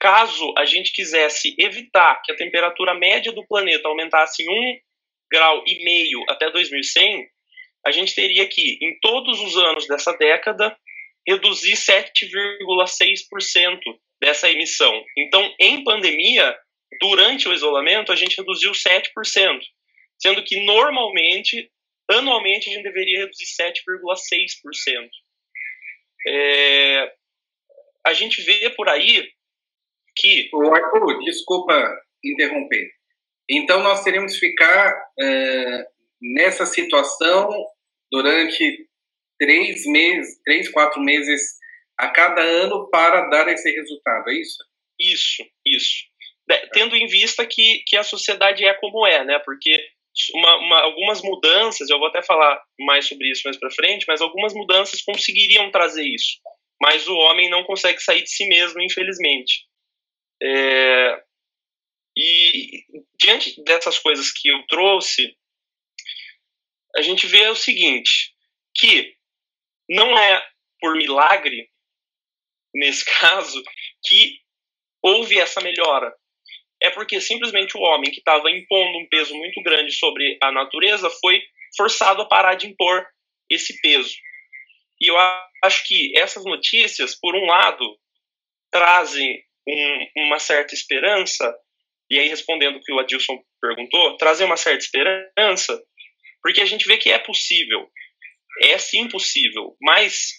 caso 0.00 0.52
a 0.58 0.64
gente 0.64 0.92
quisesse 0.92 1.54
evitar 1.58 2.20
que 2.22 2.32
a 2.32 2.36
temperatura 2.36 2.94
média 2.94 3.32
do 3.32 3.46
planeta 3.46 3.88
aumentasse 3.88 4.42
em 4.42 4.48
1 4.48 4.78
grau 5.30 5.62
e 5.66 5.84
meio 5.84 6.24
até 6.28 6.50
2100, 6.50 7.28
a 7.84 7.90
gente 7.90 8.14
teria 8.14 8.48
que, 8.48 8.78
em 8.82 8.98
todos 9.00 9.40
os 9.40 9.56
anos 9.56 9.86
dessa 9.86 10.12
década, 10.16 10.76
reduzir 11.26 11.74
7,6% 11.74 13.78
dessa 14.20 14.50
emissão. 14.50 15.04
Então, 15.16 15.54
em 15.58 15.82
pandemia, 15.84 16.56
durante 17.00 17.48
o 17.48 17.52
isolamento, 17.52 18.12
a 18.12 18.16
gente 18.16 18.36
reduziu 18.36 18.72
7%, 18.72 19.60
sendo 20.18 20.44
que 20.44 20.64
normalmente, 20.64 21.70
anualmente, 22.10 22.70
a 22.70 22.72
gente 22.72 22.82
deveria 22.82 23.20
reduzir 23.20 23.46
7,6%. 23.46 25.08
É, 26.28 27.12
a 28.06 28.12
gente 28.12 28.42
vê 28.42 28.70
por 28.70 28.88
aí 28.88 29.28
que. 30.14 30.48
O 30.52 30.74
Arthur, 30.74 31.22
desculpa 31.24 31.72
interromper. 32.24 32.90
Então, 33.48 33.82
nós 33.82 34.02
teríamos 34.02 34.34
que 34.34 34.48
ficar 34.48 35.10
é, 35.20 35.86
nessa 36.20 36.66
situação 36.66 37.48
durante 38.10 38.88
três 39.38 39.86
meses, 39.86 40.40
três, 40.42 40.68
quatro 40.70 41.00
meses 41.00 41.56
a 41.96 42.08
cada 42.08 42.40
ano 42.42 42.88
para 42.90 43.28
dar 43.28 43.48
esse 43.48 43.70
resultado, 43.70 44.30
é 44.30 44.34
isso? 44.34 44.64
Isso, 44.98 45.42
isso. 45.64 46.04
Tendo 46.72 46.96
em 46.96 47.06
vista 47.06 47.44
que, 47.44 47.82
que 47.86 47.96
a 47.96 48.02
sociedade 48.02 48.64
é 48.64 48.74
como 48.74 49.06
é, 49.06 49.24
né? 49.24 49.38
Porque 49.40 49.70
uma, 50.34 50.56
uma, 50.56 50.80
algumas 50.82 51.22
mudanças, 51.22 51.90
eu 51.90 51.98
vou 51.98 52.08
até 52.08 52.22
falar 52.22 52.60
mais 52.80 53.06
sobre 53.06 53.30
isso 53.30 53.42
mais 53.44 53.58
para 53.58 53.70
frente, 53.70 54.04
mas 54.08 54.20
algumas 54.20 54.54
mudanças 54.54 55.02
conseguiriam 55.02 55.70
trazer 55.70 56.04
isso. 56.04 56.38
Mas 56.80 57.06
o 57.06 57.16
homem 57.16 57.50
não 57.50 57.64
consegue 57.64 58.00
sair 58.00 58.22
de 58.22 58.30
si 58.30 58.46
mesmo, 58.46 58.80
infelizmente. 58.80 59.66
É, 60.42 61.22
e 62.16 62.84
diante 63.20 63.62
dessas 63.64 63.98
coisas 63.98 64.32
que 64.32 64.48
eu 64.48 64.66
trouxe, 64.66 65.36
a 66.96 67.02
gente 67.02 67.26
vê 67.26 67.48
o 67.48 67.56
seguinte, 67.56 68.34
que 68.74 69.14
não 69.88 70.16
é 70.18 70.48
por 70.80 70.96
milagre, 70.96 71.70
nesse 72.74 73.04
caso, 73.20 73.62
que 74.04 74.38
houve 75.02 75.38
essa 75.38 75.60
melhora 75.60 76.14
é 76.82 76.90
porque 76.90 77.20
simplesmente 77.20 77.76
o 77.76 77.80
homem 77.80 78.10
que 78.10 78.18
estava 78.18 78.50
impondo 78.50 78.98
um 78.98 79.08
peso 79.08 79.34
muito 79.34 79.62
grande 79.62 79.92
sobre 79.92 80.38
a 80.42 80.52
natureza 80.52 81.08
foi 81.20 81.42
forçado 81.76 82.22
a 82.22 82.26
parar 82.26 82.54
de 82.54 82.66
impor 82.66 83.06
esse 83.50 83.80
peso. 83.80 84.14
E 85.00 85.10
eu 85.10 85.16
acho 85.64 85.86
que 85.86 86.16
essas 86.18 86.44
notícias, 86.44 87.14
por 87.18 87.34
um 87.34 87.46
lado, 87.46 87.98
trazem 88.70 89.42
um, 89.66 90.24
uma 90.26 90.38
certa 90.38 90.74
esperança, 90.74 91.54
e 92.10 92.18
aí 92.18 92.28
respondendo 92.28 92.76
o 92.76 92.80
que 92.80 92.92
o 92.92 92.98
Adilson 92.98 93.42
perguntou, 93.60 94.16
trazem 94.16 94.46
uma 94.46 94.56
certa 94.56 94.84
esperança, 94.84 95.82
porque 96.42 96.60
a 96.60 96.66
gente 96.66 96.86
vê 96.86 96.96
que 96.96 97.10
é 97.10 97.18
possível. 97.18 97.90
É 98.62 98.78
sim 98.78 99.08
possível, 99.08 99.76
mas 99.82 100.32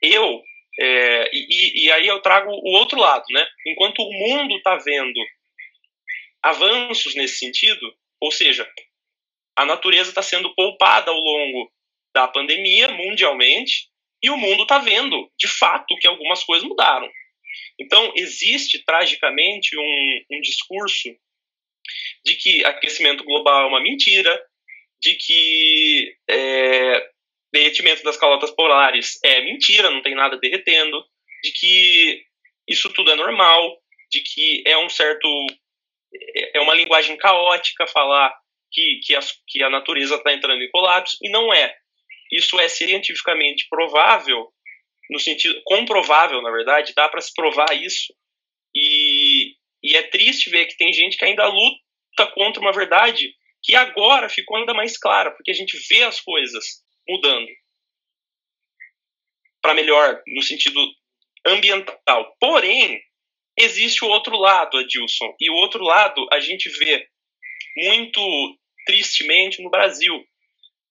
eu 0.00 0.42
é, 0.78 1.30
e, 1.32 1.86
e, 1.86 1.92
aí 1.92 2.06
eu 2.06 2.20
trago 2.20 2.50
o 2.50 2.76
outro 2.76 2.98
lado, 2.98 3.24
né? 3.30 3.46
Enquanto 3.66 4.00
o 4.00 4.12
mundo 4.12 4.56
está 4.56 4.76
vendo 4.76 5.18
avanços 6.46 7.14
nesse 7.14 7.38
sentido, 7.38 7.94
ou 8.20 8.30
seja, 8.30 8.68
a 9.56 9.64
natureza 9.64 10.10
está 10.10 10.22
sendo 10.22 10.54
poupada 10.54 11.10
ao 11.10 11.18
longo 11.18 11.72
da 12.14 12.28
pandemia 12.28 12.88
mundialmente 12.88 13.88
e 14.22 14.30
o 14.30 14.36
mundo 14.36 14.62
está 14.62 14.78
vendo, 14.78 15.30
de 15.38 15.48
fato, 15.48 15.96
que 15.96 16.06
algumas 16.06 16.42
coisas 16.44 16.66
mudaram. 16.66 17.10
Então, 17.78 18.12
existe 18.16 18.82
tragicamente 18.84 19.76
um, 19.76 20.24
um 20.32 20.40
discurso 20.40 21.08
de 22.24 22.34
que 22.34 22.64
aquecimento 22.64 23.24
global 23.24 23.62
é 23.62 23.66
uma 23.66 23.80
mentira, 23.80 24.42
de 25.00 25.14
que 25.14 26.16
é, 26.28 27.10
derretimento 27.52 28.02
das 28.02 28.16
calotas 28.16 28.50
polares 28.50 29.18
é 29.22 29.42
mentira, 29.42 29.90
não 29.90 30.02
tem 30.02 30.14
nada 30.14 30.38
derretendo, 30.38 31.04
de 31.42 31.52
que 31.52 32.24
isso 32.68 32.92
tudo 32.92 33.10
é 33.10 33.16
normal, 33.16 33.78
de 34.10 34.22
que 34.22 34.62
é 34.66 34.76
um 34.78 34.88
certo 34.88 35.28
é 36.54 36.60
uma 36.60 36.74
linguagem 36.74 37.16
caótica 37.16 37.86
falar 37.86 38.34
que, 38.70 39.00
que, 39.04 39.14
a, 39.14 39.20
que 39.46 39.62
a 39.62 39.70
natureza 39.70 40.16
está 40.16 40.32
entrando 40.32 40.62
em 40.62 40.70
colapso, 40.70 41.16
e 41.22 41.28
não 41.30 41.52
é. 41.52 41.74
Isso 42.30 42.58
é 42.58 42.68
cientificamente 42.68 43.66
provável, 43.68 44.52
no 45.10 45.18
sentido 45.18 45.60
comprovável, 45.64 46.42
na 46.42 46.50
verdade, 46.50 46.92
dá 46.94 47.08
para 47.08 47.20
se 47.20 47.32
provar 47.32 47.72
isso. 47.72 48.12
E, 48.74 49.54
e 49.82 49.96
é 49.96 50.02
triste 50.02 50.50
ver 50.50 50.66
que 50.66 50.76
tem 50.76 50.92
gente 50.92 51.16
que 51.16 51.24
ainda 51.24 51.46
luta 51.46 52.26
contra 52.34 52.60
uma 52.60 52.72
verdade 52.72 53.32
que 53.62 53.74
agora 53.74 54.28
ficou 54.28 54.56
ainda 54.56 54.74
mais 54.74 54.98
clara, 54.98 55.30
porque 55.30 55.50
a 55.50 55.54
gente 55.54 55.78
vê 55.88 56.02
as 56.02 56.20
coisas 56.20 56.84
mudando 57.08 57.48
para 59.62 59.74
melhor 59.74 60.22
no 60.26 60.42
sentido 60.42 60.80
ambiental. 61.44 62.36
Porém, 62.38 63.00
existe 63.56 64.04
o 64.04 64.08
outro 64.08 64.36
lado, 64.36 64.78
Adilson, 64.78 65.34
e 65.40 65.50
o 65.50 65.54
outro 65.54 65.82
lado 65.82 66.26
a 66.32 66.40
gente 66.40 66.68
vê 66.70 67.06
muito 67.76 68.20
tristemente 68.86 69.62
no 69.62 69.70
Brasil. 69.70 70.24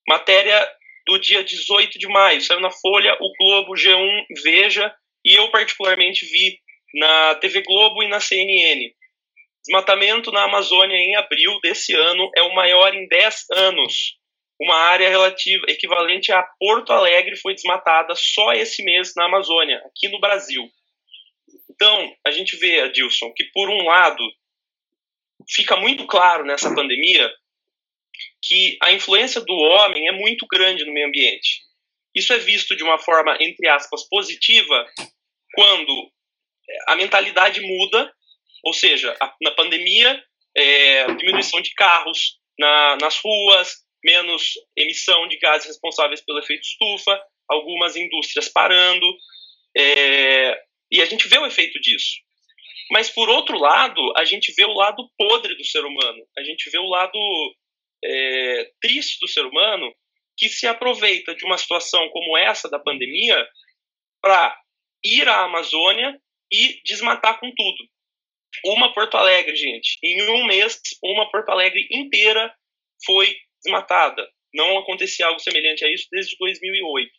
Matéria 0.07 0.67
do 1.07 1.19
dia 1.19 1.43
18 1.43 1.99
de 1.99 2.07
maio, 2.07 2.41
saiu 2.41 2.59
na 2.59 2.71
Folha, 2.71 3.15
o 3.19 3.31
Globo, 3.37 3.73
G1, 3.73 4.25
Veja, 4.43 4.93
e 5.23 5.35
eu 5.35 5.49
particularmente 5.51 6.25
vi 6.25 6.59
na 6.93 7.35
TV 7.35 7.61
Globo 7.61 8.03
e 8.03 8.07
na 8.07 8.19
CNN. 8.19 8.91
Desmatamento 9.65 10.31
na 10.31 10.43
Amazônia 10.43 10.95
em 10.95 11.15
abril 11.15 11.59
desse 11.61 11.93
ano 11.93 12.29
é 12.35 12.41
o 12.43 12.53
maior 12.53 12.93
em 12.93 13.07
10 13.07 13.45
anos 13.51 14.17
uma 14.59 14.75
área 14.75 15.09
relativa 15.09 15.65
equivalente 15.67 16.31
a 16.31 16.41
Porto 16.59 16.93
Alegre 16.93 17.35
foi 17.35 17.53
desmatada 17.53 18.13
só 18.15 18.53
esse 18.53 18.83
mês 18.83 19.13
na 19.15 19.25
Amazônia, 19.25 19.81
aqui 19.85 20.07
no 20.07 20.19
Brasil. 20.19 20.63
Então, 21.75 22.15
a 22.25 22.31
gente 22.31 22.55
vê, 22.55 22.81
Adilson, 22.81 23.33
que 23.33 23.43
por 23.45 23.69
um 23.69 23.83
lado 23.83 24.23
fica 25.49 25.75
muito 25.75 26.07
claro 26.07 26.45
nessa 26.45 26.73
pandemia 26.73 27.29
que 28.41 28.77
a 28.81 28.93
influência 28.93 29.41
do 29.41 29.53
homem 29.53 30.07
é 30.07 30.11
muito 30.13 30.47
grande 30.47 30.85
no 30.85 30.93
meio 30.93 31.07
ambiente. 31.07 31.61
Isso 32.15 32.31
é 32.31 32.37
visto 32.37 32.75
de 32.75 32.83
uma 32.83 32.97
forma, 32.97 33.37
entre 33.41 33.67
aspas, 33.67 34.07
positiva, 34.07 34.87
quando 35.53 36.11
a 36.87 36.95
mentalidade 36.95 37.61
muda, 37.61 38.11
ou 38.63 38.73
seja, 38.73 39.15
a, 39.19 39.35
na 39.41 39.51
pandemia, 39.51 40.23
é, 40.55 41.13
diminuição 41.15 41.61
de 41.61 41.73
carros 41.73 42.39
na, 42.57 42.97
nas 43.01 43.17
ruas, 43.17 43.83
menos 44.03 44.53
emissão 44.77 45.27
de 45.27 45.37
gases 45.37 45.67
responsáveis 45.67 46.21
pelo 46.21 46.39
efeito 46.39 46.63
estufa, 46.63 47.21
algumas 47.49 47.95
indústrias 47.95 48.47
parando, 48.49 49.05
é, 49.75 50.57
e 50.91 51.01
a 51.01 51.05
gente 51.05 51.27
vê 51.27 51.37
o 51.37 51.45
efeito 51.45 51.79
disso. 51.79 52.15
Mas, 52.91 53.09
por 53.09 53.29
outro 53.29 53.57
lado, 53.57 54.13
a 54.15 54.23
gente 54.23 54.53
vê 54.55 54.63
o 54.63 54.73
lado 54.73 55.09
podre 55.17 55.55
do 55.55 55.63
ser 55.65 55.83
humano, 55.83 56.23
a 56.37 56.43
gente 56.43 56.69
vê 56.69 56.77
o 56.77 56.87
lado 56.87 57.17
é, 58.03 58.71
triste 58.79 59.19
do 59.19 59.27
ser 59.27 59.45
humano 59.45 59.93
que 60.37 60.49
se 60.49 60.67
aproveita 60.67 61.33
de 61.33 61.45
uma 61.45 61.57
situação 61.57 62.07
como 62.09 62.37
essa 62.37 62.69
da 62.69 62.77
pandemia 62.77 63.47
para 64.21 64.55
ir 65.03 65.27
à 65.27 65.43
Amazônia 65.43 66.19
e 66.51 66.81
desmatar 66.83 67.39
com 67.39 67.51
tudo. 67.53 67.89
Uma 68.65 68.93
Porto 68.93 69.15
Alegre, 69.17 69.55
gente, 69.55 69.97
em 70.03 70.21
um 70.29 70.45
mês, 70.45 70.79
uma 71.03 71.29
Porto 71.29 71.49
Alegre 71.49 71.87
inteira 71.91 72.53
foi 73.05 73.35
desmatada. 73.63 74.27
Não 74.53 74.77
acontecia 74.77 75.27
algo 75.27 75.39
semelhante 75.39 75.83
a 75.83 75.91
isso 75.91 76.07
desde 76.11 76.37
2008. 76.37 77.11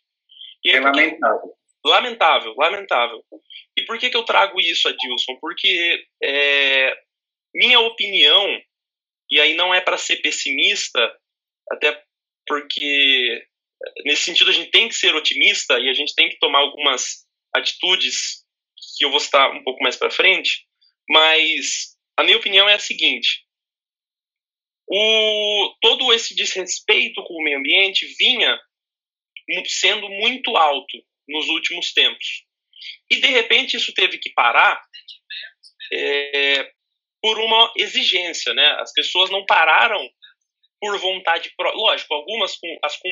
E 0.65 0.71
é 0.71 0.79
lamentável. 0.79 1.53
Lamentável, 1.85 2.53
lamentável. 2.57 3.23
E 3.77 3.83
por 3.83 3.97
que, 3.97 4.09
que 4.09 4.17
eu 4.17 4.23
trago 4.23 4.59
isso, 4.59 4.87
Adilson? 4.87 5.37
Porque 5.39 6.05
é, 6.21 6.97
minha 7.53 7.79
opinião, 7.79 8.61
e 9.31 9.39
aí 9.39 9.53
não 9.55 9.73
é 9.73 9.81
para 9.81 9.97
ser 9.97 10.17
pessimista, 10.17 10.99
até 11.71 12.03
porque 12.47 13.47
nesse 14.05 14.23
sentido 14.23 14.49
a 14.49 14.53
gente 14.53 14.71
tem 14.71 14.87
que 14.87 14.95
ser 14.95 15.13
otimista 15.15 15.79
e 15.79 15.89
a 15.89 15.93
gente 15.93 16.15
tem 16.15 16.29
que 16.29 16.39
tomar 16.39 16.59
algumas 16.59 17.25
atitudes 17.55 18.45
que 18.97 19.05
eu 19.05 19.11
vou 19.11 19.19
citar 19.19 19.51
um 19.51 19.63
pouco 19.63 19.81
mais 19.83 19.95
para 19.95 20.09
frente, 20.09 20.65
mas 21.09 21.95
a 22.17 22.23
minha 22.23 22.37
opinião 22.37 22.67
é 22.67 22.73
a 22.73 22.79
seguinte: 22.79 23.45
o, 24.87 25.75
todo 25.81 26.13
esse 26.13 26.35
desrespeito 26.35 27.23
com 27.23 27.33
o 27.35 27.43
meio 27.43 27.59
ambiente 27.59 28.05
vinha 28.19 28.59
sendo 29.65 30.09
muito 30.09 30.57
alto 30.57 30.97
nos 31.27 31.47
últimos 31.49 31.93
tempos. 31.93 32.45
E, 33.09 33.17
de 33.17 33.27
repente, 33.27 33.77
isso 33.77 33.93
teve 33.93 34.17
que 34.17 34.31
parar 34.31 34.81
é, 35.91 36.71
por 37.21 37.39
uma 37.39 37.71
exigência. 37.75 38.53
Né? 38.53 38.65
As 38.79 38.91
pessoas 38.93 39.29
não 39.29 39.45
pararam 39.45 40.09
por 40.79 40.97
vontade 40.99 41.51
própria. 41.55 41.79
Lógico, 41.79 42.13
algumas, 42.13 42.55
com, 42.57 42.77
as 42.83 42.95
com, 42.97 43.09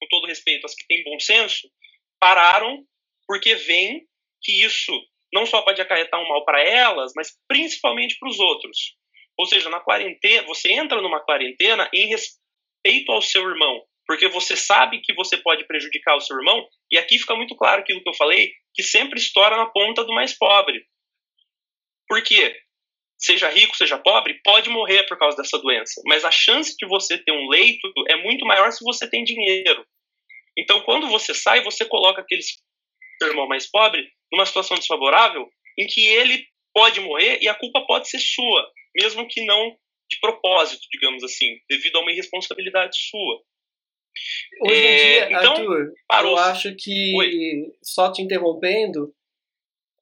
com 0.00 0.08
todo 0.08 0.26
respeito, 0.26 0.64
as 0.64 0.74
que 0.74 0.86
têm 0.86 1.04
bom 1.04 1.18
senso, 1.18 1.68
pararam 2.20 2.84
porque 3.26 3.54
veem 3.54 4.06
que 4.42 4.64
isso 4.64 4.92
não 5.32 5.46
só 5.46 5.62
pode 5.62 5.80
acarretar 5.80 6.20
um 6.20 6.28
mal 6.28 6.44
para 6.44 6.62
elas, 6.62 7.12
mas 7.16 7.36
principalmente 7.48 8.16
para 8.18 8.28
os 8.28 8.38
outros. 8.38 8.96
Ou 9.36 9.46
seja, 9.46 9.68
na 9.68 9.80
quarentena, 9.80 10.46
você 10.46 10.72
entra 10.72 11.02
numa 11.02 11.20
quarentena 11.20 11.90
em 11.92 12.06
respeito 12.06 13.10
ao 13.10 13.20
seu 13.20 13.42
irmão, 13.48 13.84
porque 14.06 14.28
você 14.28 14.56
sabe 14.56 15.00
que 15.00 15.14
você 15.14 15.36
pode 15.36 15.66
prejudicar 15.66 16.16
o 16.16 16.20
seu 16.20 16.36
irmão, 16.36 16.66
e 16.90 16.98
aqui 16.98 17.18
fica 17.18 17.34
muito 17.34 17.56
claro 17.56 17.80
aquilo 17.80 18.02
que 18.02 18.08
eu 18.08 18.14
falei, 18.14 18.52
que 18.74 18.82
sempre 18.82 19.18
estoura 19.18 19.56
na 19.56 19.66
ponta 19.66 20.04
do 20.04 20.14
mais 20.14 20.36
pobre. 20.36 20.84
Por 22.08 22.22
quê? 22.22 22.56
Seja 23.16 23.48
rico, 23.48 23.76
seja 23.76 23.98
pobre, 23.98 24.40
pode 24.44 24.68
morrer 24.68 25.04
por 25.04 25.18
causa 25.18 25.36
dessa 25.36 25.58
doença, 25.58 26.02
mas 26.06 26.24
a 26.24 26.30
chance 26.30 26.76
de 26.76 26.86
você 26.86 27.16
ter 27.16 27.32
um 27.32 27.48
leito 27.48 27.90
é 28.08 28.16
muito 28.16 28.44
maior 28.44 28.70
se 28.72 28.84
você 28.84 29.08
tem 29.08 29.24
dinheiro. 29.24 29.86
Então, 30.56 30.80
quando 30.82 31.08
você 31.08 31.34
sai, 31.34 31.62
você 31.62 31.84
coloca 31.84 32.20
aquele 32.20 32.42
seu 32.42 33.28
irmão 33.28 33.48
mais 33.48 33.70
pobre 33.70 34.08
numa 34.30 34.44
situação 34.44 34.76
desfavorável 34.76 35.48
em 35.78 35.86
que 35.86 36.06
ele 36.06 36.46
pode 36.72 37.00
morrer 37.00 37.38
e 37.40 37.48
a 37.48 37.54
culpa 37.54 37.84
pode 37.86 38.08
ser 38.08 38.18
sua 38.18 38.70
mesmo 38.94 39.26
que 39.26 39.44
não 39.44 39.76
de 40.08 40.20
propósito, 40.20 40.86
digamos 40.92 41.24
assim, 41.24 41.58
devido 41.68 41.96
a 41.96 42.00
uma 42.00 42.12
irresponsabilidade 42.12 42.96
sua. 42.96 43.42
Hoje 44.62 44.74
em 44.74 44.84
é, 44.84 45.26
dia, 45.26 45.38
então, 45.38 45.52
Arthur, 45.52 45.92
parou. 46.08 46.32
eu 46.32 46.38
acho 46.38 46.74
que, 46.76 47.14
Oi. 47.16 47.72
só 47.82 48.12
te 48.12 48.22
interrompendo, 48.22 49.14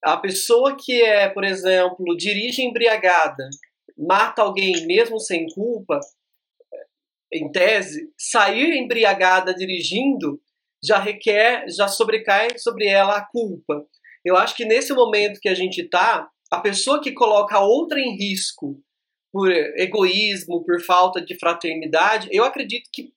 a 0.02 0.16
pessoa 0.16 0.76
que 0.76 1.02
é, 1.02 1.28
por 1.28 1.44
exemplo, 1.44 2.16
dirige 2.16 2.62
embriagada, 2.62 3.48
mata 3.96 4.42
alguém 4.42 4.86
mesmo 4.86 5.18
sem 5.20 5.46
culpa, 5.54 6.00
em 7.32 7.50
tese, 7.50 8.12
sair 8.18 8.76
embriagada 8.76 9.54
dirigindo 9.54 10.40
já 10.84 10.98
requer, 10.98 11.66
já 11.68 11.86
sobrecai 11.86 12.58
sobre 12.58 12.86
ela 12.86 13.16
a 13.16 13.24
culpa. 13.24 13.86
Eu 14.24 14.36
acho 14.36 14.56
que 14.56 14.64
nesse 14.64 14.92
momento 14.92 15.40
que 15.40 15.48
a 15.48 15.54
gente 15.54 15.82
está, 15.82 16.28
a 16.50 16.60
pessoa 16.60 17.00
que 17.00 17.12
coloca 17.12 17.60
outra 17.60 18.00
em 18.00 18.16
risco 18.16 18.80
por 19.32 19.50
egoísmo, 19.50 20.64
por 20.64 20.82
falta 20.82 21.20
de 21.20 21.38
fraternidade, 21.38 22.28
eu 22.30 22.44
acredito 22.44 22.90
que 22.92 23.12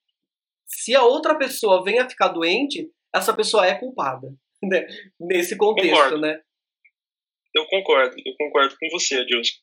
se 0.68 0.95
a 0.95 1.03
outra 1.03 1.36
pessoa 1.36 1.84
vem 1.84 1.99
a 1.99 2.09
ficar 2.09 2.30
doente, 2.30 2.89
essa 3.13 3.36
pessoa 3.36 3.66
é 3.66 3.78
culpada. 3.78 4.28
Né? 4.63 4.88
Nesse 5.20 5.55
contexto, 5.55 5.91
concordo. 5.91 6.22
né? 6.22 6.41
Eu 7.53 7.68
concordo, 7.68 8.16
eu 8.26 8.34
concordo 8.36 8.76
com 8.80 8.89
você, 8.89 9.16
Adilson. 9.16 9.53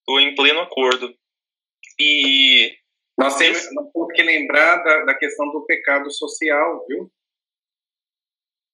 Estou 0.00 0.18
em 0.18 0.34
pleno 0.34 0.60
acordo. 0.60 1.14
E. 2.00 2.74
Nós 3.16 3.36
temos 3.36 3.60
que 4.14 4.22
lembrar 4.22 4.82
da, 4.82 5.04
da 5.04 5.14
questão 5.14 5.52
do 5.52 5.64
pecado 5.66 6.10
social, 6.10 6.84
viu? 6.88 7.12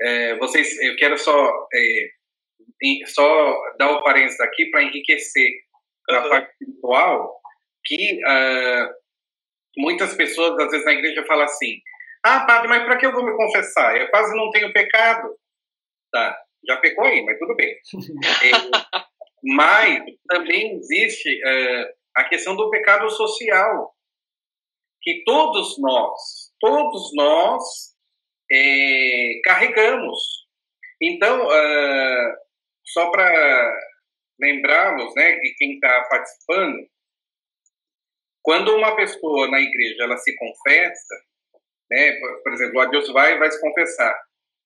É, 0.00 0.36
vocês, 0.38 0.80
eu 0.80 0.96
quero 0.96 1.18
só 1.18 1.68
é, 1.74 2.10
só 3.06 3.74
dar 3.78 3.90
o 3.90 4.02
parênteses 4.02 4.40
aqui 4.40 4.66
para 4.70 4.82
enriquecer 4.82 5.50
uhum. 6.08 6.16
a 6.16 6.28
parte 6.28 6.52
espiritual, 6.52 7.40
que 7.84 8.20
uh, 8.24 8.94
muitas 9.78 10.14
pessoas, 10.14 10.58
às 10.58 10.70
vezes, 10.70 10.84
na 10.84 10.92
igreja 10.92 11.24
falam 11.24 11.44
assim: 11.44 11.80
Ah, 12.22 12.44
padre, 12.44 12.68
mas 12.68 12.84
para 12.84 12.98
que 12.98 13.06
eu 13.06 13.12
vou 13.12 13.24
me 13.24 13.36
confessar? 13.36 13.96
Eu 13.96 14.10
quase 14.10 14.36
não 14.36 14.50
tenho 14.50 14.72
pecado. 14.72 15.34
Tá, 16.12 16.36
já 16.66 16.76
pecou 16.78 17.04
aí, 17.04 17.24
mas 17.24 17.38
tudo 17.38 17.54
bem. 17.54 17.70
é, 18.42 18.98
mas 19.42 20.02
também 20.28 20.76
existe 20.76 21.28
uh, 21.30 21.86
a 22.16 22.24
questão 22.24 22.56
do 22.56 22.70
pecado 22.70 23.08
social, 23.10 23.94
que 25.00 25.22
todos 25.24 25.78
nós, 25.78 26.20
todos 26.60 27.10
nós 27.14 27.62
é, 28.50 29.40
carregamos. 29.44 30.18
Então, 31.00 31.46
uh, 31.46 32.36
só 32.84 33.10
para 33.10 33.78
lembrarmos, 34.40 35.14
né, 35.14 35.38
de 35.38 35.54
quem 35.56 35.74
está 35.74 36.04
participando, 36.10 36.78
quando 38.48 38.74
uma 38.74 38.96
pessoa 38.96 39.46
na 39.50 39.60
igreja 39.60 40.04
ela 40.04 40.16
se 40.16 40.34
confessa, 40.34 41.14
né, 41.90 42.12
por 42.42 42.50
exemplo, 42.54 42.78
o 42.78 42.80
Adilson 42.80 43.12
vai 43.12 43.38
vai 43.38 43.50
se 43.50 43.60
confessar, 43.60 44.18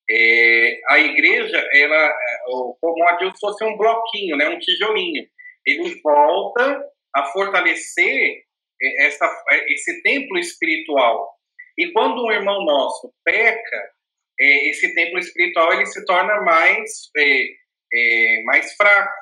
é, 0.09 0.81
a 0.89 1.01
igreja 1.01 1.59
ela, 1.73 1.97
é, 1.97 2.39
como 2.81 3.03
o 3.03 3.09
Adilson 3.09 3.35
fosse 3.41 3.65
um 3.65 3.77
bloquinho, 3.77 4.37
né, 4.37 4.49
um 4.51 4.59
tijolinho, 4.61 5.27
ele 5.67 6.01
volta 6.01 6.89
a 7.13 7.25
fortalecer 7.33 8.45
é, 8.81 9.07
essa, 9.07 9.27
é, 9.51 9.73
esse 9.73 10.01
templo 10.03 10.39
espiritual. 10.39 11.35
E 11.77 11.91
quando 11.91 12.25
um 12.25 12.31
irmão 12.31 12.65
nosso 12.65 13.13
peca, 13.25 13.91
é, 14.39 14.69
esse 14.69 14.95
templo 14.95 15.19
espiritual 15.19 15.73
ele 15.73 15.87
se 15.87 16.05
torna 16.05 16.41
mais 16.43 17.11
é, 17.17 18.43
mais 18.45 18.73
fraco. 18.75 19.13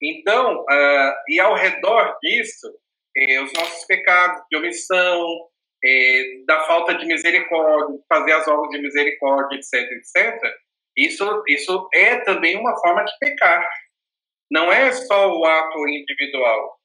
Então, 0.00 0.60
uh, 0.60 1.14
e 1.28 1.40
ao 1.40 1.56
redor 1.56 2.16
disso, 2.22 2.68
é, 3.16 3.40
os 3.40 3.52
nossos 3.52 3.84
pecados 3.86 4.42
de 4.50 4.56
omissão, 4.56 5.26
é, 5.84 6.44
da 6.46 6.60
falta 6.64 6.94
de 6.94 7.06
misericórdia, 7.06 7.96
de 7.96 8.04
fazer 8.08 8.32
as 8.32 8.48
obras 8.48 8.70
de 8.70 8.78
misericórdia, 8.78 9.56
etc, 9.56 9.90
etc, 9.92 10.54
isso, 10.96 11.42
isso 11.48 11.88
é 11.92 12.20
também 12.20 12.56
uma 12.56 12.78
forma 12.80 13.04
de 13.04 13.12
pecar. 13.18 13.68
Não 14.50 14.72
é 14.72 14.92
só 14.92 15.32
o 15.32 15.44
ato 15.44 15.88
individual, 15.88 16.78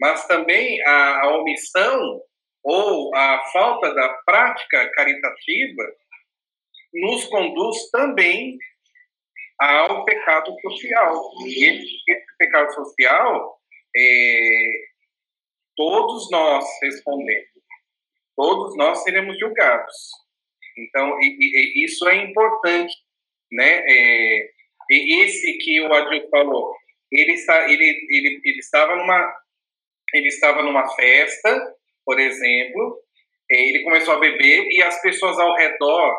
mas 0.00 0.26
também 0.26 0.80
a, 0.86 1.22
a 1.22 1.36
omissão 1.38 2.22
ou 2.62 3.14
a 3.14 3.44
falta 3.52 3.92
da 3.94 4.08
prática 4.24 4.90
caritativa 4.90 5.82
nos 6.94 7.24
conduz 7.26 7.90
também 7.90 8.56
ao 9.58 10.04
pecado 10.04 10.54
social. 10.60 11.30
E 11.46 11.64
esse, 11.64 12.02
esse 12.08 12.36
pecado 12.38 12.72
social, 12.72 13.58
é, 13.96 14.87
todos 15.78 16.28
nós 16.32 16.64
respondemos, 16.82 17.48
todos 18.36 18.76
nós 18.76 19.04
seremos 19.04 19.38
julgados. 19.38 19.94
Então, 20.76 21.16
e, 21.20 21.36
e, 21.40 21.84
isso 21.84 22.06
é 22.08 22.16
importante, 22.16 22.94
né? 23.52 23.84
É, 23.86 24.50
esse 24.90 25.56
que 25.58 25.80
o 25.80 25.92
Adil 25.92 26.28
falou, 26.30 26.74
ele, 27.12 27.32
ele, 27.32 28.06
ele, 28.10 28.40
ele 28.44 28.58
estava 28.58 28.96
numa 28.96 29.38
ele 30.14 30.28
estava 30.28 30.62
numa 30.62 30.88
festa, 30.94 31.74
por 32.04 32.18
exemplo, 32.18 32.98
ele 33.50 33.82
começou 33.82 34.14
a 34.14 34.18
beber 34.18 34.66
e 34.70 34.82
as 34.82 35.00
pessoas 35.02 35.38
ao 35.38 35.54
redor, 35.54 36.16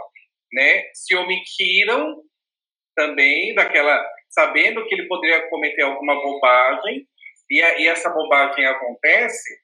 né, 0.53 0.83
se 0.93 1.15
omitiram 1.15 2.21
também 2.95 3.53
daquela, 3.55 3.99
sabendo 4.29 4.85
que 4.85 4.93
ele 4.93 5.07
poderia 5.07 5.47
cometer 5.49 5.81
alguma 5.81 6.15
bobagem, 6.15 7.07
e, 7.49 7.61
a, 7.61 7.79
e 7.79 7.87
essa 7.87 8.09
bobagem 8.09 8.65
acontece, 8.65 9.59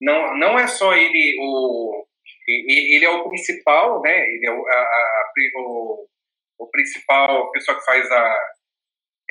não, 0.00 0.36
não 0.36 0.58
é 0.58 0.66
só 0.66 0.94
ele 0.94 1.36
o 1.40 2.06
ele 2.46 3.04
é 3.04 3.10
o 3.10 3.28
principal, 3.28 4.00
né? 4.00 4.20
Ele 4.20 4.46
é 4.46 4.50
o, 4.50 4.66
a, 4.66 4.72
a, 4.72 5.32
o, 5.56 6.08
o 6.60 6.66
principal 6.70 7.50
pessoa 7.50 7.78
que 7.78 7.84
faz 7.84 8.10
a 8.10 8.38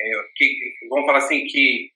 é, 0.00 0.10
que 0.36 0.54
vamos 0.88 1.06
falar 1.06 1.18
assim 1.18 1.44
que 1.46 1.90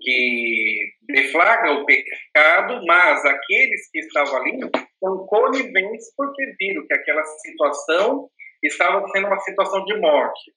que 0.00 0.92
deflagra 1.02 1.72
o 1.72 1.86
pecado, 1.86 2.84
mas 2.84 3.24
aqueles 3.24 3.90
que 3.90 4.00
estavam 4.00 4.36
ali 4.36 4.58
são 4.98 5.26
coniventes 5.26 6.12
porque 6.16 6.54
viram 6.58 6.86
que 6.86 6.94
aquela 6.94 7.22
situação 7.22 8.28
estava 8.62 9.06
sendo 9.08 9.26
uma 9.26 9.38
situação 9.40 9.84
de 9.84 9.96
morte. 9.98 10.52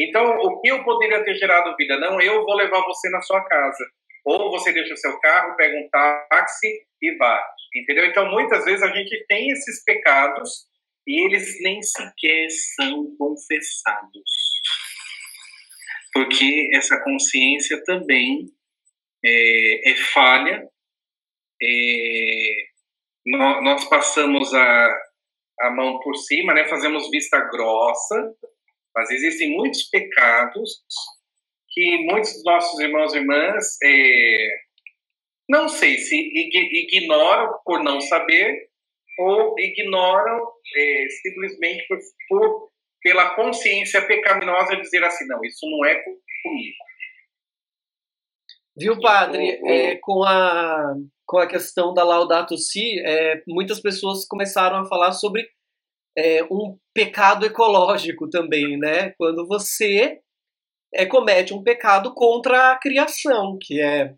Então, 0.00 0.38
o 0.38 0.60
que 0.60 0.68
eu 0.68 0.84
poderia 0.84 1.24
ter 1.24 1.34
gerado 1.34 1.76
vida? 1.76 1.98
Não, 1.98 2.20
eu 2.20 2.44
vou 2.44 2.54
levar 2.54 2.80
você 2.82 3.10
na 3.10 3.20
sua 3.20 3.42
casa. 3.44 3.84
Ou 4.28 4.50
você 4.50 4.74
deixa 4.74 4.92
o 4.92 4.96
seu 4.98 5.18
carro, 5.20 5.56
pega 5.56 5.74
um 5.74 5.88
táxi 5.88 6.66
e 7.00 7.16
vai. 7.16 7.42
Entendeu? 7.74 8.04
Então, 8.04 8.30
muitas 8.30 8.62
vezes 8.66 8.82
a 8.82 8.94
gente 8.94 9.24
tem 9.26 9.50
esses 9.50 9.82
pecados 9.84 10.66
e 11.06 11.24
eles 11.24 11.58
nem 11.62 11.80
sequer 11.80 12.46
são 12.76 13.16
confessados. 13.16 14.30
Porque 16.12 16.68
essa 16.74 17.02
consciência 17.02 17.82
também 17.84 18.50
é, 19.24 19.92
é 19.92 19.96
falha. 20.12 20.62
É, 21.62 22.52
nós, 23.24 23.64
nós 23.64 23.84
passamos 23.88 24.52
a, 24.52 24.98
a 25.60 25.70
mão 25.70 26.00
por 26.00 26.14
cima, 26.16 26.52
né? 26.52 26.68
fazemos 26.68 27.08
vista 27.10 27.40
grossa, 27.48 28.34
mas 28.94 29.10
existem 29.10 29.56
muitos 29.56 29.84
pecados 29.84 30.82
que 31.78 31.98
muitos 31.98 32.32
dos 32.32 32.44
nossos 32.44 32.80
irmãos 32.80 33.14
e 33.14 33.18
irmãs, 33.18 33.76
é, 33.84 34.48
não 35.48 35.68
sei 35.68 35.96
se 35.98 36.16
ignoram 36.16 37.56
por 37.64 37.84
não 37.84 38.00
saber 38.00 38.68
ou 39.16 39.54
ignoram 39.56 40.40
é, 40.76 41.06
simplesmente 41.22 41.86
por, 41.86 41.98
por, 42.28 42.68
pela 43.00 43.36
consciência 43.36 44.04
pecaminosa 44.04 44.76
dizer 44.76 45.04
assim, 45.04 45.24
não, 45.28 45.40
isso 45.44 45.70
não 45.70 45.84
é 45.84 46.02
comigo. 46.42 46.76
Viu, 48.76 49.00
padre? 49.00 49.60
É, 49.64 49.96
com, 49.98 50.24
a, 50.24 50.94
com 51.24 51.38
a 51.38 51.46
questão 51.46 51.94
da 51.94 52.02
Laudato 52.02 52.56
Si, 52.56 52.98
é, 53.04 53.40
muitas 53.46 53.80
pessoas 53.80 54.26
começaram 54.26 54.78
a 54.78 54.84
falar 54.84 55.12
sobre 55.12 55.48
é, 56.16 56.42
um 56.44 56.76
pecado 56.92 57.46
ecológico 57.46 58.28
também, 58.28 58.76
né? 58.76 59.14
Quando 59.16 59.46
você 59.46 60.20
é, 60.94 61.06
comete 61.06 61.54
um 61.54 61.62
pecado 61.62 62.14
contra 62.14 62.72
a 62.72 62.78
criação, 62.78 63.58
que 63.60 63.80
é 63.80 64.14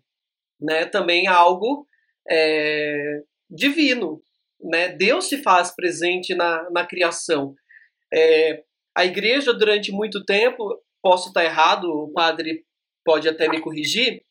né, 0.59 0.85
também 0.85 1.27
algo 1.27 1.87
é, 2.29 3.21
divino. 3.49 4.21
Né? 4.61 4.89
Deus 4.89 5.27
se 5.27 5.41
faz 5.41 5.75
presente 5.75 6.35
na, 6.35 6.69
na 6.69 6.85
criação. 6.85 7.55
É, 8.13 8.63
a 8.95 9.05
igreja, 9.05 9.53
durante 9.53 9.91
muito 9.91 10.23
tempo, 10.23 10.79
posso 11.01 11.29
estar 11.29 11.43
errado, 11.43 11.85
o 11.85 12.11
padre 12.13 12.63
pode 13.03 13.27
até 13.27 13.47
me 13.49 13.59
corrigir, 13.59 14.21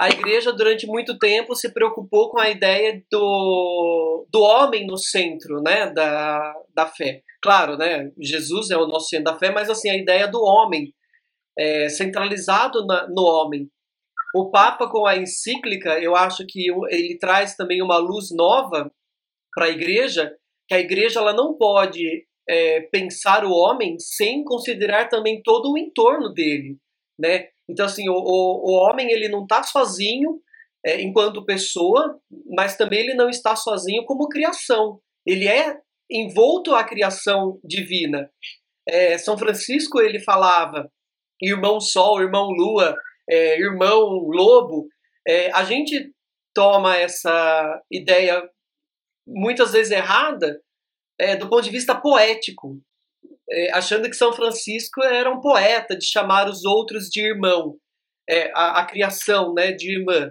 a 0.00 0.08
igreja 0.08 0.50
durante 0.50 0.86
muito 0.86 1.18
tempo 1.18 1.54
se 1.54 1.72
preocupou 1.74 2.30
com 2.30 2.40
a 2.40 2.48
ideia 2.48 3.02
do, 3.12 4.26
do 4.30 4.40
homem 4.40 4.86
no 4.86 4.96
centro 4.96 5.60
né, 5.62 5.92
da, 5.92 6.54
da 6.74 6.86
fé. 6.86 7.20
Claro, 7.42 7.76
né, 7.76 8.10
Jesus 8.18 8.70
é 8.70 8.78
o 8.78 8.86
nosso 8.86 9.08
centro 9.08 9.30
da 9.30 9.38
fé, 9.38 9.50
mas 9.50 9.68
assim, 9.68 9.90
a 9.90 9.96
ideia 9.96 10.26
do 10.26 10.42
homem 10.42 10.94
é, 11.58 11.88
centralizado 11.88 12.86
na, 12.86 13.08
no 13.08 13.22
homem. 13.22 13.68
O 14.34 14.50
Papa, 14.50 14.88
com 14.88 15.06
a 15.06 15.16
encíclica, 15.16 15.98
eu 15.98 16.14
acho 16.14 16.46
que 16.46 16.68
ele 16.88 17.18
traz 17.18 17.56
também 17.56 17.82
uma 17.82 17.98
luz 17.98 18.30
nova 18.30 18.90
para 19.52 19.66
a 19.66 19.70
igreja, 19.70 20.32
que 20.68 20.74
a 20.74 20.80
igreja 20.80 21.18
ela 21.18 21.32
não 21.32 21.54
pode 21.54 22.26
é, 22.48 22.82
pensar 22.82 23.44
o 23.44 23.50
homem 23.50 23.98
sem 23.98 24.44
considerar 24.44 25.08
também 25.08 25.42
todo 25.42 25.72
o 25.72 25.78
entorno 25.78 26.32
dele, 26.32 26.76
né? 27.18 27.48
Então, 27.68 27.86
assim, 27.86 28.08
o, 28.08 28.14
o, 28.14 28.70
o 28.70 28.72
homem 28.72 29.10
ele 29.10 29.28
não 29.28 29.42
está 29.42 29.62
sozinho 29.62 30.40
é, 30.84 31.00
enquanto 31.00 31.44
pessoa, 31.44 32.18
mas 32.46 32.76
também 32.76 33.00
ele 33.00 33.14
não 33.14 33.28
está 33.28 33.54
sozinho 33.54 34.04
como 34.04 34.28
criação. 34.28 35.00
Ele 35.26 35.46
é 35.46 35.76
envolto 36.10 36.74
à 36.74 36.82
criação 36.82 37.60
divina. 37.62 38.30
É, 38.88 39.18
São 39.18 39.36
Francisco 39.38 40.00
ele 40.00 40.18
falava 40.18 40.90
irmão 41.40 41.80
Sol, 41.80 42.20
irmão 42.20 42.50
Lua, 42.50 42.94
é, 43.28 43.58
irmão 43.58 44.28
Lobo. 44.28 44.88
É, 45.26 45.50
a 45.52 45.64
gente 45.64 46.12
toma 46.54 46.96
essa 46.96 47.82
ideia 47.90 48.42
muitas 49.26 49.72
vezes 49.72 49.92
errada 49.92 50.60
é, 51.18 51.36
do 51.36 51.48
ponto 51.48 51.62
de 51.62 51.70
vista 51.70 51.94
poético 51.94 52.80
é, 53.50 53.72
achando 53.72 54.08
que 54.08 54.16
São 54.16 54.32
Francisco 54.32 55.02
era 55.02 55.30
um 55.30 55.40
poeta 55.40 55.96
de 55.96 56.06
chamar 56.06 56.48
os 56.48 56.64
outros 56.64 57.08
de 57.08 57.20
irmão, 57.20 57.76
é, 58.28 58.50
a, 58.54 58.80
a, 58.80 58.86
criação 58.86 59.52
né, 59.52 59.72
de 59.72 59.98
irmã. 59.98 60.30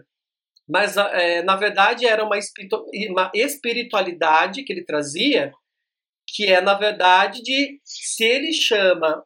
Mas, 0.67 0.95
é, 0.95 1.41
na 1.43 1.55
verdade, 1.55 2.05
era 2.05 2.23
uma, 2.23 2.37
uma 3.09 3.31
espiritualidade 3.33 4.63
que 4.63 4.71
ele 4.71 4.85
trazia, 4.85 5.51
que 6.27 6.45
é, 6.45 6.61
na 6.61 6.75
verdade, 6.75 7.41
de 7.41 7.79
se 7.83 8.23
ele 8.23 8.53
chama 8.53 9.23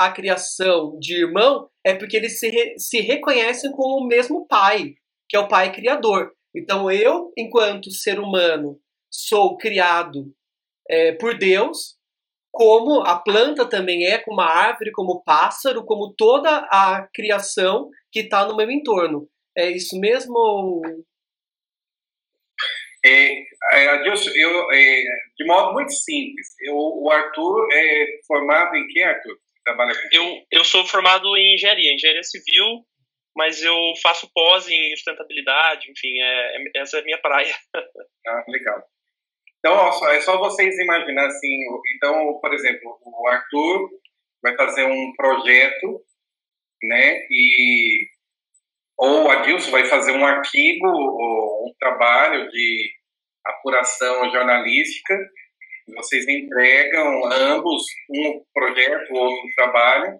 a 0.00 0.10
criação 0.10 0.98
de 0.98 1.14
irmão 1.14 1.68
é 1.84 1.94
porque 1.94 2.16
eles 2.16 2.38
se, 2.38 2.48
re, 2.48 2.78
se 2.78 3.02
reconhecem 3.02 3.70
como 3.70 4.02
o 4.02 4.08
mesmo 4.08 4.46
pai, 4.46 4.94
que 5.28 5.36
é 5.36 5.38
o 5.38 5.46
pai 5.46 5.70
criador. 5.72 6.32
Então 6.56 6.90
eu, 6.90 7.30
enquanto 7.36 7.90
ser 7.90 8.18
humano, 8.18 8.80
sou 9.10 9.58
criado 9.58 10.34
é, 10.88 11.12
por 11.12 11.36
Deus, 11.36 11.98
como 12.50 13.02
a 13.02 13.18
planta 13.18 13.68
também 13.68 14.06
é, 14.06 14.16
como 14.16 14.40
a 14.40 14.48
árvore, 14.48 14.90
como 14.90 15.12
o 15.12 15.22
pássaro, 15.22 15.84
como 15.84 16.14
toda 16.16 16.66
a 16.70 17.06
criação 17.12 17.90
que 18.10 18.20
está 18.20 18.48
no 18.48 18.56
meu 18.56 18.70
entorno. 18.70 19.28
É 19.54 19.68
isso 19.68 20.00
mesmo? 20.00 20.80
É, 23.04 23.34
é 23.74 23.88
Adilson, 23.90 24.30
eu, 24.34 24.72
é, 24.72 25.02
de 25.36 25.44
modo 25.46 25.74
muito 25.74 25.92
simples, 25.92 26.46
eu, 26.62 26.74
o 26.74 27.10
Arthur 27.10 27.68
é 27.70 28.06
formado 28.26 28.74
em 28.76 28.86
que, 28.86 29.02
Arthur? 29.02 29.38
Trabalha 29.70 29.94
com 29.94 30.08
eu, 30.10 30.42
eu 30.50 30.64
sou 30.64 30.84
formado 30.84 31.36
em 31.36 31.54
engenharia, 31.54 31.94
engenharia 31.94 32.24
civil, 32.24 32.84
mas 33.36 33.62
eu 33.62 33.76
faço 34.02 34.28
pós 34.34 34.68
em 34.68 34.96
sustentabilidade, 34.96 35.88
enfim, 35.88 36.20
é, 36.20 36.56
é 36.56 36.80
essa 36.82 36.96
é 36.96 37.00
a 37.00 37.04
minha 37.04 37.18
praia. 37.18 37.54
Ah, 38.26 38.44
legal. 38.48 38.82
Então, 39.58 39.72
ó, 39.72 40.08
é 40.10 40.20
só 40.20 40.36
vocês 40.38 40.78
imaginar 40.78 41.26
assim, 41.26 41.58
então, 41.96 42.38
por 42.38 42.52
exemplo, 42.52 42.98
o 43.02 43.28
Arthur 43.28 43.88
vai 44.42 44.54
fazer 44.56 44.84
um 44.84 45.12
projeto, 45.16 46.04
né, 46.82 47.26
e 47.30 48.06
ou 48.98 49.24
o 49.24 49.30
Adilson 49.30 49.70
vai 49.70 49.86
fazer 49.86 50.12
um 50.12 50.26
artigo 50.26 50.86
ou 50.86 51.68
um 51.68 51.74
trabalho 51.78 52.50
de 52.50 52.90
apuração 53.46 54.30
jornalística, 54.30 55.18
vocês 55.94 56.26
entregam 56.28 57.24
ambos 57.32 57.82
um 58.10 58.42
projeto, 58.52 59.12
outro 59.12 59.48
trabalho, 59.56 60.18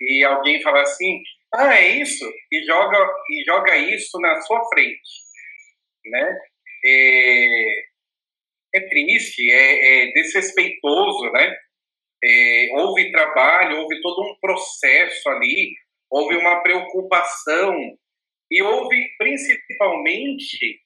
e 0.00 0.24
alguém 0.24 0.62
fala 0.62 0.82
assim, 0.82 1.22
ah, 1.54 1.74
é 1.74 1.88
isso, 1.98 2.24
e 2.52 2.64
joga, 2.64 2.98
e 3.30 3.44
joga 3.44 3.76
isso 3.76 4.18
na 4.20 4.40
sua 4.42 4.62
frente, 4.68 5.00
né? 6.06 6.38
É, 6.84 7.84
é 8.74 8.80
triste, 8.88 9.50
é, 9.50 10.08
é 10.08 10.12
desrespeitoso, 10.12 11.30
né? 11.32 11.56
É, 12.22 12.68
houve 12.72 13.12
trabalho, 13.12 13.78
houve 13.80 14.00
todo 14.00 14.22
um 14.22 14.36
processo 14.40 15.28
ali, 15.30 15.74
houve 16.10 16.36
uma 16.36 16.60
preocupação 16.62 17.74
e 18.50 18.62
houve 18.62 19.08
principalmente 19.18 20.80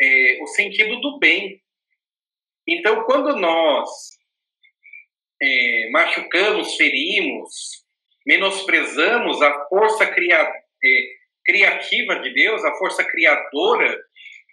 é, 0.00 0.38
o 0.42 0.46
sentido 0.46 1.00
do 1.00 1.18
bem. 1.18 1.60
Então, 2.68 3.02
quando 3.04 3.34
nós 3.36 3.88
é, 5.40 5.88
machucamos, 5.90 6.76
ferimos, 6.76 7.82
menosprezamos 8.26 9.40
a 9.40 9.66
força 9.68 10.06
cria, 10.06 10.42
é, 10.42 11.02
criativa 11.46 12.16
de 12.20 12.34
Deus, 12.34 12.62
a 12.62 12.74
força 12.74 13.02
criadora, 13.04 13.98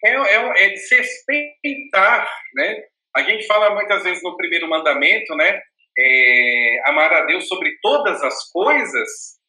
é, 0.05 0.11
é, 0.11 0.66
é 0.66 0.70
desrespeitar, 0.70 2.30
né? 2.53 2.84
A 3.18 3.24
gente 3.24 3.45
fala 3.47 3.74
muitas 3.74 4.03
vezes 4.03 4.24
no 4.24 4.38
primeiro 4.38 4.70
mandamento, 4.70 5.36
né? 5.36 5.61
É, 5.97 6.89
amar 6.89 7.11
a 7.11 7.26
Deus 7.26 7.47
sobre 7.49 7.78
todas 7.82 8.24
as 8.24 8.49
coisas. 8.49 9.39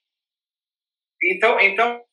Então, 1.23 1.61
então, 1.61 2.05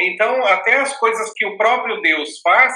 então, 0.00 0.44
até 0.46 0.76
as 0.76 0.96
coisas 0.98 1.32
que 1.34 1.46
o 1.46 1.56
próprio 1.56 2.00
Deus 2.00 2.40
faz, 2.40 2.74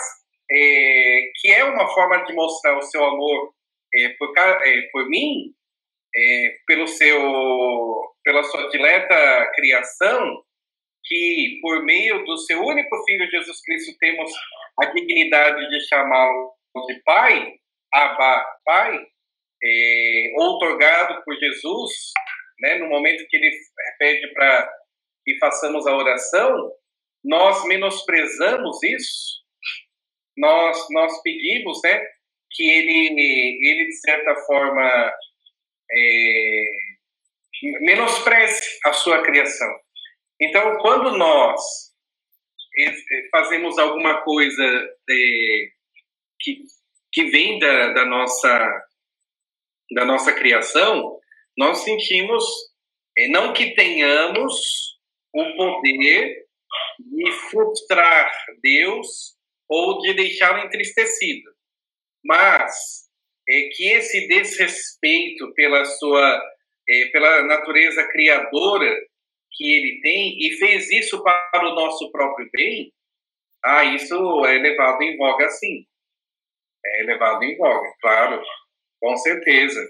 é, 0.51 1.31
que 1.37 1.53
é 1.53 1.65
uma 1.65 1.89
forma 1.89 2.25
de 2.25 2.33
mostrar 2.33 2.77
o 2.77 2.83
seu 2.83 3.05
amor 3.05 3.53
é, 3.95 4.09
por, 4.11 4.33
é, 4.37 4.83
por 4.93 5.09
mim, 5.09 5.55
é, 6.17 6.57
pelo 6.67 6.87
seu, 6.87 8.15
pela 8.25 8.43
sua 8.45 8.69
dileta 8.69 9.51
criação, 9.55 10.43
que 11.05 11.59
por 11.63 11.85
meio 11.85 12.25
do 12.25 12.37
seu 12.39 12.61
único 12.63 13.05
Filho 13.05 13.31
Jesus 13.31 13.61
Cristo 13.63 13.97
temos 13.99 14.31
a 14.81 14.87
dignidade 14.87 15.69
de 15.69 15.89
chamá-lo 15.89 16.53
de 16.87 17.03
Pai, 17.03 17.55
Abba, 17.93 18.45
Pai, 18.65 19.07
é, 19.63 20.33
outorgado 20.37 21.23
por 21.25 21.35
Jesus, 21.37 21.93
né, 22.61 22.77
no 22.77 22.89
momento 22.89 23.27
que 23.29 23.37
ele 23.37 23.51
pede 23.99 24.33
para 24.35 24.71
que 25.25 25.39
façamos 25.39 25.87
a 25.87 25.97
oração, 25.97 26.73
nós 27.25 27.65
menosprezamos 27.65 28.83
isso, 28.83 29.38
nós, 30.39 30.87
nós 30.91 31.23
pedimos 31.23 31.81
né, 31.83 32.05
que 32.51 32.63
ele, 32.63 33.59
ele, 33.61 33.87
de 33.87 34.01
certa 34.01 34.35
forma, 34.47 35.13
é, 35.91 36.71
menospreze 37.81 38.61
a 38.85 38.93
sua 38.93 39.23
criação. 39.23 39.69
Então, 40.41 40.79
quando 40.79 41.17
nós 41.17 41.61
fazemos 43.33 43.79
alguma 43.79 44.23
coisa 44.23 44.63
é, 45.11 45.69
que, 46.41 46.63
que 47.13 47.25
vem 47.25 47.59
da, 47.59 47.93
da, 47.93 48.05
nossa, 48.07 48.85
da 49.93 50.05
nossa 50.05 50.33
criação, 50.33 51.19
nós 51.57 51.79
sentimos, 51.79 52.45
é, 53.17 53.29
não 53.29 53.53
que 53.53 53.75
tenhamos 53.75 54.55
o 55.35 55.57
poder 55.57 56.47
de 57.01 57.33
frustrar 57.51 58.31
Deus 58.63 59.38
ou 59.69 60.01
de 60.01 60.15
deixá-lo 60.15 60.65
entristecido, 60.65 61.51
mas 62.25 63.09
é 63.49 63.69
que 63.73 63.89
esse 63.89 64.27
desrespeito 64.29 65.53
pela 65.55 65.85
sua 65.85 66.43
é, 66.89 67.07
pela 67.07 67.43
natureza 67.45 68.07
criadora 68.09 68.97
que 69.53 69.73
ele 69.73 70.01
tem 70.01 70.39
e 70.39 70.57
fez 70.57 70.91
isso 70.91 71.23
para 71.23 71.69
o 71.69 71.75
nosso 71.75 72.11
próprio 72.11 72.49
bem, 72.53 72.93
ah, 73.65 73.85
isso 73.85 74.15
é 74.47 74.59
levado 74.59 75.03
em 75.03 75.17
voga 75.17 75.49
sim. 75.51 75.85
É 76.85 77.03
levado 77.03 77.43
em 77.43 77.57
voga, 77.57 77.93
claro, 78.01 78.43
com 79.01 79.17
certeza. 79.17 79.81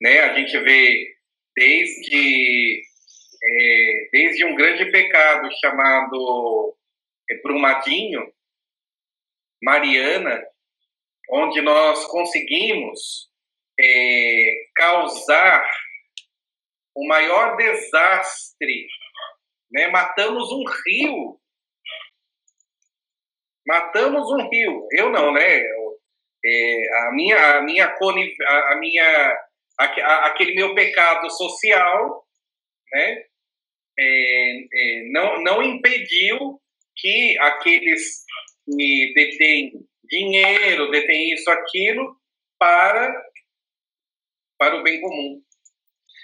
Né? 0.00 0.20
A 0.20 0.34
gente 0.34 0.56
vê 0.58 1.16
desde, 1.56 2.82
é, 3.42 4.08
desde 4.12 4.44
um 4.44 4.54
grande 4.54 4.90
pecado 4.90 5.48
chamado 5.60 6.76
é, 7.30 7.34
Brumadinho, 7.42 8.30
Mariana, 9.62 10.42
onde 11.30 11.60
nós 11.60 12.04
conseguimos 12.06 13.28
é, 13.78 14.66
causar 14.74 15.68
o 16.94 17.06
maior 17.06 17.56
desastre. 17.56 18.88
Né? 19.70 19.88
Matamos 19.88 20.50
um 20.50 20.64
rio. 20.84 21.40
Matamos 23.66 24.30
um 24.32 24.48
rio. 24.48 24.86
Eu 24.92 25.10
não, 25.10 25.32
né? 25.32 25.62
É, 26.44 26.98
a 27.06 27.12
minha, 27.12 27.58
a 27.58 27.62
minha, 27.62 27.86
a 27.86 28.76
minha, 28.76 29.38
aquele 29.76 30.54
meu 30.54 30.74
pecado 30.74 31.28
social, 31.30 32.26
né? 32.92 33.24
É, 34.00 34.60
é, 34.72 35.02
não, 35.10 35.42
não 35.42 35.62
impediu 35.62 36.60
que 36.96 37.36
aqueles 37.40 38.24
que 38.68 39.12
detêm 39.14 39.72
dinheiro, 40.04 40.90
detêm 40.90 41.32
isso, 41.32 41.50
aquilo, 41.50 42.16
para, 42.58 43.14
para 44.58 44.76
o 44.76 44.82
bem 44.82 45.00
comum. 45.00 45.40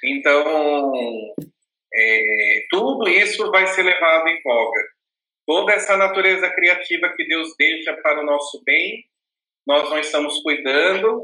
Então, 0.04 1.34
é, 1.94 2.66
tudo 2.70 3.08
isso 3.08 3.50
vai 3.50 3.66
ser 3.68 3.82
levado 3.82 4.28
em 4.28 4.42
voga. 4.42 4.80
Toda 5.46 5.72
essa 5.72 5.96
natureza 5.96 6.50
criativa 6.50 7.12
que 7.16 7.26
Deus 7.26 7.54
deixa 7.58 7.94
para 7.94 8.20
o 8.20 8.24
nosso 8.24 8.62
bem, 8.64 9.04
nós 9.66 9.88
não 9.88 9.98
estamos 9.98 10.40
cuidando, 10.42 11.22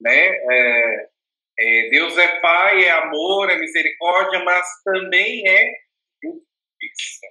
né? 0.00 0.36
É, 0.50 1.08
é, 1.58 1.90
Deus 1.90 2.16
é 2.16 2.40
Pai, 2.40 2.84
é 2.84 2.90
amor, 2.90 3.50
é 3.50 3.58
misericórdia, 3.58 4.42
mas 4.44 4.66
também 4.84 5.46
é 5.46 5.72
justiça. 6.22 7.26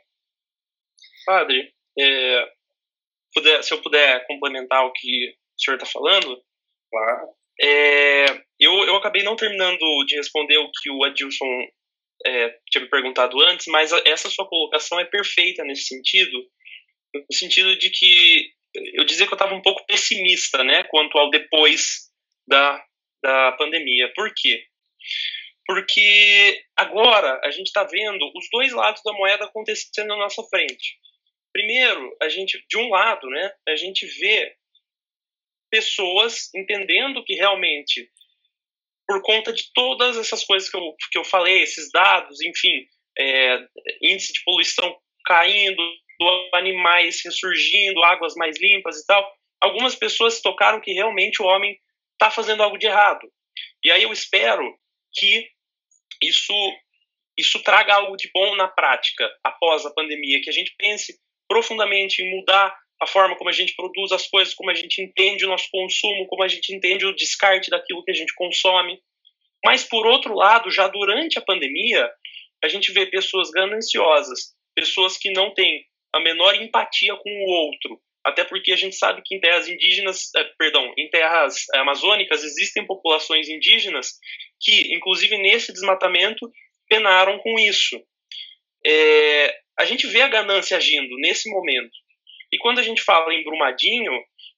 Padre, 1.26 1.74
é, 1.98 2.52
puder, 3.34 3.64
se 3.64 3.74
eu 3.74 3.82
puder 3.82 4.26
complementar 4.28 4.86
o 4.86 4.92
que 4.94 5.30
o 5.30 5.64
senhor 5.64 5.78
está 5.78 5.86
falando, 5.86 6.42
claro. 6.90 7.30
É, 7.62 8.26
eu, 8.60 8.74
eu 8.84 8.96
acabei 8.96 9.24
não 9.24 9.36
terminando 9.36 10.06
de 10.06 10.16
responder 10.16 10.58
o 10.58 10.72
que 10.72 10.90
o 10.90 11.04
Adilson 11.04 11.68
é, 12.26 12.58
tinha 12.70 12.84
me 12.84 12.90
perguntado 12.90 13.40
antes, 13.42 13.68
mas 13.68 13.92
essa 14.06 14.30
sua 14.30 14.48
colocação 14.48 15.00
é 15.00 15.06
perfeita 15.06 15.64
nesse 15.64 15.84
sentido, 15.84 16.38
no 17.14 17.36
sentido 17.36 17.78
de 17.78 17.90
que 17.90 18.52
eu 18.74 19.04
dizia 19.04 19.28
que 19.28 19.34
eu 19.34 19.36
estava 19.36 19.54
um 19.54 19.62
pouco 19.62 19.86
pessimista, 19.86 20.64
né, 20.64 20.84
quanto 20.86 21.18
ao 21.18 21.30
depois 21.30 22.10
da, 22.48 22.84
da 23.22 23.52
pandemia. 23.54 24.12
Por 24.16 24.32
quê? 24.36 24.64
Porque 25.66 26.64
agora 26.76 27.40
a 27.44 27.52
gente 27.52 27.68
está 27.68 27.84
vendo 27.84 28.32
os 28.36 28.48
dois 28.52 28.72
lados 28.72 29.02
da 29.04 29.14
moeda 29.14 29.46
acontecendo 29.46 30.08
na 30.08 30.18
nossa 30.18 30.44
frente. 30.44 30.98
Primeiro, 31.54 32.16
a 32.22 32.30
gente, 32.30 32.64
de 32.70 32.78
um 32.78 32.90
lado, 32.90 33.28
né, 33.30 33.54
a 33.68 33.76
gente 33.76 34.06
vê 34.06 34.56
pessoas 35.70 36.54
entendendo 36.54 37.24
que 37.24 37.34
realmente, 37.34 38.10
por 39.08 39.22
conta 39.22 39.52
de 39.52 39.72
todas 39.74 40.18
essas 40.18 40.44
coisas 40.44 40.70
que 40.70 40.78
eu, 40.78 40.96
que 41.12 41.18
eu 41.18 41.24
falei, 41.24 41.62
esses 41.62 41.90
dados, 41.92 42.42
enfim, 42.42 42.86
é, 43.18 43.68
índice 44.02 44.34
de 44.34 44.44
poluição 44.44 44.98
caindo, 45.26 45.82
animais 46.54 47.22
ressurgindo, 47.24 48.04
águas 48.04 48.36
mais 48.36 48.60
limpas 48.60 48.98
e 48.98 49.06
tal, 49.06 49.34
algumas 49.60 49.96
pessoas 49.96 50.42
tocaram 50.42 50.80
que 50.80 50.94
realmente 50.94 51.42
o 51.42 51.46
homem 51.46 51.78
está 52.14 52.30
fazendo 52.30 52.64
algo 52.64 52.78
de 52.78 52.88
errado. 52.88 53.32
E 53.84 53.92
aí 53.92 54.04
eu 54.04 54.14
espero 54.14 54.78
que 55.14 55.50
isso 56.22 56.54
isso 57.38 57.64
traga 57.64 57.96
algo 57.96 58.16
de 58.18 58.30
bom 58.34 58.56
na 58.56 58.68
prática 58.68 59.28
após 59.44 59.86
a 59.86 59.94
pandemia, 59.94 60.42
que 60.42 60.50
a 60.50 60.54
gente 60.54 60.76
pense 60.78 61.18
profundamente 61.52 62.24
em 62.24 62.32
mudar 62.34 62.74
a 63.02 63.06
forma 63.06 63.36
como 63.36 63.50
a 63.50 63.54
gente 63.54 63.76
produz 63.76 64.14
as 64.14 64.26
coisas, 64.28 64.54
como 64.54 64.72
a 64.72 64.74
gente 64.74 65.02
entende 65.02 65.46
o 65.46 65.50
nosso 65.50 65.68
consumo, 65.70 66.26
como 66.28 66.44
a 66.44 66.48
gente 66.48 66.74
entende 66.74 67.06
o 67.06 67.14
descarte 67.14 67.70
daquilo 67.70 68.02
que 68.06 68.12
a 68.12 68.14
gente 68.14 68.34
consome. 68.36 68.98
Mas, 69.66 69.84
por 69.84 70.08
outro 70.08 70.34
lado, 70.34 70.72
já 70.72 70.88
durante 70.88 71.38
a 71.38 71.42
pandemia, 71.42 72.10
a 72.64 72.70
gente 72.70 72.94
vê 72.94 73.06
pessoas 73.06 73.52
gananciosas, 73.52 74.56
pessoas 74.74 75.18
que 75.18 75.30
não 75.32 75.54
têm 75.54 75.84
a 76.14 76.22
menor 76.22 76.56
empatia 76.56 77.14
com 77.18 77.30
o 77.30 77.50
outro, 77.50 78.00
até 78.24 78.46
porque 78.46 78.72
a 78.72 78.78
gente 78.78 78.96
sabe 78.96 79.22
que 79.26 79.36
em 79.36 79.42
terras 79.42 79.68
indígenas, 79.68 80.30
eh, 80.38 80.50
perdão, 80.58 80.94
em 80.98 81.10
terras 81.10 81.66
amazônicas 81.76 82.46
existem 82.46 82.86
populações 82.86 83.50
indígenas 83.50 84.14
que, 84.62 84.94
inclusive 84.94 85.38
nesse 85.38 85.74
desmatamento, 85.74 86.50
penaram 86.88 87.40
com 87.40 87.60
isso. 87.60 88.02
É, 88.86 89.62
a 89.78 89.86
gente 89.86 90.08
vê 90.08 90.22
a 90.22 90.28
ganância 90.28 90.78
agindo 90.78 91.16
nesse 91.18 91.50
momento. 91.50 91.92
E 92.52 92.58
quando 92.58 92.80
a 92.80 92.84
gente 92.84 93.02
fala 93.02 93.34
em 93.34 93.44
Brumadinho, 93.44 94.12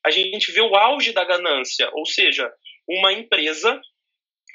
a 0.05 0.11
gente 0.11 0.51
vê 0.51 0.61
o 0.61 0.76
auge 0.76 1.14
da 1.14 1.24
ganância, 1.24 1.89
ou 1.93 2.05
seja, 2.05 2.51
uma 2.88 3.14
empresa 3.14 3.80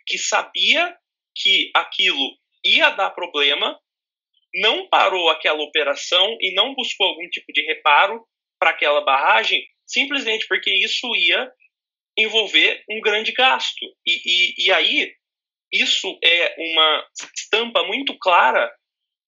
que 0.06 0.18
sabia 0.18 0.96
que 1.34 1.70
aquilo 1.74 2.36
ia 2.64 2.90
dar 2.90 3.10
problema, 3.10 3.78
não 4.54 4.88
parou 4.88 5.28
aquela 5.28 5.62
operação 5.62 6.36
e 6.40 6.52
não 6.54 6.74
buscou 6.74 7.06
algum 7.06 7.28
tipo 7.28 7.52
de 7.52 7.62
reparo 7.62 8.26
para 8.58 8.70
aquela 8.70 9.02
barragem, 9.02 9.64
simplesmente 9.86 10.46
porque 10.48 10.72
isso 10.72 11.06
ia 11.14 11.50
envolver 12.16 12.82
um 12.90 13.00
grande 13.00 13.32
gasto. 13.32 13.86
E, 14.04 14.20
e, 14.24 14.66
e 14.66 14.72
aí, 14.72 15.14
isso 15.72 16.18
é 16.24 16.54
uma 16.58 17.08
estampa 17.36 17.84
muito 17.84 18.16
clara 18.18 18.70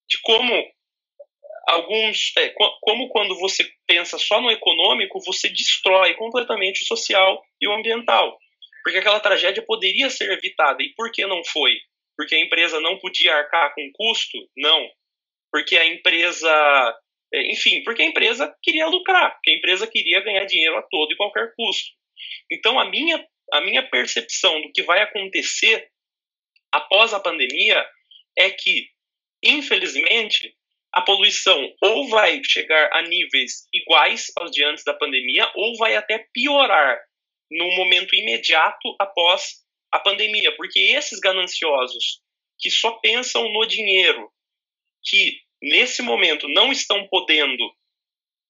de 0.08 0.18
como 0.22 0.52
alguns 1.70 2.32
é, 2.36 2.52
como 2.80 3.08
quando 3.08 3.38
você 3.38 3.64
pensa 3.86 4.18
só 4.18 4.40
no 4.40 4.50
econômico 4.50 5.20
você 5.24 5.48
destrói 5.48 6.14
completamente 6.14 6.82
o 6.82 6.86
social 6.86 7.42
e 7.60 7.68
o 7.68 7.72
ambiental. 7.72 8.38
Porque 8.82 8.98
aquela 8.98 9.20
tragédia 9.20 9.62
poderia 9.64 10.08
ser 10.10 10.30
evitada. 10.30 10.82
E 10.82 10.92
por 10.94 11.12
que 11.12 11.24
não 11.26 11.44
foi? 11.44 11.72
Porque 12.16 12.34
a 12.34 12.40
empresa 12.40 12.80
não 12.80 12.98
podia 12.98 13.34
arcar 13.34 13.74
com 13.74 13.90
custo? 13.92 14.38
Não. 14.56 14.88
Porque 15.52 15.76
a 15.76 15.86
empresa 15.86 16.98
é, 17.32 17.52
enfim 17.52 17.82
porque 17.84 18.02
a 18.02 18.06
empresa 18.06 18.52
queria 18.62 18.86
lucrar 18.86 19.32
porque 19.34 19.52
a 19.52 19.54
empresa 19.54 19.86
queria 19.86 20.20
ganhar 20.20 20.44
dinheiro 20.46 20.76
a 20.76 20.82
todo 20.82 21.12
e 21.12 21.16
qualquer 21.16 21.52
custo. 21.56 21.90
Então 22.50 22.78
a 22.78 22.84
minha 22.90 23.24
a 23.52 23.60
minha 23.60 23.88
percepção 23.88 24.60
do 24.62 24.72
que 24.72 24.82
vai 24.82 25.02
acontecer 25.02 25.88
após 26.72 27.12
a 27.12 27.20
pandemia 27.20 27.84
é 28.36 28.50
que 28.50 28.88
infelizmente 29.42 30.54
a 30.92 31.02
poluição 31.02 31.72
ou 31.80 32.08
vai 32.08 32.40
chegar 32.44 32.90
a 32.92 33.02
níveis 33.02 33.66
iguais 33.72 34.26
aos 34.36 34.50
de 34.50 34.64
antes 34.64 34.84
da 34.84 34.94
pandemia, 34.94 35.50
ou 35.54 35.76
vai 35.76 35.96
até 35.96 36.26
piorar 36.32 36.98
no 37.50 37.70
momento 37.76 38.14
imediato 38.14 38.96
após 38.98 39.64
a 39.92 39.98
pandemia, 39.98 40.54
porque 40.56 40.78
esses 40.96 41.18
gananciosos 41.20 42.20
que 42.58 42.70
só 42.70 42.92
pensam 42.92 43.52
no 43.52 43.66
dinheiro, 43.66 44.30
que 45.04 45.40
nesse 45.62 46.02
momento 46.02 46.48
não 46.48 46.70
estão 46.70 47.06
podendo 47.08 47.64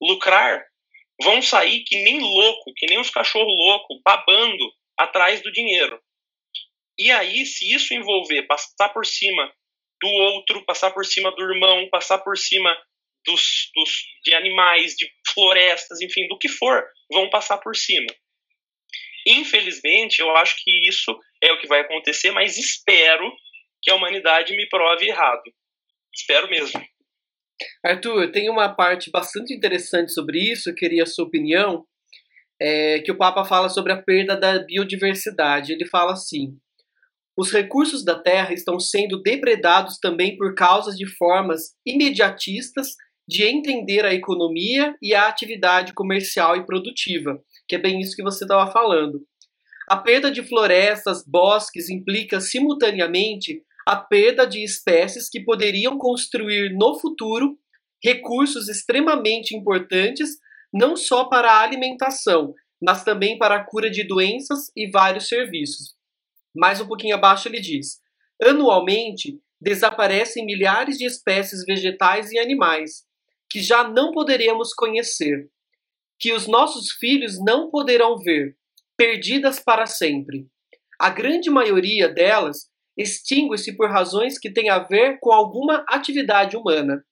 lucrar, 0.03 0.65
vão 1.23 1.41
sair 1.43 1.85
que 1.85 2.03
nem 2.03 2.19
louco, 2.19 2.73
que 2.77 2.87
nem 2.87 2.99
os 2.99 3.11
cachorros 3.11 3.55
loucos, 3.55 4.01
babando 4.05 4.73
atrás 4.99 5.43
do 5.43 5.53
dinheiro. 5.53 6.01
E 6.99 7.11
aí, 7.11 7.47
se 7.47 7.73
isso 7.73 7.95
envolver 7.95 8.43
passar 8.43 8.91
por 8.91 9.07
cima 9.07 9.51
do 10.01 10.09
outro, 10.09 10.65
passar 10.65 10.91
por 10.91 11.05
cima 11.05 11.31
do 11.35 11.43
irmão, 11.43 11.89
passar 11.91 12.19
por 12.19 12.37
cima 12.37 12.77
dos, 13.27 13.71
dos, 13.75 13.91
de 14.25 14.35
animais, 14.35 14.95
de 14.95 15.09
florestas, 15.33 16.01
enfim, 16.01 16.27
do 16.29 16.39
que 16.39 16.49
for, 16.49 16.85
vão 17.13 17.29
passar 17.29 17.59
por 17.59 17.77
cima. 17.77 18.07
Infelizmente, 19.27 20.21
eu 20.21 20.35
acho 20.37 20.57
que 20.63 20.89
isso 20.89 21.17
é 21.43 21.53
o 21.53 21.61
que 21.61 21.67
vai 21.67 21.81
acontecer, 21.81 22.31
mas 22.31 22.57
espero 22.57 23.31
que 23.83 23.91
a 23.91 23.95
humanidade 23.95 24.57
me 24.57 24.67
prove 24.69 25.07
errado. 25.07 25.43
Espero 26.15 26.49
mesmo. 26.49 26.83
Arthur, 27.85 28.33
tem 28.33 28.49
uma 28.49 28.75
parte 28.75 29.11
bastante 29.11 29.55
interessante 29.55 30.13
sobre 30.13 30.39
isso, 30.39 30.71
eu 30.71 30.75
queria 30.75 31.03
a 31.03 31.07
sua 31.07 31.27
opinião, 31.27 31.85
é, 32.61 33.01
que 33.01 33.13
o 33.13 33.17
Papa 33.17 33.45
fala 33.45 33.69
sobre 33.69 33.93
a 33.93 34.03
perda 34.03 34.37
da 34.37 34.59
biodiversidade. 34.59 35.73
Ele 35.73 35.87
fala 35.87 36.13
assim: 36.13 36.59
os 37.37 37.51
recursos 37.51 38.05
da 38.05 38.19
terra 38.19 38.53
estão 38.53 38.79
sendo 38.79 39.23
depredados 39.23 39.99
também 39.99 40.37
por 40.37 40.55
causa 40.55 40.95
de 40.95 41.07
formas 41.17 41.75
imediatistas 41.87 42.95
de 43.27 43.45
entender 43.45 44.05
a 44.05 44.13
economia 44.13 44.95
e 45.01 45.15
a 45.15 45.29
atividade 45.29 45.95
comercial 45.95 46.57
e 46.57 46.67
produtiva, 46.67 47.41
que 47.69 47.77
é 47.77 47.79
bem 47.79 48.01
isso 48.01 48.17
que 48.17 48.23
você 48.23 48.45
estava 48.45 48.71
falando. 48.73 49.21
A 49.89 49.97
perda 49.97 50.31
de 50.31 50.43
florestas, 50.43 51.25
bosques 51.27 51.89
implica 51.89 52.41
simultaneamente 52.41 53.63
a 53.87 53.97
perda 53.97 54.47
de 54.47 54.63
espécies 54.63 55.29
que 55.29 55.41
poderiam 55.41 55.97
construir 55.99 56.75
no 56.77 56.99
futuro 56.99 57.57
recursos 58.03 58.69
extremamente 58.69 59.55
importantes, 59.55 60.31
não 60.73 60.97
só 60.97 61.25
para 61.25 61.53
a 61.53 61.61
alimentação, 61.61 62.55
mas 62.83 63.05
também 63.05 63.39
para 63.39 63.57
a 63.57 63.65
cura 63.65 63.91
de 63.91 64.05
doenças 64.05 64.71
e 64.77 64.91
vários 64.91 65.29
serviços. 65.29 66.00
Mais 66.55 66.81
um 66.81 66.87
pouquinho 66.87 67.15
abaixo 67.15 67.49
ele 67.49 67.61
diz: 67.61 68.01
anualmente 68.43 69.41
desaparecem 69.61 70.45
milhares 70.45 70.97
de 70.97 71.07
espécies 71.07 71.65
vegetais 71.65 72.33
e 72.33 72.39
animais 72.39 73.05
que 73.51 73.61
já 73.61 73.87
não 73.87 74.13
poderemos 74.13 74.73
conhecer, 74.73 75.51
que 76.19 76.33
os 76.33 76.47
nossos 76.47 76.93
filhos 76.93 77.43
não 77.45 77.69
poderão 77.69 78.17
ver, 78.17 78.57
perdidas 78.97 79.59
para 79.59 79.87
sempre. 79.87 80.47
A 80.99 81.11
grande 81.11 81.51
maioria 81.51 82.09
delas 82.09 82.71
extingue-se 82.97 83.77
por 83.77 83.91
razões 83.91 84.39
que 84.39 84.53
têm 84.53 84.69
a 84.69 84.79
ver 84.79 85.19
com 85.21 85.33
alguma 85.33 85.85
atividade 85.89 86.57
humana. 86.57 87.05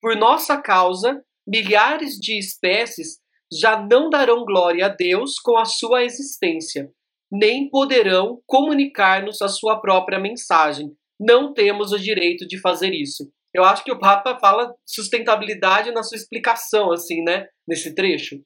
Por 0.00 0.16
nossa 0.16 0.60
causa, 0.60 1.24
milhares 1.46 2.16
de 2.16 2.38
espécies 2.38 3.18
já 3.52 3.80
não 3.80 4.10
darão 4.10 4.44
glória 4.44 4.86
a 4.86 4.88
Deus 4.88 5.38
com 5.38 5.56
a 5.56 5.64
sua 5.64 6.04
existência, 6.04 6.90
nem 7.30 7.68
poderão 7.68 8.42
comunicar-nos 8.46 9.40
a 9.40 9.48
sua 9.48 9.80
própria 9.80 10.18
mensagem. 10.18 10.88
Não 11.18 11.52
temos 11.52 11.92
o 11.92 11.98
direito 11.98 12.46
de 12.46 12.60
fazer 12.60 12.92
isso. 12.92 13.30
Eu 13.54 13.64
acho 13.64 13.84
que 13.84 13.92
o 13.92 13.98
Papa 13.98 14.38
fala 14.38 14.72
sustentabilidade 14.86 15.90
na 15.92 16.02
sua 16.02 16.16
explicação, 16.16 16.92
assim, 16.92 17.22
né? 17.22 17.46
Nesse 17.66 17.94
trecho. 17.94 18.36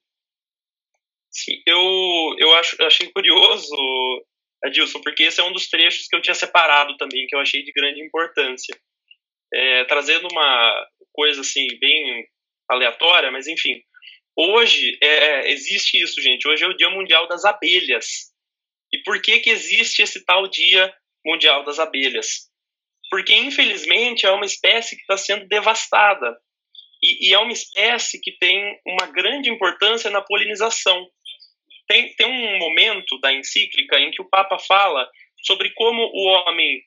Sim, 1.30 1.60
eu, 1.66 1.80
eu, 2.38 2.54
acho, 2.54 2.80
achei 2.82 3.10
curioso, 3.10 3.74
Adilson, 4.64 5.00
porque 5.00 5.24
esse 5.24 5.40
é 5.40 5.44
um 5.44 5.52
dos 5.52 5.68
trechos 5.68 6.06
que 6.06 6.16
eu 6.16 6.22
tinha 6.22 6.34
separado 6.34 6.96
também, 6.96 7.26
que 7.26 7.34
eu 7.34 7.40
achei 7.40 7.62
de 7.62 7.72
grande 7.72 8.00
importância. 8.02 8.74
É, 9.52 9.84
trazendo 9.84 10.28
uma 10.30 10.86
coisa, 11.12 11.40
assim, 11.42 11.66
bem 11.80 12.26
aleatória, 12.68 13.30
mas 13.30 13.46
enfim. 13.46 13.82
Hoje 14.36 14.96
é, 15.02 15.50
existe 15.50 16.00
isso, 16.02 16.20
gente. 16.20 16.48
Hoje 16.48 16.64
é 16.64 16.68
o 16.68 16.76
Dia 16.76 16.90
Mundial 16.90 17.28
das 17.28 17.44
Abelhas. 17.44 18.32
E 18.94 19.02
por 19.02 19.20
que, 19.20 19.40
que 19.40 19.50
existe 19.50 20.02
esse 20.02 20.24
tal 20.24 20.46
Dia 20.46 20.94
Mundial 21.26 21.64
das 21.64 21.80
Abelhas? 21.80 22.48
Porque, 23.10 23.34
infelizmente, 23.34 24.24
é 24.24 24.30
uma 24.30 24.46
espécie 24.46 24.94
que 24.94 25.02
está 25.02 25.16
sendo 25.16 25.48
devastada. 25.48 26.38
E, 27.02 27.28
e, 27.28 27.34
é 27.34 27.38
uma 27.40 27.52
espécie 27.52 28.20
que 28.20 28.38
tem 28.38 28.80
uma 28.86 29.06
grande 29.06 29.50
importância 29.50 30.12
na 30.12 30.22
polinização. 30.22 31.10
Tem, 31.88 32.14
tem 32.14 32.24
um 32.24 32.56
momento 32.56 33.18
da 33.18 33.32
encíclica 33.32 33.98
em 33.98 34.12
que 34.12 34.22
o 34.22 34.28
Papa 34.28 34.60
fala 34.60 35.10
sobre 35.42 35.70
como 35.70 36.00
o 36.00 36.26
homem 36.28 36.80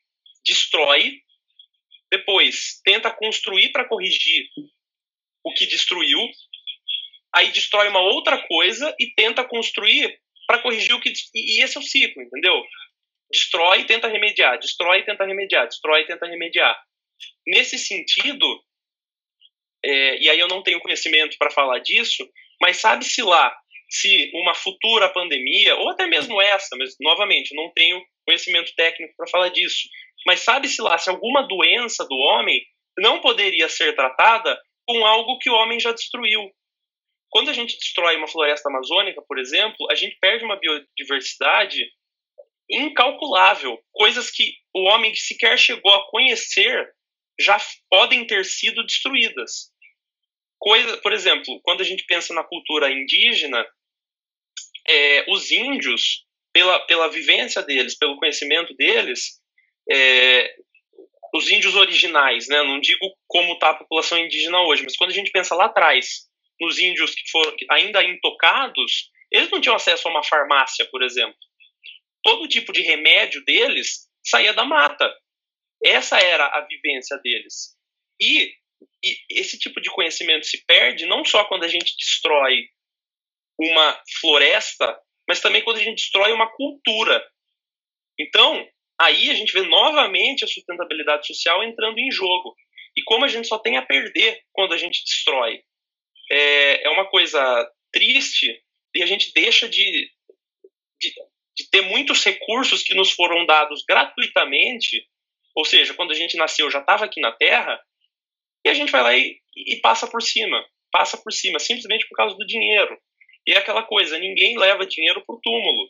destrói, 0.45 1.21
depois 2.09 2.79
tenta 2.85 3.11
construir 3.11 3.73
para 3.73 3.85
corrigir 3.85 4.47
o 5.43 5.53
que 5.53 5.65
destruiu, 5.65 6.19
aí 7.35 7.51
destrói 7.51 7.89
uma 7.89 7.99
outra 7.99 8.47
coisa 8.47 8.95
e 8.97 9.13
tenta 9.13 9.43
construir 9.43 10.17
para 10.47 10.59
corrigir 10.59 10.95
o 10.95 11.01
que. 11.01 11.11
E 11.35 11.61
esse 11.61 11.77
é 11.77 11.79
o 11.79 11.83
ciclo, 11.83 12.23
entendeu? 12.23 12.63
Destrói 13.31 13.81
e 13.81 13.85
tenta 13.85 14.07
remediar, 14.07 14.57
destrói 14.57 14.99
e 14.99 15.05
tenta 15.05 15.25
remediar, 15.25 15.67
destrói 15.67 16.01
e 16.01 16.07
tenta 16.07 16.25
remediar. 16.25 16.79
Nesse 17.45 17.77
sentido, 17.77 18.47
é, 19.83 20.17
e 20.17 20.29
aí 20.29 20.39
eu 20.39 20.47
não 20.47 20.63
tenho 20.63 20.79
conhecimento 20.79 21.37
para 21.37 21.51
falar 21.51 21.79
disso, 21.79 22.27
mas 22.61 22.77
sabe-se 22.77 23.21
lá 23.21 23.55
se 23.89 24.31
uma 24.33 24.53
futura 24.53 25.09
pandemia, 25.09 25.75
ou 25.75 25.89
até 25.89 26.07
mesmo 26.07 26.41
essa, 26.41 26.75
mas 26.77 26.95
novamente, 26.99 27.55
não 27.55 27.71
tenho 27.73 28.01
conhecimento 28.25 28.73
técnico 28.75 29.13
para 29.15 29.27
falar 29.27 29.49
disso, 29.49 29.87
mas 30.25 30.41
sabe-se 30.41 30.81
lá 30.81 30.97
se 30.97 31.09
alguma 31.09 31.47
doença 31.47 32.05
do 32.05 32.15
homem 32.15 32.61
não 32.97 33.21
poderia 33.21 33.69
ser 33.69 33.95
tratada 33.95 34.59
com 34.85 35.05
algo 35.05 35.37
que 35.39 35.49
o 35.49 35.53
homem 35.53 35.79
já 35.79 35.91
destruiu. 35.91 36.51
Quando 37.29 37.49
a 37.49 37.53
gente 37.53 37.77
destrói 37.77 38.15
uma 38.15 38.27
floresta 38.27 38.69
amazônica, 38.69 39.21
por 39.27 39.37
exemplo, 39.37 39.87
a 39.91 39.95
gente 39.95 40.17
perde 40.19 40.45
uma 40.45 40.55
biodiversidade 40.55 41.83
incalculável, 42.69 43.79
coisas 43.91 44.29
que 44.29 44.53
o 44.73 44.83
homem 44.83 45.13
sequer 45.15 45.57
chegou 45.57 45.93
a 45.93 46.09
conhecer 46.09 46.93
já 47.39 47.57
podem 47.89 48.25
ter 48.25 48.43
sido 48.45 48.85
destruídas. 48.85 49.71
Coisa, 50.59 50.97
por 50.97 51.13
exemplo, 51.13 51.59
quando 51.63 51.81
a 51.81 51.83
gente 51.83 52.03
pensa 52.05 52.33
na 52.33 52.43
cultura 52.43 52.91
indígena, 52.91 53.65
é, 54.87 55.25
os 55.29 55.51
índios, 55.51 56.25
pela, 56.51 56.79
pela 56.87 57.09
vivência 57.09 57.61
deles, 57.61 57.97
pelo 57.97 58.17
conhecimento 58.17 58.73
deles, 58.75 59.39
é, 59.89 60.55
os 61.33 61.49
índios 61.49 61.75
originais, 61.75 62.47
né, 62.47 62.63
não 62.63 62.79
digo 62.79 63.15
como 63.27 63.53
está 63.53 63.69
a 63.69 63.75
população 63.75 64.17
indígena 64.17 64.61
hoje, 64.61 64.83
mas 64.83 64.97
quando 64.97 65.11
a 65.11 65.13
gente 65.13 65.31
pensa 65.31 65.55
lá 65.55 65.65
atrás, 65.65 66.26
nos 66.59 66.79
índios 66.79 67.13
que 67.13 67.29
foram 67.29 67.55
ainda 67.69 68.03
intocados, 68.03 69.11
eles 69.31 69.49
não 69.49 69.61
tinham 69.61 69.75
acesso 69.75 70.07
a 70.07 70.11
uma 70.11 70.23
farmácia, 70.23 70.85
por 70.89 71.03
exemplo. 71.03 71.37
Todo 72.23 72.47
tipo 72.47 72.71
de 72.71 72.81
remédio 72.81 73.43
deles 73.45 74.07
saía 74.25 74.53
da 74.53 74.65
mata. 74.65 75.13
Essa 75.83 76.17
era 76.19 76.45
a 76.45 76.61
vivência 76.61 77.17
deles. 77.19 77.75
E, 78.19 78.53
e 79.03 79.17
esse 79.29 79.59
tipo 79.59 79.79
de 79.79 79.89
conhecimento 79.91 80.45
se 80.45 80.65
perde 80.65 81.05
não 81.05 81.23
só 81.23 81.45
quando 81.45 81.63
a 81.63 81.67
gente 81.67 81.95
destrói 81.97 82.67
uma 83.59 84.01
floresta, 84.19 84.99
mas 85.27 85.39
também 85.41 85.63
quando 85.63 85.77
a 85.77 85.83
gente 85.83 85.97
destrói 85.97 86.31
uma 86.31 86.51
cultura. 86.51 87.23
Então, 88.19 88.67
aí 88.99 89.29
a 89.29 89.33
gente 89.33 89.51
vê 89.51 89.61
novamente 89.63 90.43
a 90.43 90.47
sustentabilidade 90.47 91.27
social 91.27 91.63
entrando 91.63 91.99
em 91.99 92.11
jogo. 92.11 92.55
E 92.95 93.03
como 93.03 93.25
a 93.25 93.27
gente 93.27 93.47
só 93.47 93.59
tem 93.59 93.77
a 93.77 93.85
perder 93.85 94.41
quando 94.51 94.73
a 94.73 94.77
gente 94.77 95.03
destrói. 95.05 95.61
É, 96.29 96.85
é 96.85 96.89
uma 96.89 97.05
coisa 97.09 97.71
triste 97.91 98.61
e 98.95 99.03
a 99.03 99.05
gente 99.05 99.31
deixa 99.33 99.67
de, 99.69 100.09
de, 101.01 101.13
de 101.55 101.69
ter 101.69 101.81
muitos 101.81 102.23
recursos 102.23 102.83
que 102.83 102.93
nos 102.93 103.11
foram 103.11 103.45
dados 103.45 103.83
gratuitamente 103.87 105.07
ou 105.57 105.65
seja, 105.65 105.95
quando 105.95 106.11
a 106.11 106.13
gente 106.13 106.37
nasceu 106.37 106.69
já 106.69 106.79
estava 106.81 107.05
aqui 107.05 107.19
na 107.19 107.31
Terra, 107.31 107.83
e 108.63 108.69
a 108.69 108.75
gente 108.75 108.91
vai 108.91 109.01
lá 109.01 109.17
e, 109.17 109.41
e, 109.55 109.77
passa 109.77 110.05
por 110.05 110.21
cima, 110.21 110.63
passa 110.91 111.17
por 111.17 111.33
cima, 111.33 111.57
simplesmente 111.57 112.07
por 112.07 112.15
causa 112.15 112.35
do 112.37 112.45
dinheiro. 112.45 112.95
E 113.47 113.53
é 113.53 113.57
aquela 113.57 113.81
coisa, 113.81 114.19
ninguém 114.19 114.55
leva 114.55 114.85
dinheiro 114.85 115.25
para 115.25 115.33
o 115.33 115.41
túmulo. 115.41 115.89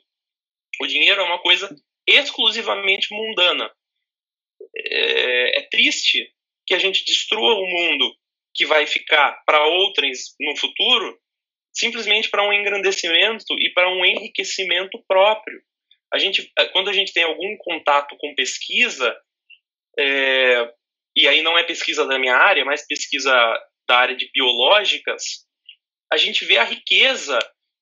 O 0.80 0.88
dinheiro 0.88 1.20
é 1.20 1.24
uma 1.26 1.40
coisa 1.40 1.70
exclusivamente 2.08 3.10
mundana. 3.12 3.70
É, 4.74 5.60
é 5.60 5.62
triste 5.70 6.34
que 6.66 6.74
a 6.74 6.80
gente 6.80 7.04
destrua 7.04 7.56
o 7.56 7.68
mundo 7.68 8.16
que 8.58 8.66
vai 8.66 8.88
ficar 8.88 9.42
para 9.46 9.64
outros 9.68 10.36
no 10.40 10.58
futuro, 10.58 11.18
simplesmente 11.72 12.30
para 12.30 12.44
um 12.44 12.52
engrandecimento 12.52 13.54
e 13.60 13.72
para 13.72 13.88
um 13.88 14.04
enriquecimento 14.04 15.02
próprio. 15.08 15.62
A 16.12 16.18
gente, 16.18 16.52
quando 16.74 16.90
a 16.90 16.94
gente 16.94 17.14
tem 17.14 17.24
algum 17.24 17.56
contato 17.58 18.18
com 18.18 18.34
pesquisa, 18.34 19.16
é, 20.00 20.74
e 21.16 21.28
aí 21.28 21.42
não 21.44 21.58
é 21.58 21.64
pesquisa 21.64 22.06
da 22.08 22.18
minha 22.18 22.36
área, 22.36 22.66
mas 22.66 22.88
pesquisa 22.88 23.32
da 23.88 23.98
área 23.98 24.16
de 24.16 24.30
biológicas, 24.34 25.46
a 26.12 26.18
gente 26.18 26.44
vê 26.44 26.58
a 26.58 26.64
riqueza 26.64 27.38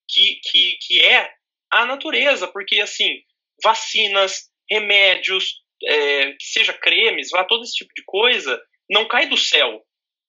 que, 0.09 0.39
que, 0.43 0.77
que 0.81 1.01
é 1.01 1.31
a 1.71 1.85
natureza, 1.85 2.47
porque 2.47 2.81
assim, 2.81 3.21
vacinas, 3.63 4.49
remédios, 4.69 5.63
é, 5.83 6.35
seja 6.41 6.73
cremes, 6.73 7.29
vá 7.29 7.45
todo 7.45 7.63
esse 7.63 7.75
tipo 7.75 7.93
de 7.95 8.03
coisa, 8.05 8.61
não 8.89 9.07
cai 9.07 9.27
do 9.27 9.37
céu. 9.37 9.81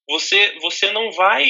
Você, 0.08 0.58
você 0.60 0.92
não 0.92 1.10
vai 1.12 1.46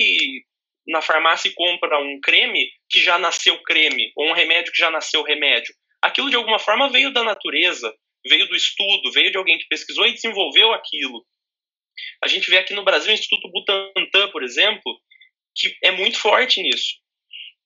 na 0.87 1.03
farmácia 1.03 1.49
e 1.49 1.55
compra 1.55 1.99
um 1.99 2.21
creme 2.21 2.71
que 2.89 3.01
já 3.01 3.19
nasceu 3.19 3.61
creme, 3.63 4.13
ou 4.17 4.29
um 4.29 4.33
remédio 4.33 4.73
que 4.73 4.79
já 4.79 4.91
nasceu 4.91 5.23
remédio. 5.23 5.75
Aquilo 6.01 6.31
de 6.31 6.37
alguma 6.37 6.59
forma 6.59 6.89
veio 6.89 7.13
da 7.13 7.25
natureza 7.25 7.93
veio 8.29 8.47
do 8.49 8.57
estudo, 8.57 9.13
veio 9.13 9.31
de 9.31 9.39
alguém 9.39 9.59
que 9.59 9.69
pesquisou 9.69 10.07
e 10.07 10.13
desenvolveu 10.13 10.73
aquilo. 10.73 11.25
A 12.23 12.29
gente 12.29 12.51
vê 12.51 12.59
aqui 12.59 12.75
no 12.75 12.85
Brasil 12.85 13.11
o 13.11 13.15
Instituto 13.15 13.51
Butantan, 13.51 14.31
por 14.31 14.43
exemplo, 14.43 15.01
que 15.55 15.75
é 15.83 15.91
muito 15.91 16.19
forte 16.19 16.63
nisso. 16.63 16.99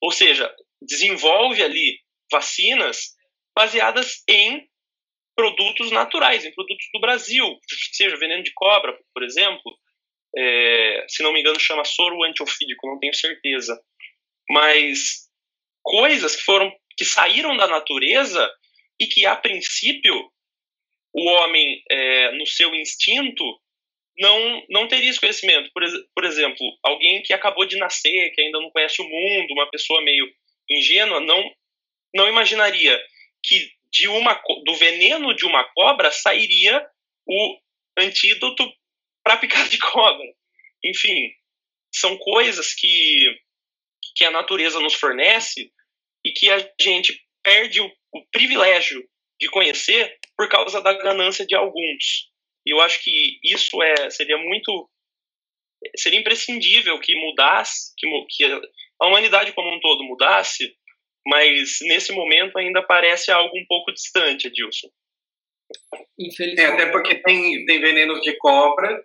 Ou 0.01 0.11
seja, 0.11 0.55
desenvolve 0.80 1.62
ali 1.62 1.99
vacinas 2.30 3.14
baseadas 3.55 4.22
em 4.28 4.68
produtos 5.34 5.91
naturais, 5.91 6.45
em 6.45 6.53
produtos 6.53 6.86
do 6.93 7.01
Brasil, 7.01 7.59
seja 7.93 8.16
veneno 8.16 8.43
de 8.43 8.53
cobra, 8.53 8.97
por 9.12 9.22
exemplo, 9.22 9.78
é, 10.37 11.05
se 11.09 11.22
não 11.22 11.33
me 11.33 11.41
engano 11.41 11.59
chama 11.59 11.85
soro 11.85 12.22
antiofídico, 12.22 12.87
não 12.87 12.99
tenho 12.99 13.14
certeza, 13.14 13.81
mas 14.49 15.28
coisas 15.83 16.37
que 16.37 16.43
foram 16.43 16.72
que 16.97 17.05
saíram 17.05 17.57
da 17.57 17.66
natureza 17.66 18.51
e 19.01 19.07
que 19.07 19.24
a 19.24 19.35
princípio 19.35 20.31
o 21.12 21.24
homem, 21.28 21.83
é, 21.91 22.33
no 22.33 22.47
seu 22.47 22.74
instinto, 22.74 23.45
não, 24.18 24.64
não 24.68 24.87
teria 24.87 25.11
esse 25.11 25.20
conhecimento. 25.20 25.70
Por, 25.72 25.83
por 26.14 26.24
exemplo, 26.24 26.59
alguém 26.85 27.22
que 27.22 27.33
acabou 27.33 27.66
de 27.66 27.78
nascer, 27.78 28.31
que 28.31 28.43
ainda 28.43 28.61
não 28.61 28.70
conhece 28.70 29.01
o 29.01 29.09
mundo, 29.09 29.53
uma 29.53 29.71
pessoa 29.71 30.03
meio 30.03 30.26
ingênua, 30.68 31.21
não, 31.21 31.42
não 32.14 32.29
imaginaria 32.29 33.00
que 33.42 33.71
de 33.92 34.07
uma, 34.09 34.41
do 34.64 34.75
veneno 34.75 35.34
de 35.34 35.45
uma 35.45 35.64
cobra 35.64 36.11
sairia 36.13 36.87
o 37.26 37.59
antídoto 37.99 38.71
para 39.30 39.38
picar 39.38 39.68
de 39.68 39.78
cobra. 39.78 40.26
Enfim, 40.84 41.30
são 41.94 42.16
coisas 42.18 42.74
que, 42.74 43.26
que 44.16 44.24
a 44.24 44.30
natureza 44.30 44.80
nos 44.80 44.94
fornece 44.94 45.70
e 46.24 46.32
que 46.32 46.50
a 46.50 46.58
gente 46.80 47.20
perde 47.42 47.80
o, 47.80 47.86
o 48.12 48.26
privilégio 48.32 49.08
de 49.40 49.48
conhecer 49.48 50.18
por 50.36 50.48
causa 50.48 50.80
da 50.80 50.92
ganância 50.94 51.46
de 51.46 51.54
alguns. 51.54 52.28
E 52.66 52.72
eu 52.72 52.80
acho 52.80 53.02
que 53.02 53.38
isso 53.44 53.80
é 53.82 54.11
seria 54.11 54.36
muito 54.36 54.90
seria 55.96 56.20
imprescindível 56.20 57.00
que 57.00 57.14
mudasse, 57.14 57.94
que, 57.96 58.07
que 58.28 58.44
a 59.00 59.07
humanidade 59.07 59.52
como 59.52 59.74
um 59.74 59.80
todo 59.80 60.04
mudasse, 60.04 60.76
mas 61.26 61.78
nesse 61.82 62.12
momento 62.12 62.58
ainda 62.58 62.82
parece 62.82 63.30
algo 63.30 63.57
um 63.57 63.64
pouco 63.66 63.92
distante, 63.92 64.48
Edilson. 64.48 64.88
Infelizmente. 66.18 66.61
É, 66.61 66.74
até 66.74 66.90
porque 66.90 67.14
tem, 67.14 67.64
tem 67.64 67.80
venenos 67.80 68.20
de 68.20 68.36
cobra 68.36 69.02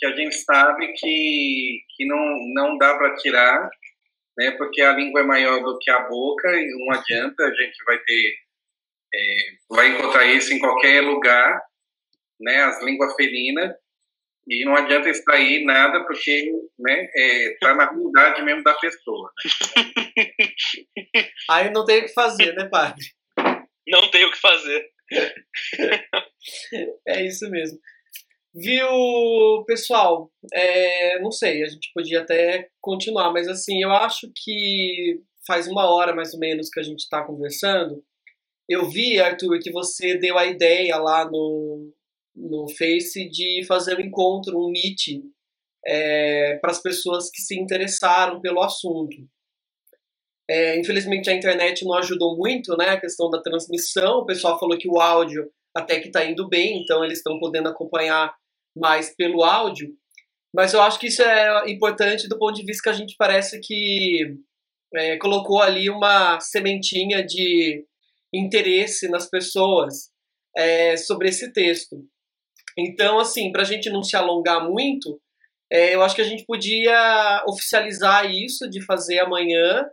que 0.00 0.06
a 0.06 0.16
gente 0.16 0.34
sabe 0.36 0.92
que, 0.94 1.84
que 1.94 2.06
não, 2.06 2.38
não 2.54 2.78
dá 2.78 2.96
para 2.96 3.14
tirar, 3.16 3.68
né, 4.36 4.50
porque 4.52 4.80
a 4.80 4.92
língua 4.92 5.20
é 5.20 5.24
maior 5.24 5.62
do 5.62 5.78
que 5.78 5.90
a 5.90 6.00
boca 6.08 6.48
e 6.50 6.70
não 6.70 6.98
adianta, 6.98 7.44
a 7.44 7.54
gente 7.54 7.84
vai 7.84 7.98
ter 7.98 8.34
é, 9.12 9.36
vai 9.68 9.88
encontrar 9.88 10.24
isso 10.24 10.54
em 10.54 10.58
qualquer 10.58 11.02
lugar, 11.02 11.60
né, 12.40 12.62
as 12.62 12.82
línguas 12.82 13.14
felinas, 13.14 13.74
e 14.48 14.64
não 14.64 14.74
adianta 14.74 15.10
extrair 15.10 15.64
nada 15.64 16.04
porque 16.04 16.50
né, 16.78 17.08
é, 17.14 17.56
tá 17.60 17.74
na 17.74 17.84
ruindade 17.84 18.42
mesmo 18.42 18.62
da 18.62 18.74
pessoa. 18.74 19.30
Né? 20.16 21.28
Aí 21.50 21.70
não 21.70 21.84
tem 21.84 22.00
o 22.00 22.06
que 22.06 22.14
fazer, 22.14 22.54
né, 22.54 22.64
padre? 22.68 23.04
Não 23.86 24.10
tem 24.10 24.24
o 24.24 24.30
que 24.30 24.38
fazer. 24.38 24.88
é 27.06 27.26
isso 27.26 27.50
mesmo. 27.50 27.78
Viu, 28.54 29.64
pessoal? 29.66 30.30
É, 30.52 31.20
não 31.20 31.30
sei, 31.30 31.62
a 31.62 31.66
gente 31.66 31.90
podia 31.94 32.20
até 32.20 32.68
continuar, 32.80 33.32
mas 33.32 33.48
assim, 33.48 33.82
eu 33.82 33.90
acho 33.92 34.30
que 34.34 35.20
faz 35.46 35.68
uma 35.68 35.88
hora 35.88 36.14
mais 36.14 36.34
ou 36.34 36.40
menos 36.40 36.68
que 36.68 36.80
a 36.80 36.82
gente 36.82 37.00
está 37.00 37.24
conversando 37.24 38.04
eu 38.70 38.88
vi, 38.88 39.18
Arthur, 39.18 39.58
que 39.58 39.72
você 39.72 40.16
deu 40.16 40.38
a 40.38 40.46
ideia 40.46 40.96
lá 40.96 41.28
no, 41.28 41.92
no 42.36 42.68
Face 42.68 43.28
de 43.28 43.64
fazer 43.66 43.96
um 43.96 44.00
encontro, 44.00 44.56
um 44.56 44.70
meet, 44.70 45.20
é, 45.84 46.56
para 46.58 46.70
as 46.70 46.80
pessoas 46.80 47.28
que 47.30 47.42
se 47.42 47.58
interessaram 47.58 48.40
pelo 48.40 48.62
assunto. 48.62 49.16
É, 50.48 50.78
infelizmente 50.78 51.28
a 51.28 51.34
internet 51.34 51.84
não 51.84 51.94
ajudou 51.94 52.36
muito, 52.36 52.76
né? 52.76 52.90
A 52.90 53.00
questão 53.00 53.28
da 53.28 53.42
transmissão. 53.42 54.18
O 54.18 54.26
pessoal 54.26 54.56
falou 54.56 54.78
que 54.78 54.88
o 54.88 55.00
áudio 55.00 55.50
até 55.76 56.00
que 56.00 56.08
está 56.08 56.24
indo 56.24 56.48
bem, 56.48 56.82
então 56.82 57.04
eles 57.04 57.18
estão 57.18 57.38
podendo 57.38 57.68
acompanhar 57.68 58.34
mais 58.76 59.14
pelo 59.14 59.42
áudio. 59.42 59.88
Mas 60.54 60.72
eu 60.74 60.82
acho 60.82 60.98
que 60.98 61.06
isso 61.06 61.22
é 61.22 61.70
importante 61.70 62.28
do 62.28 62.38
ponto 62.38 62.54
de 62.54 62.64
vista 62.64 62.84
que 62.84 62.88
a 62.88 62.98
gente 62.98 63.14
parece 63.16 63.60
que 63.60 64.36
é, 64.94 65.16
colocou 65.18 65.60
ali 65.60 65.88
uma 65.88 66.40
sementinha 66.40 67.24
de 67.24 67.86
interesse 68.34 69.08
nas 69.08 69.28
pessoas 69.28 70.10
é, 70.56 70.96
sobre 70.96 71.28
esse 71.28 71.52
texto. 71.52 72.04
Então, 72.76 73.18
assim, 73.18 73.52
para 73.52 73.62
a 73.62 73.64
gente 73.64 73.90
não 73.90 74.02
se 74.02 74.16
alongar 74.16 74.68
muito, 74.68 75.20
é, 75.70 75.94
eu 75.94 76.02
acho 76.02 76.16
que 76.16 76.22
a 76.22 76.28
gente 76.28 76.44
podia 76.44 77.44
oficializar 77.46 78.28
isso 78.30 78.68
de 78.68 78.84
fazer 78.84 79.20
amanhã 79.20 79.88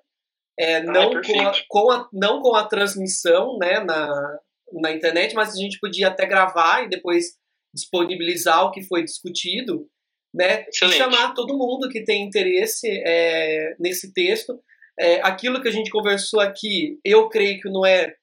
é, 0.59 0.81
não, 0.81 1.11
ah, 1.11 1.21
com 1.23 1.41
a, 1.41 1.53
com 1.67 1.91
a, 1.91 2.09
não 2.11 2.41
com 2.41 2.55
a 2.55 2.65
transmissão 2.65 3.57
né, 3.59 3.79
na, 3.79 4.39
na 4.73 4.91
internet, 4.91 5.33
mas 5.33 5.53
a 5.53 5.57
gente 5.57 5.79
podia 5.79 6.07
até 6.07 6.25
gravar 6.25 6.83
e 6.83 6.89
depois 6.89 7.37
disponibilizar 7.73 8.65
o 8.65 8.71
que 8.71 8.81
foi 8.81 9.03
discutido, 9.03 9.87
né? 10.33 10.65
E 10.67 10.91
chamar 10.91 11.33
todo 11.33 11.57
mundo 11.57 11.89
que 11.89 12.03
tem 12.03 12.23
interesse 12.23 12.87
é, 13.05 13.75
nesse 13.79 14.13
texto. 14.13 14.59
É, 14.99 15.21
aquilo 15.21 15.61
que 15.61 15.67
a 15.67 15.71
gente 15.71 15.91
conversou 15.91 16.39
aqui, 16.39 16.99
eu 17.03 17.29
creio 17.29 17.59
que 17.59 17.69
não 17.69 17.85
é 17.85 18.15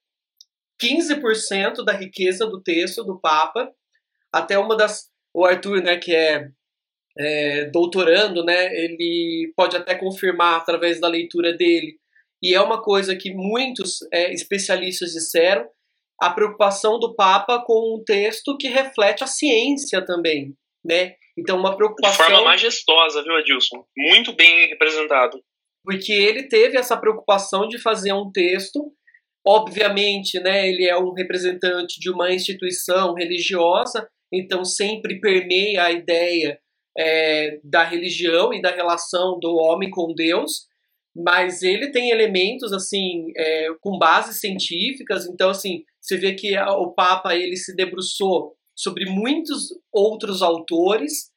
15% 0.82 1.84
da 1.84 1.92
riqueza 1.92 2.46
do 2.46 2.62
texto 2.62 3.04
do 3.04 3.20
Papa. 3.20 3.70
Até 4.32 4.58
uma 4.58 4.76
das. 4.76 5.08
O 5.32 5.44
Arthur, 5.44 5.82
né, 5.82 5.96
que 5.96 6.14
é, 6.14 6.48
é 7.18 7.64
doutorando, 7.66 8.44
né, 8.44 8.66
ele 8.72 9.52
pode 9.56 9.76
até 9.76 9.96
confirmar 9.96 10.60
através 10.60 11.00
da 11.00 11.08
leitura 11.08 11.52
dele. 11.52 11.98
E 12.40 12.54
é 12.54 12.60
uma 12.60 12.82
coisa 12.82 13.16
que 13.16 13.32
muitos 13.32 13.98
é, 14.12 14.32
especialistas 14.32 15.12
disseram, 15.12 15.66
a 16.20 16.30
preocupação 16.30 16.98
do 16.98 17.14
Papa 17.14 17.62
com 17.64 17.96
um 17.96 18.04
texto 18.04 18.56
que 18.56 18.68
reflete 18.68 19.24
a 19.24 19.26
ciência 19.26 20.04
também, 20.04 20.54
né? 20.84 21.14
Então 21.36 21.58
uma 21.58 21.76
preocupação 21.76 22.26
de 22.26 22.32
forma 22.32 22.50
majestosa, 22.50 23.22
viu, 23.22 23.36
Adilson? 23.36 23.84
Muito 23.96 24.32
bem 24.34 24.68
representado. 24.68 25.42
Porque 25.82 26.12
ele 26.12 26.48
teve 26.48 26.78
essa 26.78 26.96
preocupação 26.96 27.68
de 27.68 27.78
fazer 27.78 28.12
um 28.12 28.30
texto, 28.30 28.92
obviamente, 29.46 30.38
né? 30.40 30.68
Ele 30.68 30.86
é 30.86 30.96
um 30.96 31.12
representante 31.12 32.00
de 32.00 32.10
uma 32.10 32.32
instituição 32.32 33.14
religiosa, 33.14 34.08
então 34.32 34.64
sempre 34.64 35.20
permeia 35.20 35.84
a 35.84 35.92
ideia 35.92 36.58
é, 36.96 37.58
da 37.62 37.82
religião 37.82 38.54
e 38.54 38.62
da 38.62 38.70
relação 38.70 39.38
do 39.40 39.56
homem 39.56 39.90
com 39.90 40.14
Deus, 40.14 40.66
mas 41.14 41.62
ele 41.62 41.90
tem 41.90 42.10
elementos 42.10 42.72
assim 42.72 43.26
é, 43.36 43.68
com 43.80 43.98
bases 43.98 44.40
científicas 44.40 45.26
então 45.26 45.50
assim 45.50 45.84
você 46.04 46.18
vê 46.18 46.34
que 46.34 46.54
o 46.58 46.92
Papa 46.92 47.34
ele 47.34 47.56
se 47.56 47.74
debruçou 47.74 48.54
sobre 48.76 49.06
muitos 49.06 49.68
outros 49.90 50.42
autores 50.42 51.32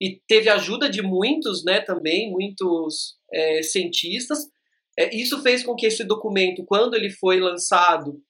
e 0.00 0.20
teve 0.26 0.48
ajuda 0.48 0.90
de 0.90 1.02
muitos 1.02 1.64
né 1.64 1.80
também 1.80 2.30
muitos 2.30 3.16
é, 3.32 3.62
cientistas. 3.62 4.38
É, 4.98 5.14
isso 5.14 5.40
fez 5.40 5.62
com 5.62 5.76
que 5.76 5.86
esse 5.86 6.02
documento 6.02 6.64
quando 6.64 6.94
ele 6.94 7.10
foi 7.10 7.38
lançado 7.38 8.20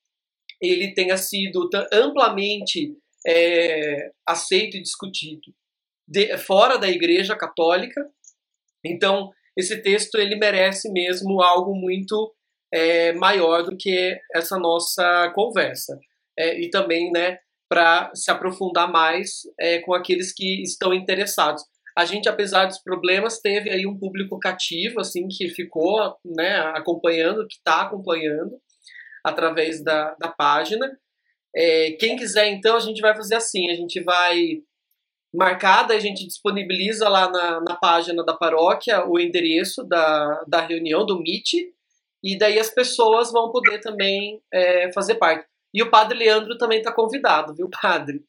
ele 0.60 0.92
tenha 0.92 1.16
sido 1.16 1.70
amplamente 1.90 2.94
é, 3.26 4.10
aceito 4.26 4.76
e 4.76 4.82
discutido 4.82 5.54
de, 6.06 6.36
fora 6.36 6.76
da 6.76 6.88
Igreja 6.90 7.34
Católica. 7.34 8.06
Então 8.84 9.30
esse 9.56 9.80
texto 9.80 10.16
ele 10.18 10.36
merece 10.36 10.92
mesmo 10.92 11.40
algo 11.40 11.74
muito 11.74 12.34
é, 12.72 13.12
maior 13.12 13.62
do 13.62 13.76
que 13.76 14.18
essa 14.34 14.58
nossa 14.58 15.32
conversa. 15.34 15.98
É, 16.38 16.60
e 16.60 16.70
também, 16.70 17.10
né, 17.10 17.38
para 17.68 18.10
se 18.14 18.30
aprofundar 18.30 18.90
mais 18.90 19.42
é, 19.58 19.80
com 19.80 19.92
aqueles 19.92 20.32
que 20.32 20.62
estão 20.62 20.94
interessados. 20.94 21.62
A 21.96 22.04
gente, 22.04 22.28
apesar 22.28 22.66
dos 22.66 22.78
problemas, 22.78 23.40
teve 23.40 23.70
aí 23.70 23.86
um 23.86 23.98
público 23.98 24.38
cativo, 24.38 25.00
assim, 25.00 25.26
que 25.28 25.48
ficou, 25.48 26.16
né, 26.24 26.58
acompanhando, 26.74 27.46
que 27.46 27.56
está 27.56 27.82
acompanhando 27.82 28.56
através 29.24 29.82
da, 29.82 30.14
da 30.14 30.28
página. 30.28 30.88
É, 31.54 31.92
quem 31.92 32.16
quiser, 32.16 32.48
então, 32.48 32.76
a 32.76 32.80
gente 32.80 33.00
vai 33.00 33.16
fazer 33.16 33.34
assim, 33.34 33.68
a 33.70 33.74
gente 33.74 34.00
vai 34.02 34.62
marcada, 35.34 35.92
a 35.92 35.98
gente 35.98 36.26
disponibiliza 36.26 37.08
lá 37.08 37.30
na, 37.30 37.60
na 37.60 37.76
página 37.76 38.24
da 38.24 38.34
paróquia 38.34 39.04
o 39.06 39.18
endereço 39.18 39.84
da, 39.84 40.44
da 40.46 40.60
reunião, 40.60 41.04
do 41.04 41.20
Meet, 41.20 41.52
e 42.22 42.36
daí 42.36 42.58
as 42.58 42.70
pessoas 42.70 43.30
vão 43.30 43.50
poder 43.50 43.80
também 43.80 44.40
é, 44.52 44.92
fazer 44.92 45.16
parte. 45.16 45.46
E 45.74 45.82
o 45.82 45.90
padre 45.90 46.18
Leandro 46.18 46.56
também 46.58 46.78
está 46.78 46.92
convidado, 46.92 47.54
viu, 47.54 47.68
padre? 47.70 48.20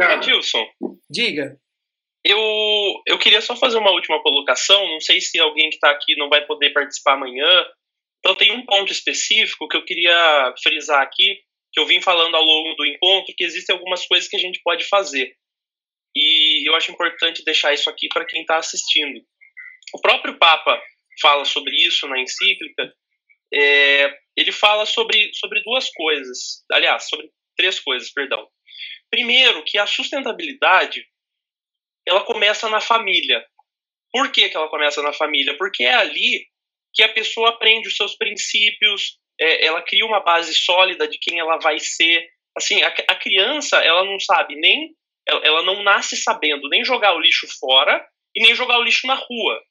Adilson. 0.00 0.64
Diga. 1.10 1.58
Eu, 2.24 2.38
eu 3.06 3.18
queria 3.18 3.40
só 3.40 3.54
fazer 3.54 3.78
uma 3.78 3.92
última 3.92 4.22
colocação. 4.22 4.86
Não 4.88 5.00
sei 5.00 5.20
se 5.20 5.38
alguém 5.38 5.68
que 5.68 5.76
está 5.76 5.90
aqui 5.90 6.16
não 6.16 6.28
vai 6.28 6.44
poder 6.46 6.72
participar 6.72 7.14
amanhã. 7.14 7.66
Então, 8.18 8.34
tem 8.34 8.52
um 8.52 8.64
ponto 8.64 8.90
específico 8.90 9.68
que 9.68 9.76
eu 9.76 9.84
queria 9.84 10.54
frisar 10.62 11.02
aqui, 11.02 11.40
que 11.72 11.78
eu 11.78 11.86
vim 11.86 12.00
falando 12.00 12.34
ao 12.34 12.42
longo 12.42 12.74
do 12.74 12.86
encontro, 12.86 13.34
que 13.36 13.44
existem 13.44 13.74
algumas 13.74 14.06
coisas 14.06 14.28
que 14.28 14.36
a 14.36 14.40
gente 14.40 14.60
pode 14.64 14.84
fazer. 14.88 15.36
E 16.16 16.68
eu 16.68 16.74
acho 16.74 16.90
importante 16.90 17.44
deixar 17.44 17.74
isso 17.74 17.90
aqui 17.90 18.08
para 18.08 18.24
quem 18.24 18.40
está 18.40 18.56
assistindo. 18.56 19.20
O 19.94 20.00
próprio 20.00 20.38
Papa 20.38 20.80
fala 21.20 21.44
sobre 21.44 21.74
isso 21.76 22.06
na 22.08 22.20
encíclica. 22.20 22.92
É, 23.52 24.18
ele 24.36 24.52
fala 24.52 24.84
sobre, 24.86 25.30
sobre 25.34 25.62
duas 25.62 25.90
coisas, 25.90 26.64
aliás, 26.72 27.08
sobre 27.08 27.30
três 27.56 27.78
coisas, 27.78 28.12
perdão. 28.12 28.48
Primeiro, 29.10 29.62
que 29.64 29.78
a 29.78 29.86
sustentabilidade 29.86 31.06
ela 32.06 32.24
começa 32.24 32.68
na 32.68 32.80
família. 32.80 33.44
Por 34.12 34.30
que, 34.30 34.48
que 34.48 34.56
ela 34.56 34.68
começa 34.68 35.02
na 35.02 35.12
família? 35.12 35.56
Porque 35.56 35.84
é 35.84 35.94
ali 35.94 36.46
que 36.92 37.02
a 37.02 37.12
pessoa 37.12 37.50
aprende 37.50 37.88
os 37.88 37.96
seus 37.96 38.16
princípios, 38.16 39.18
é, 39.40 39.66
ela 39.66 39.82
cria 39.82 40.04
uma 40.06 40.20
base 40.20 40.54
sólida 40.54 41.08
de 41.08 41.18
quem 41.18 41.38
ela 41.38 41.58
vai 41.58 41.78
ser. 41.78 42.28
Assim, 42.56 42.82
a, 42.82 42.88
a 42.88 43.14
criança 43.16 43.78
ela 43.78 44.04
não 44.04 44.18
sabe 44.20 44.56
nem 44.56 44.94
ela 45.26 45.62
não 45.62 45.82
nasce 45.82 46.16
sabendo 46.16 46.68
nem 46.68 46.84
jogar 46.84 47.14
o 47.14 47.20
lixo 47.20 47.46
fora 47.58 48.06
e 48.36 48.42
nem 48.42 48.54
jogar 48.54 48.78
o 48.78 48.82
lixo 48.82 49.06
na 49.06 49.14
rua. 49.14 49.62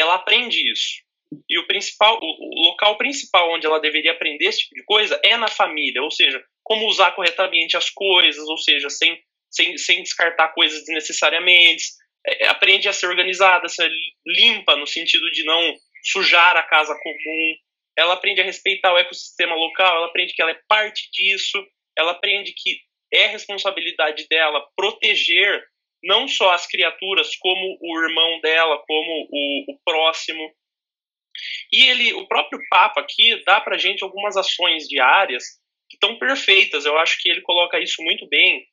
Ela 0.00 0.14
aprende 0.14 0.70
isso. 0.70 1.02
E 1.48 1.58
o 1.58 1.66
principal, 1.66 2.18
o, 2.20 2.68
local 2.68 2.96
principal 2.98 3.52
onde 3.52 3.66
ela 3.66 3.80
deveria 3.80 4.12
aprender 4.12 4.46
esse 4.46 4.60
tipo 4.60 4.74
de 4.74 4.84
coisa 4.84 5.20
é 5.22 5.36
na 5.36 5.48
família, 5.48 6.02
ou 6.02 6.10
seja, 6.10 6.42
como 6.64 6.86
usar 6.86 7.12
corretamente 7.12 7.76
as 7.76 7.88
coisas, 7.90 8.42
ou 8.48 8.58
seja, 8.58 8.90
sem, 8.90 9.20
sem, 9.50 9.76
sem 9.78 10.02
descartar 10.02 10.48
coisas 10.48 10.80
desnecessariamente. 10.80 11.84
É, 12.26 12.48
aprende 12.48 12.88
a 12.88 12.92
ser 12.92 13.06
organizada, 13.06 13.66
a 13.66 13.68
ser 13.68 13.90
limpa 14.26 14.76
no 14.76 14.86
sentido 14.86 15.30
de 15.30 15.44
não 15.44 15.74
sujar 16.04 16.56
a 16.56 16.62
casa 16.62 16.94
comum. 16.94 17.54
Ela 17.96 18.14
aprende 18.14 18.40
a 18.40 18.44
respeitar 18.44 18.92
o 18.92 18.98
ecossistema 18.98 19.54
local, 19.54 19.96
ela 19.96 20.06
aprende 20.06 20.32
que 20.32 20.42
ela 20.42 20.50
é 20.50 20.60
parte 20.68 21.10
disso, 21.12 21.64
ela 21.96 22.12
aprende 22.12 22.52
que 22.56 22.78
é 23.12 23.26
responsabilidade 23.26 24.26
dela 24.28 24.64
proteger 24.76 25.64
não 26.02 26.26
só 26.26 26.52
as 26.52 26.66
criaturas, 26.66 27.36
como 27.36 27.78
o 27.80 28.00
irmão 28.02 28.40
dela, 28.40 28.82
como 28.86 29.28
o, 29.30 29.72
o 29.72 29.78
próximo. 29.84 30.54
E 31.72 31.84
ele, 31.84 32.12
o 32.14 32.26
próprio 32.26 32.60
Papa 32.68 33.00
aqui 33.00 33.42
dá 33.44 33.60
para 33.60 33.78
gente 33.78 34.02
algumas 34.02 34.36
ações 34.36 34.86
diárias 34.88 35.44
que 35.88 35.96
estão 35.96 36.18
perfeitas. 36.18 36.84
Eu 36.84 36.98
acho 36.98 37.18
que 37.20 37.30
ele 37.30 37.42
coloca 37.42 37.78
isso 37.78 38.02
muito 38.02 38.28
bem. 38.28 38.66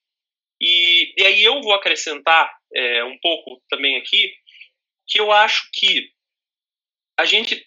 E, 0.62 1.14
e 1.22 1.26
aí 1.26 1.44
eu 1.44 1.62
vou 1.62 1.74
acrescentar 1.74 2.52
é, 2.74 3.04
um 3.04 3.18
pouco 3.20 3.62
também 3.70 3.98
aqui 3.98 4.34
que 5.08 5.20
eu 5.20 5.32
acho 5.32 5.70
que 5.74 6.10
a 7.18 7.26
gente 7.26 7.66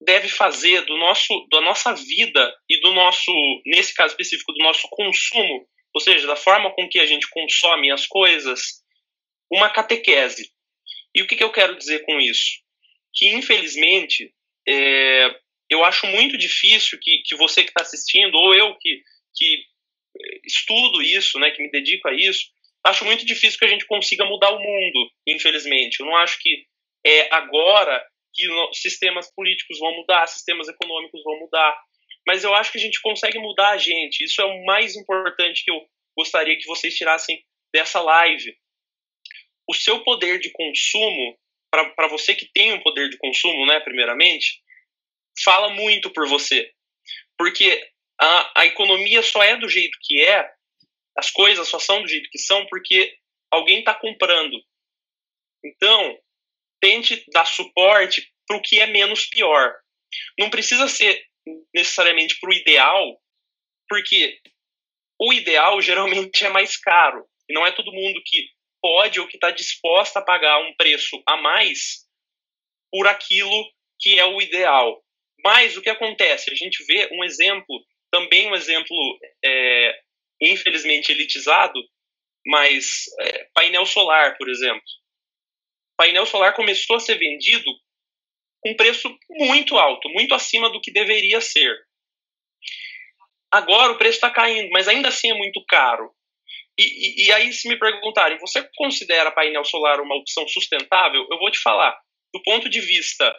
deve 0.00 0.28
fazer 0.28 0.82
do 0.82 0.96
nosso 0.98 1.46
da 1.50 1.60
nossa 1.60 1.94
vida 1.94 2.54
e 2.68 2.80
do 2.80 2.92
nosso 2.92 3.32
nesse 3.64 3.94
caso 3.94 4.12
específico 4.12 4.52
do 4.52 4.62
nosso 4.62 4.88
consumo 4.90 5.66
ou 5.94 6.00
seja, 6.00 6.26
da 6.26 6.36
forma 6.36 6.70
com 6.74 6.88
que 6.88 6.98
a 6.98 7.06
gente 7.06 7.28
consome 7.28 7.90
as 7.90 8.06
coisas, 8.06 8.82
uma 9.52 9.70
catequese. 9.70 10.50
E 11.14 11.22
o 11.22 11.26
que, 11.26 11.36
que 11.36 11.44
eu 11.44 11.52
quero 11.52 11.76
dizer 11.76 12.04
com 12.04 12.18
isso? 12.18 12.60
Que, 13.14 13.28
infelizmente, 13.28 14.32
é, 14.66 15.34
eu 15.70 15.84
acho 15.84 16.06
muito 16.06 16.38
difícil 16.38 16.98
que, 17.00 17.22
que 17.24 17.36
você 17.36 17.62
que 17.62 17.70
está 17.70 17.82
assistindo, 17.82 18.34
ou 18.34 18.54
eu 18.54 18.74
que, 18.78 19.02
que 19.34 19.64
estudo 20.44 21.02
isso, 21.02 21.38
né, 21.38 21.50
que 21.50 21.62
me 21.62 21.70
dedico 21.70 22.08
a 22.08 22.14
isso, 22.14 22.46
acho 22.84 23.04
muito 23.04 23.24
difícil 23.26 23.58
que 23.58 23.64
a 23.64 23.68
gente 23.68 23.86
consiga 23.86 24.24
mudar 24.24 24.50
o 24.50 24.60
mundo, 24.60 25.10
infelizmente. 25.26 26.00
Eu 26.00 26.06
não 26.06 26.16
acho 26.16 26.38
que 26.40 26.64
é 27.04 27.34
agora 27.34 28.02
que 28.34 28.46
sistemas 28.72 29.30
políticos 29.34 29.78
vão 29.78 29.94
mudar, 29.96 30.26
sistemas 30.26 30.68
econômicos 30.68 31.22
vão 31.22 31.38
mudar 31.38 31.76
mas 32.26 32.44
eu 32.44 32.54
acho 32.54 32.70
que 32.70 32.78
a 32.78 32.80
gente 32.80 33.00
consegue 33.00 33.38
mudar 33.38 33.70
a 33.70 33.78
gente. 33.78 34.24
Isso 34.24 34.40
é 34.40 34.44
o 34.44 34.64
mais 34.64 34.96
importante 34.96 35.64
que 35.64 35.70
eu 35.70 35.80
gostaria 36.16 36.56
que 36.56 36.66
vocês 36.66 36.94
tirassem 36.94 37.42
dessa 37.72 38.00
live. 38.00 38.56
O 39.68 39.74
seu 39.74 40.02
poder 40.02 40.38
de 40.40 40.50
consumo, 40.50 41.38
para 41.70 42.08
você 42.08 42.34
que 42.34 42.50
tem 42.52 42.72
um 42.72 42.82
poder 42.82 43.08
de 43.08 43.16
consumo, 43.16 43.66
né, 43.66 43.80
primeiramente, 43.80 44.60
fala 45.44 45.70
muito 45.70 46.10
por 46.10 46.28
você. 46.28 46.70
Porque 47.38 47.90
a, 48.20 48.62
a 48.62 48.66
economia 48.66 49.22
só 49.22 49.42
é 49.42 49.56
do 49.56 49.68
jeito 49.68 49.98
que 50.02 50.22
é, 50.22 50.50
as 51.16 51.30
coisas 51.30 51.68
só 51.68 51.78
são 51.78 52.02
do 52.02 52.08
jeito 52.08 52.28
que 52.30 52.38
são, 52.38 52.66
porque 52.66 53.16
alguém 53.50 53.80
está 53.80 53.94
comprando. 53.94 54.56
Então, 55.64 56.18
tente 56.80 57.24
dar 57.32 57.44
suporte 57.44 58.32
para 58.46 58.56
o 58.56 58.62
que 58.62 58.80
é 58.80 58.86
menos 58.86 59.26
pior. 59.26 59.74
Não 60.38 60.50
precisa 60.50 60.88
ser 60.88 61.24
necessariamente 61.74 62.38
para 62.40 62.50
o 62.50 62.52
ideal, 62.52 63.20
porque 63.88 64.40
o 65.20 65.32
ideal 65.32 65.80
geralmente 65.80 66.44
é 66.44 66.48
mais 66.48 66.76
caro. 66.76 67.26
E 67.48 67.54
não 67.54 67.66
é 67.66 67.72
todo 67.72 67.92
mundo 67.92 68.20
que 68.24 68.48
pode 68.82 69.20
ou 69.20 69.28
que 69.28 69.36
está 69.36 69.50
disposto 69.50 70.16
a 70.16 70.22
pagar 70.22 70.58
um 70.58 70.74
preço 70.74 71.22
a 71.26 71.36
mais 71.36 72.04
por 72.90 73.06
aquilo 73.06 73.72
que 73.98 74.18
é 74.18 74.24
o 74.24 74.42
ideal. 74.42 75.02
Mas 75.44 75.76
o 75.76 75.82
que 75.82 75.88
acontece? 75.88 76.50
A 76.50 76.54
gente 76.54 76.84
vê 76.84 77.08
um 77.12 77.24
exemplo, 77.24 77.84
também 78.10 78.48
um 78.48 78.54
exemplo, 78.54 78.96
é, 79.44 80.00
infelizmente, 80.40 81.10
elitizado, 81.10 81.80
mas 82.46 83.04
é, 83.20 83.48
painel 83.54 83.86
solar, 83.86 84.36
por 84.36 84.48
exemplo. 84.48 84.82
Painel 85.96 86.26
solar 86.26 86.54
começou 86.54 86.96
a 86.96 87.00
ser 87.00 87.16
vendido 87.16 87.70
com 88.60 88.76
preço 88.76 89.16
muito 89.30 89.76
alto, 89.76 90.08
muito 90.10 90.34
acima 90.34 90.70
do 90.70 90.80
que 90.80 90.92
deveria 90.92 91.40
ser. 91.40 91.76
Agora 93.50 93.92
o 93.92 93.98
preço 93.98 94.16
está 94.16 94.30
caindo, 94.30 94.70
mas 94.70 94.88
ainda 94.88 95.08
assim 95.08 95.30
é 95.30 95.34
muito 95.34 95.62
caro. 95.66 96.12
E, 96.78 96.84
e, 96.84 97.26
e, 97.26 97.32
aí, 97.32 97.52
se 97.52 97.68
me 97.68 97.78
perguntarem, 97.78 98.38
você 98.38 98.66
considera 98.76 99.30
painel 99.30 99.64
solar 99.64 100.00
uma 100.00 100.16
opção 100.16 100.46
sustentável? 100.48 101.26
Eu 101.30 101.38
vou 101.38 101.50
te 101.50 101.58
falar. 101.58 101.96
Do 102.32 102.42
ponto 102.42 102.68
de 102.68 102.80
vista 102.80 103.34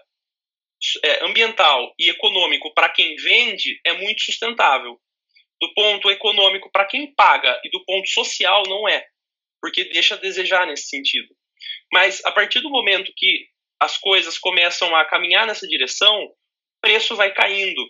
é, 1.04 1.26
ambiental 1.26 1.94
e 1.98 2.10
econômico 2.10 2.74
para 2.74 2.90
quem 2.90 3.16
vende, 3.16 3.80
é 3.86 3.94
muito 3.94 4.22
sustentável. 4.22 5.00
Do 5.60 5.74
ponto 5.74 6.12
econômico 6.12 6.70
para 6.72 6.86
quem 6.86 7.14
paga 7.16 7.60
e 7.64 7.70
do 7.70 7.84
ponto 7.86 8.08
social, 8.10 8.64
não 8.68 8.88
é. 8.88 9.06
Porque 9.62 9.86
deixa 9.86 10.16
a 10.16 10.20
desejar 10.20 10.68
nesse 10.68 10.88
sentido. 10.88 11.34
Mas 11.92 12.24
a 12.26 12.32
partir 12.32 12.60
do 12.60 12.70
momento 12.70 13.14
que 13.16 13.48
as 13.80 13.98
coisas 13.98 14.38
começam 14.38 14.96
a 14.96 15.06
caminhar 15.06 15.48
nessa 15.48 15.68
direção, 15.68 16.24
o 16.24 16.36
preço 16.82 17.16
vai 17.16 17.34
caindo. 17.34 17.82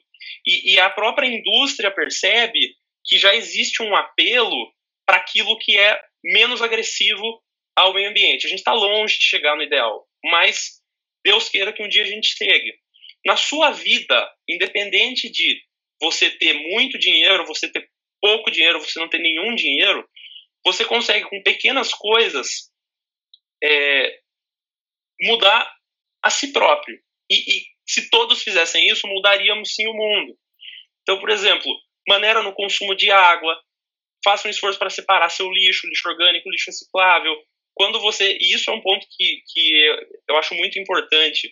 E, 0.45 0.73
e 0.73 0.79
a 0.79 0.89
própria 0.89 1.27
indústria 1.27 1.91
percebe 1.91 2.75
que 3.05 3.17
já 3.17 3.35
existe 3.35 3.81
um 3.83 3.95
apelo 3.95 4.71
para 5.05 5.17
aquilo 5.17 5.57
que 5.57 5.77
é 5.77 6.01
menos 6.23 6.61
agressivo 6.61 7.41
ao 7.75 7.93
meio 7.93 8.09
ambiente. 8.09 8.45
A 8.45 8.49
gente 8.49 8.59
está 8.59 8.73
longe 8.73 9.17
de 9.17 9.25
chegar 9.25 9.55
no 9.55 9.63
ideal, 9.63 10.07
mas 10.23 10.81
Deus 11.25 11.49
queira 11.49 11.73
que 11.73 11.83
um 11.83 11.89
dia 11.89 12.03
a 12.03 12.07
gente 12.07 12.35
chegue. 12.37 12.73
Na 13.25 13.37
sua 13.37 13.71
vida, 13.71 14.31
independente 14.47 15.29
de 15.29 15.61
você 16.01 16.29
ter 16.29 16.53
muito 16.53 16.97
dinheiro, 16.97 17.45
você 17.45 17.71
ter 17.71 17.89
pouco 18.21 18.51
dinheiro, 18.51 18.79
você 18.79 18.99
não 18.99 19.09
ter 19.09 19.19
nenhum 19.19 19.55
dinheiro, 19.55 20.07
você 20.65 20.85
consegue 20.85 21.25
com 21.29 21.41
pequenas 21.41 21.93
coisas 21.93 22.71
é, 23.63 24.19
mudar 25.21 25.73
a 26.21 26.29
si 26.29 26.51
próprio. 26.51 26.97
E, 27.29 27.35
e 27.35 27.65
se 27.85 28.09
todos 28.09 28.43
fizessem 28.43 28.87
isso, 28.87 29.07
mudaríamos 29.07 29.73
sim 29.73 29.87
o 29.87 29.93
mundo. 29.93 30.37
Então, 31.01 31.19
por 31.19 31.29
exemplo, 31.29 31.69
maneira 32.07 32.41
no 32.41 32.53
consumo 32.53 32.95
de 32.95 33.11
água, 33.11 33.61
faça 34.23 34.47
um 34.47 34.51
esforço 34.51 34.79
para 34.79 34.89
separar 34.89 35.29
seu 35.29 35.49
lixo, 35.51 35.87
lixo 35.87 36.07
orgânico, 36.07 36.49
lixo 36.49 36.67
reciclável. 36.67 37.35
Quando 37.75 37.99
você, 37.99 38.37
e 38.39 38.53
isso 38.53 38.69
é 38.69 38.73
um 38.73 38.81
ponto 38.81 39.05
que, 39.09 39.41
que 39.47 39.83
eu 40.29 40.37
acho 40.37 40.53
muito 40.55 40.79
importante. 40.79 41.47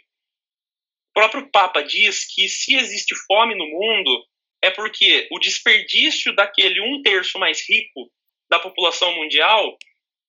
O 1.10 1.14
próprio 1.14 1.50
Papa 1.52 1.82
diz 1.82 2.26
que 2.34 2.48
se 2.48 2.76
existe 2.76 3.16
fome 3.28 3.56
no 3.56 3.66
mundo, 3.66 4.26
é 4.62 4.70
porque 4.70 5.28
o 5.32 5.40
desperdício 5.40 6.34
daquele 6.36 6.80
um 6.80 7.02
terço 7.02 7.40
mais 7.40 7.68
rico 7.68 8.12
da 8.50 8.60
população 8.60 9.14
mundial 9.16 9.78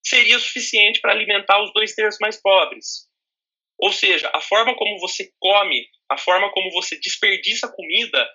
seria 0.03 0.39
suficiente 0.39 0.99
para 0.99 1.13
alimentar 1.13 1.63
os 1.63 1.71
dois 1.73 1.93
terços 1.93 2.19
mais 2.19 2.41
pobres. 2.41 3.07
Ou 3.79 3.91
seja, 3.91 4.29
a 4.33 4.41
forma 4.41 4.75
como 4.75 4.99
você 4.99 5.31
come, 5.39 5.87
a 6.09 6.17
forma 6.17 6.51
como 6.51 6.71
você 6.71 6.99
desperdiça 6.99 7.67
comida, 7.67 8.29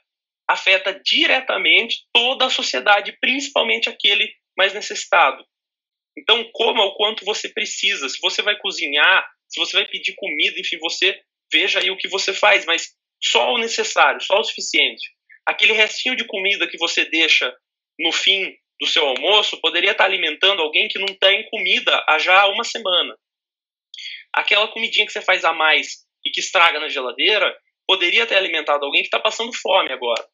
afeta 0.49 0.99
diretamente 1.05 2.07
toda 2.13 2.47
a 2.47 2.51
sociedade, 2.51 3.17
principalmente 3.21 3.89
aquele 3.89 4.33
mais 4.57 4.73
necessitado. 4.73 5.45
Então, 6.17 6.49
coma 6.53 6.85
o 6.85 6.95
quanto 6.95 7.25
você 7.25 7.49
precisa. 7.49 8.09
Se 8.09 8.19
você 8.21 8.43
vai 8.43 8.57
cozinhar, 8.57 9.29
se 9.47 9.61
você 9.61 9.77
vai 9.77 9.87
pedir 9.87 10.15
comida, 10.15 10.59
enfim, 10.59 10.79
você 10.79 11.21
veja 11.53 11.79
aí 11.79 11.91
o 11.91 11.97
que 11.97 12.09
você 12.09 12.33
faz, 12.33 12.65
mas 12.65 12.95
só 13.23 13.53
o 13.53 13.59
necessário, 13.59 14.21
só 14.21 14.41
o 14.41 14.45
suficiente. 14.45 15.11
Aquele 15.47 15.73
restinho 15.73 16.17
de 16.17 16.27
comida 16.27 16.67
que 16.67 16.79
você 16.79 17.05
deixa 17.05 17.55
no 17.99 18.13
fim 18.13 18.55
do 18.81 18.87
seu 18.87 19.07
almoço 19.07 19.61
poderia 19.61 19.93
estar 19.93 20.05
alimentando 20.05 20.63
alguém 20.63 20.89
que 20.89 20.99
não 20.99 21.07
tem 21.07 21.49
comida 21.51 22.05
há 22.09 22.19
já 22.19 22.47
uma 22.47 22.65
semana. 22.65 23.17
Aquela 24.33 24.69
comidinha 24.69 25.07
que 25.07 25.13
você 25.13 25.23
faz 25.23 25.45
a 25.45 25.53
mais 25.53 26.07
e 26.25 26.31
que 26.31 26.41
estraga 26.41 26.79
na 26.79 26.89
geladeira 26.89 27.57
poderia 27.87 28.27
ter 28.27 28.37
alimentado 28.37 28.85
alguém 28.85 29.03
que 29.03 29.09
está 29.09 29.19
passando 29.19 29.53
fome 29.53 29.93
agora. 29.93 30.25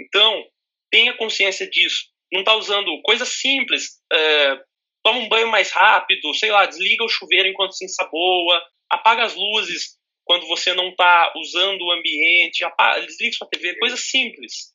Então, 0.00 0.44
tenha 0.90 1.16
consciência 1.16 1.68
disso. 1.68 2.04
Não 2.32 2.40
está 2.40 2.54
usando 2.54 3.00
coisa 3.02 3.24
simples. 3.24 4.00
É, 4.12 4.60
toma 5.04 5.20
um 5.20 5.28
banho 5.28 5.48
mais 5.48 5.70
rápido, 5.70 6.34
sei 6.34 6.50
lá, 6.50 6.66
desliga 6.66 7.04
o 7.04 7.08
chuveiro 7.08 7.48
enquanto 7.48 7.76
se 7.76 7.84
ensaboa, 7.84 8.62
apaga 8.90 9.24
as 9.24 9.34
luzes 9.34 9.98
quando 10.24 10.46
você 10.46 10.72
não 10.72 10.88
está 10.88 11.32
usando 11.36 11.82
o 11.82 11.92
ambiente, 11.92 12.64
apaga, 12.64 13.04
desliga 13.04 13.36
sua 13.36 13.48
TV, 13.48 13.78
coisa 13.78 13.96
simples. 13.96 14.72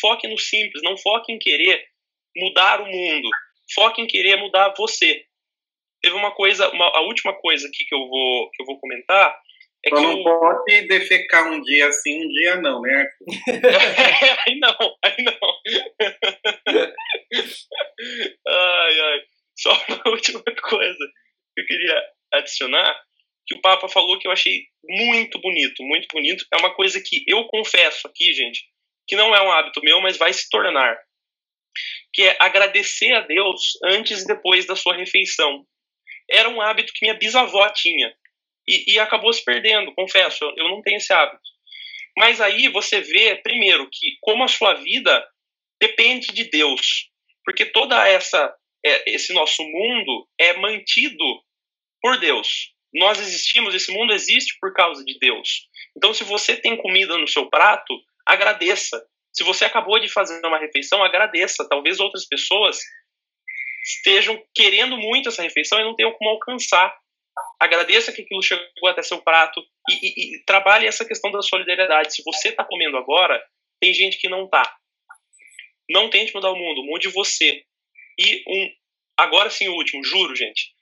Foque 0.00 0.28
no 0.28 0.38
simples, 0.38 0.82
não 0.82 0.96
foque 0.96 1.32
em 1.32 1.38
querer 1.38 1.84
mudar 2.36 2.80
o 2.80 2.86
mundo. 2.86 3.28
Foque 3.74 4.00
em 4.00 4.06
querer 4.06 4.36
mudar 4.36 4.74
você. 4.76 5.24
Teve 6.00 6.16
uma 6.16 6.32
coisa, 6.32 6.68
uma, 6.70 6.86
a 6.96 7.00
última 7.02 7.34
coisa 7.34 7.66
aqui 7.66 7.84
que 7.84 7.94
eu 7.94 8.08
vou, 8.08 8.50
que 8.50 8.62
eu 8.62 8.66
vou 8.66 8.78
comentar 8.78 9.38
é 9.84 9.90
Só 9.90 10.00
não 10.00 10.22
pode 10.22 10.82
defecar 10.82 11.50
um 11.50 11.60
dia 11.60 11.88
assim, 11.88 12.24
um 12.24 12.28
dia 12.28 12.56
não, 12.56 12.80
né? 12.80 13.10
aí 14.46 14.58
não, 14.60 14.96
aí 15.04 15.24
não. 15.24 15.60
ai, 18.46 19.00
ai. 19.00 19.20
Só 19.58 19.72
uma 19.88 20.02
última 20.10 20.42
coisa 20.42 21.12
que 21.54 21.62
eu 21.62 21.66
queria 21.66 22.02
adicionar, 22.34 23.02
que 23.46 23.56
o 23.56 23.60
Papa 23.60 23.88
falou 23.88 24.18
que 24.18 24.28
eu 24.28 24.32
achei 24.32 24.66
muito 24.84 25.40
bonito, 25.40 25.82
muito 25.82 26.06
bonito. 26.12 26.46
É 26.52 26.56
uma 26.58 26.74
coisa 26.74 27.02
que 27.04 27.24
eu 27.26 27.44
confesso 27.46 28.06
aqui, 28.06 28.32
gente, 28.32 28.64
que 29.08 29.16
não 29.16 29.34
é 29.34 29.42
um 29.42 29.50
hábito 29.50 29.82
meu, 29.82 30.00
mas 30.00 30.16
vai 30.16 30.32
se 30.32 30.48
tornar. 30.48 30.96
Que 32.14 32.22
é 32.22 32.36
agradecer 32.38 33.12
a 33.14 33.20
Deus 33.20 33.60
antes 33.84 34.22
e 34.22 34.26
depois 34.26 34.64
da 34.64 34.76
sua 34.76 34.94
refeição. 34.94 35.66
Era 36.30 36.48
um 36.48 36.60
hábito 36.60 36.92
que 36.92 37.04
minha 37.04 37.18
bisavó 37.18 37.68
tinha 37.70 38.14
e, 38.66 38.94
e 38.94 38.98
acabou 38.98 39.32
se 39.32 39.44
perdendo, 39.44 39.94
confesso, 39.94 40.44
eu 40.56 40.68
não 40.68 40.82
tenho 40.82 40.96
esse 40.96 41.12
hábito. 41.12 41.42
Mas 42.16 42.40
aí 42.40 42.68
você 42.68 43.00
vê, 43.00 43.36
primeiro, 43.36 43.88
que 43.90 44.16
como 44.20 44.44
a 44.44 44.48
sua 44.48 44.74
vida 44.74 45.26
depende 45.80 46.28
de 46.28 46.44
Deus, 46.44 47.10
porque 47.44 47.66
toda 47.66 48.06
essa 48.06 48.54
é, 48.84 49.14
esse 49.14 49.32
nosso 49.32 49.62
mundo 49.62 50.28
é 50.38 50.54
mantido 50.54 51.24
por 52.00 52.18
Deus. 52.18 52.72
Nós 52.92 53.18
existimos, 53.20 53.74
esse 53.74 53.92
mundo 53.92 54.12
existe 54.12 54.56
por 54.60 54.72
causa 54.74 55.04
de 55.04 55.18
Deus. 55.18 55.68
Então, 55.96 56.12
se 56.12 56.24
você 56.24 56.56
tem 56.56 56.76
comida 56.76 57.16
no 57.16 57.28
seu 57.28 57.48
prato, 57.48 57.94
agradeça. 58.26 59.02
Se 59.32 59.42
você 59.44 59.64
acabou 59.64 59.98
de 59.98 60.08
fazer 60.08 60.44
uma 60.44 60.58
refeição, 60.58 61.02
agradeça. 61.02 61.66
Talvez 61.68 62.00
outras 62.00 62.26
pessoas 62.26 62.78
estejam 63.82 64.42
querendo 64.54 64.96
muito 64.98 65.28
essa 65.28 65.42
refeição 65.42 65.80
e 65.80 65.84
não 65.84 65.96
tenham 65.96 66.12
como 66.12 66.30
alcançar 66.30 66.94
agradeça 67.58 68.12
que 68.12 68.22
aquilo 68.22 68.42
chegou 68.42 68.88
até 68.88 69.02
seu 69.02 69.22
prato 69.22 69.62
e, 69.88 69.92
e, 69.92 70.36
e 70.36 70.44
trabalhe 70.44 70.86
essa 70.86 71.04
questão 71.04 71.30
da 71.30 71.42
solidariedade. 71.42 72.14
Se 72.14 72.22
você 72.24 72.48
está 72.48 72.64
comendo 72.64 72.96
agora, 72.96 73.42
tem 73.80 73.92
gente 73.94 74.18
que 74.18 74.28
não 74.28 74.44
está. 74.44 74.62
Não 75.90 76.10
tente 76.10 76.34
mudar 76.34 76.50
o 76.50 76.56
mundo, 76.56 76.84
mude 76.84 77.08
você. 77.08 77.64
E 78.18 78.44
um, 78.46 78.70
agora 79.16 79.50
sim 79.50 79.68
o 79.68 79.74
último, 79.74 80.04
juro, 80.04 80.34
gente. 80.34 80.72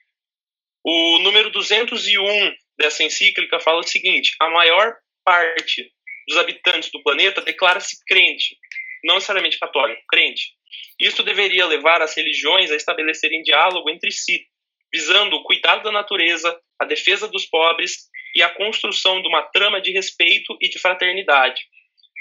O 0.85 1.19
número 1.19 1.51
201 1.51 2.55
dessa 2.79 3.03
encíclica 3.05 3.61
fala 3.61 3.81
o 3.81 3.87
seguinte: 3.87 4.35
a 4.41 4.49
maior 4.51 4.97
parte 5.25 5.93
dos 6.27 6.39
habitantes 6.39 6.91
do 6.91 7.03
planeta 7.03 7.41
declara-se 7.43 8.03
crente, 8.07 8.57
não 9.05 9.17
necessariamente 9.17 9.59
católico, 9.59 10.03
crente. 10.09 10.55
Isso 10.99 11.23
deveria 11.23 11.67
levar 11.67 12.01
as 12.03 12.15
religiões 12.15 12.71
a 12.71 12.77
estabelecerem 12.77 13.43
diálogo 13.43 13.91
entre 13.91 14.11
si, 14.11 14.47
visando 14.93 15.37
o 15.37 15.43
cuidado 15.45 15.83
da 15.85 15.93
natureza, 15.93 16.59
a 16.79 16.85
defesa 16.85 17.29
dos 17.29 17.47
pobres 17.47 18.09
e 18.35 18.43
a 18.43 18.51
construção 18.51 19.21
de 19.21 19.29
uma 19.29 19.43
trama 19.43 19.81
de 19.81 19.93
respeito 19.93 20.57
e 20.61 20.69
de 20.69 20.79
fraternidade. 20.79 21.63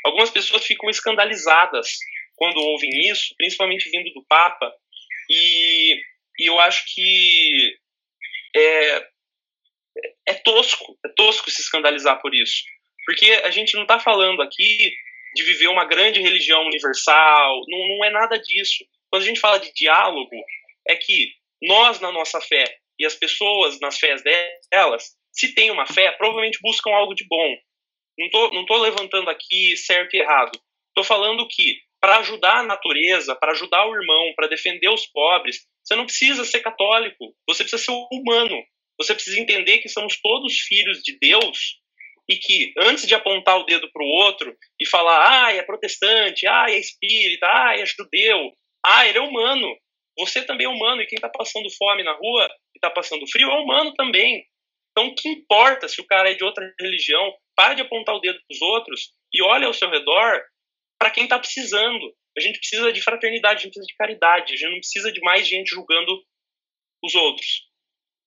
Algumas 0.06 0.30
pessoas 0.30 0.66
ficam 0.66 0.90
escandalizadas 0.90 1.98
quando 2.36 2.58
ouvem 2.58 2.90
isso, 3.10 3.34
principalmente 3.38 3.90
vindo 3.90 4.12
do 4.14 4.26
Papa, 4.28 4.72
e, 5.30 5.96
e 6.40 6.46
eu 6.46 6.60
acho 6.60 6.84
que 6.94 7.78
é, 8.56 9.08
é 10.28 10.34
tosco, 10.36 10.98
é 11.06 11.10
tosco 11.10 11.52
se 11.52 11.62
escandalizar 11.62 12.22
por 12.22 12.34
isso. 12.34 12.64
Porque 13.06 13.32
a 13.44 13.52
gente 13.52 13.76
não 13.76 13.84
está 13.84 14.00
falando 14.00 14.42
aqui 14.42 14.94
de 15.36 15.44
viver 15.44 15.68
uma 15.68 15.86
grande 15.86 16.22
religião 16.22 16.66
universal, 16.66 17.62
não, 17.68 17.88
não 17.90 18.06
é 18.06 18.10
nada 18.10 18.40
disso. 18.40 18.86
Quando 19.10 19.24
a 19.24 19.26
gente 19.26 19.40
fala 19.40 19.60
de 19.60 19.74
diálogo, 19.74 20.36
é 20.88 20.96
que 20.96 21.34
nós, 21.62 22.00
na 22.00 22.12
nossa 22.12 22.40
fé, 22.42 22.64
e 22.98 23.06
as 23.06 23.16
pessoas 23.16 23.80
nas 23.80 23.98
fés 23.98 24.22
delas, 24.72 25.16
se 25.32 25.54
têm 25.54 25.72
uma 25.72 25.86
fé, 25.86 26.12
provavelmente 26.12 26.60
buscam 26.62 26.92
algo 26.92 27.14
de 27.14 27.26
bom. 27.28 27.56
Não 28.18 28.26
estou 28.26 28.52
não 28.52 28.66
tô 28.66 28.78
levantando 28.78 29.30
aqui 29.30 29.78
certo 29.78 30.16
e 30.16 30.20
errado. 30.20 30.60
Estou 30.90 31.04
falando 31.04 31.48
que 31.48 31.78
para 32.02 32.18
ajudar 32.18 32.60
a 32.60 32.64
natureza, 32.64 33.36
para 33.36 33.52
ajudar 33.52 33.86
o 33.86 33.96
irmão, 33.96 34.34
para 34.36 34.48
defender 34.48 34.90
os 34.90 35.06
pobres, 35.06 35.66
você 35.84 35.96
não 35.96 36.06
precisa 36.06 36.44
ser 36.46 36.60
católico, 36.60 37.34
você 37.48 37.64
precisa 37.64 37.84
ser 37.84 37.92
humano. 38.12 38.58
Você 39.00 39.14
precisa 39.14 39.40
entender 39.40 39.78
que 39.78 39.88
somos 39.88 40.20
todos 40.22 40.60
filhos 40.60 41.02
de 41.02 41.18
Deus 41.18 41.80
e 42.30 42.36
que, 42.36 42.74
antes 42.78 43.08
de 43.08 43.16
apontar 43.16 43.58
o 43.58 43.64
dedo 43.64 43.90
para 43.92 44.04
o 44.04 44.08
outro 44.08 44.56
e 44.80 44.86
falar, 44.86 45.46
ah, 45.46 45.54
é 45.54 45.64
protestante, 45.64 46.46
ah, 46.46 46.66
é 46.68 46.78
espírita, 46.78 47.48
ah, 47.48 47.78
é 47.78 47.86
judeu, 47.86 48.54
ah, 48.86 49.08
ele 49.08 49.18
é 49.18 49.22
humano, 49.22 49.74
você 50.20 50.44
também 50.46 50.66
é 50.66 50.70
humano, 50.70 51.02
e 51.02 51.08
quem 51.08 51.16
está 51.16 51.30
passando 51.30 51.70
fome 51.78 52.04
na 52.04 52.14
rua 52.14 52.46
e 52.76 52.78
está 52.78 52.90
passando 52.90 53.26
frio 53.32 53.50
é 53.50 53.60
humano 53.60 53.94
também. 53.94 54.46
Então, 54.92 55.08
o 55.08 55.16
que 55.16 55.30
importa 55.30 55.88
se 55.88 56.02
o 56.02 56.06
cara 56.06 56.30
é 56.30 56.34
de 56.34 56.44
outra 56.44 56.70
religião? 56.80 57.34
Para 57.56 57.74
de 57.74 57.82
apontar 57.82 58.16
o 58.16 58.20
dedo 58.20 58.38
para 58.38 58.54
os 58.54 58.62
outros 58.62 59.14
e 59.34 59.42
olha 59.42 59.68
ao 59.68 59.74
seu 59.74 59.90
redor 59.90 60.44
para 61.00 61.10
quem 61.10 61.24
está 61.24 61.40
precisando. 61.40 62.14
A 62.38 62.42
gente 62.42 62.60
precisa 62.60 62.92
de 62.92 63.02
fraternidade, 63.02 63.60
a 63.60 63.64
gente 63.64 63.74
precisa 63.74 63.88
de 63.88 63.96
caridade, 63.96 64.54
a 64.54 64.56
gente 64.56 64.72
não 64.72 64.80
precisa 64.80 65.12
de 65.12 65.22
mais 65.22 65.48
gente 65.48 65.70
julgando 65.70 66.22
os 67.04 67.16
outros. 67.16 67.70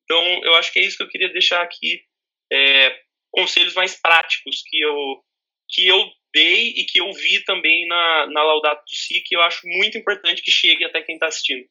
Então, 0.05 0.45
eu 0.45 0.55
acho 0.55 0.73
que 0.73 0.79
é 0.79 0.83
isso 0.83 0.97
que 0.97 1.03
eu 1.03 1.09
queria 1.09 1.33
deixar 1.33 1.63
aqui. 1.63 2.03
É, 2.51 3.01
conselhos 3.31 3.75
mais 3.75 3.99
práticos 4.01 4.63
que 4.67 4.81
eu, 4.81 5.25
que 5.69 5.87
eu 5.87 6.11
dei 6.35 6.69
e 6.69 6.85
que 6.85 7.01
eu 7.01 7.11
vi 7.13 7.43
também 7.45 7.87
na, 7.87 8.27
na 8.29 8.43
Laudato 8.43 8.83
Si, 8.89 9.23
que 9.23 9.37
eu 9.37 9.43
acho 9.43 9.67
muito 9.67 9.97
importante 9.97 10.43
que 10.43 10.51
chegue 10.51 10.85
até 10.85 11.03
quem 11.03 11.17
está 11.17 11.27
assistindo. 11.27 11.67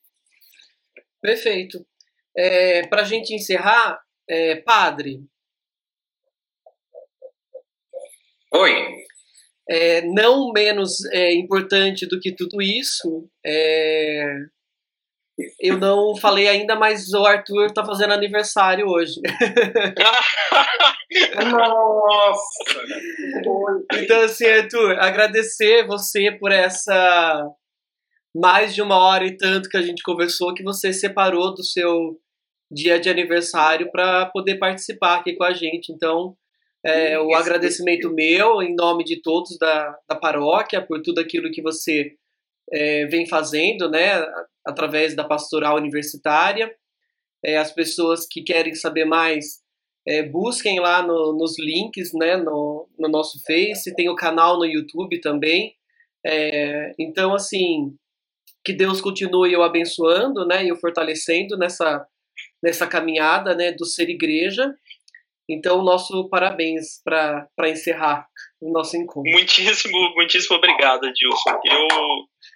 Perfeito. 1.22 1.86
É, 2.36 2.88
Para 2.88 3.02
a 3.02 3.06
gente 3.06 3.34
encerrar, 3.34 4.00
é, 4.30 4.56
padre. 4.58 5.20
Oi. 8.54 8.88
É, 9.70 10.02
não 10.02 10.52
menos 10.52 11.06
é, 11.14 11.34
importante 11.34 12.06
do 12.08 12.20
que 12.20 12.36
tudo 12.36 12.62
isso, 12.62 13.30
é, 13.46 14.26
eu 15.60 15.78
não 15.78 16.16
falei 16.16 16.48
ainda, 16.48 16.76
mas 16.76 17.14
o 17.14 17.26
Arthur 17.26 17.68
está 17.68 17.86
fazendo 17.86 18.14
aniversário 18.14 18.88
hoje. 18.88 19.20
Nossa! 21.52 22.82
então, 23.94 24.22
assim, 24.22 24.48
Arthur, 24.48 24.98
agradecer 25.00 25.86
você 25.86 26.32
por 26.32 26.52
essa 26.52 27.48
mais 28.36 28.74
de 28.74 28.82
uma 28.82 28.98
hora 28.98 29.26
e 29.26 29.38
tanto 29.38 29.70
que 29.70 29.78
a 29.78 29.82
gente 29.82 30.04
conversou, 30.04 30.54
que 30.54 30.64
você 30.64 30.94
separou 30.94 31.54
do 31.54 31.64
seu 31.64 32.20
dia 32.72 33.00
de 33.00 33.10
aniversário 33.10 33.92
para 33.92 34.26
poder 34.28 34.58
participar 34.58 35.18
aqui 35.18 35.36
com 35.36 35.44
a 35.44 35.54
gente. 35.54 35.92
Então, 35.92 36.36
é, 36.84 37.20
o 37.20 37.36
agradecimento 37.36 38.10
meu, 38.10 38.62
em 38.62 38.74
nome 38.74 39.04
de 39.04 39.22
todos 39.22 39.58
da, 39.58 39.98
da 40.08 40.16
paróquia, 40.16 40.82
por 40.82 41.02
tudo 41.02 41.20
aquilo 41.20 41.52
que 41.52 41.62
você 41.62 42.14
é, 42.72 43.06
vem 43.08 43.28
fazendo, 43.28 43.90
né, 43.90 44.26
através 44.66 45.16
da 45.16 45.24
pastoral 45.24 45.76
universitária. 45.76 46.74
É, 47.44 47.58
as 47.58 47.72
pessoas 47.72 48.26
que 48.30 48.42
querem 48.42 48.74
saber 48.74 49.06
mais, 49.06 49.62
é, 50.08 50.24
busquem 50.24 50.80
lá 50.80 51.02
no, 51.02 51.34
nos 51.34 51.60
links, 51.60 52.12
né, 52.14 52.38
no, 52.38 52.88
no, 52.98 53.10
nosso 53.10 53.44
Face, 53.46 53.94
tem 53.96 54.10
o 54.10 54.16
canal 54.16 54.58
no 54.58 54.66
YouTube 54.66 55.20
também. 55.22 55.76
É, 56.26 56.94
então, 57.00 57.34
assim, 57.34 57.96
que 58.64 58.74
Deus 58.74 59.02
continue 59.02 59.56
o 59.56 59.64
abençoando, 59.64 60.46
né, 60.46 60.66
e 60.66 60.72
o 60.72 60.78
fortalecendo 60.78 61.58
nessa 61.58 62.06
nessa 62.64 62.86
caminhada, 62.88 63.56
né, 63.56 63.72
do 63.72 63.86
ser 63.86 64.10
igreja. 64.10 64.72
Então, 65.50 65.84
nosso 65.84 66.30
parabéns 66.30 67.02
para 67.04 67.70
encerrar 67.70 68.28
o 68.62 68.72
nosso 68.72 68.96
encontro. 68.96 69.30
Muitíssimo, 69.32 70.14
muitíssimo 70.16 70.56
obrigado, 70.56 71.06
Edilson. 71.06 71.60
Eu, 71.66 71.88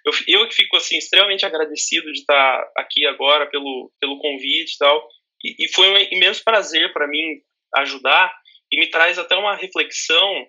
eu, 0.06 0.40
eu 0.40 0.48
que 0.48 0.54
fico 0.54 0.76
assim 0.76 0.96
extremamente 0.96 1.44
agradecido 1.44 2.10
de 2.12 2.20
estar 2.20 2.70
aqui 2.76 3.04
agora 3.06 3.50
pelo, 3.50 3.92
pelo 4.00 4.18
convite 4.18 4.74
e 4.74 4.78
tal. 4.78 5.08
E, 5.44 5.64
e 5.64 5.68
foi 5.74 5.90
um 5.90 5.96
imenso 6.12 6.42
prazer 6.42 6.92
para 6.92 7.08
mim 7.08 7.40
ajudar 7.76 8.32
e 8.72 8.78
me 8.78 8.88
traz 8.88 9.18
até 9.18 9.34
uma 9.34 9.56
reflexão. 9.56 10.46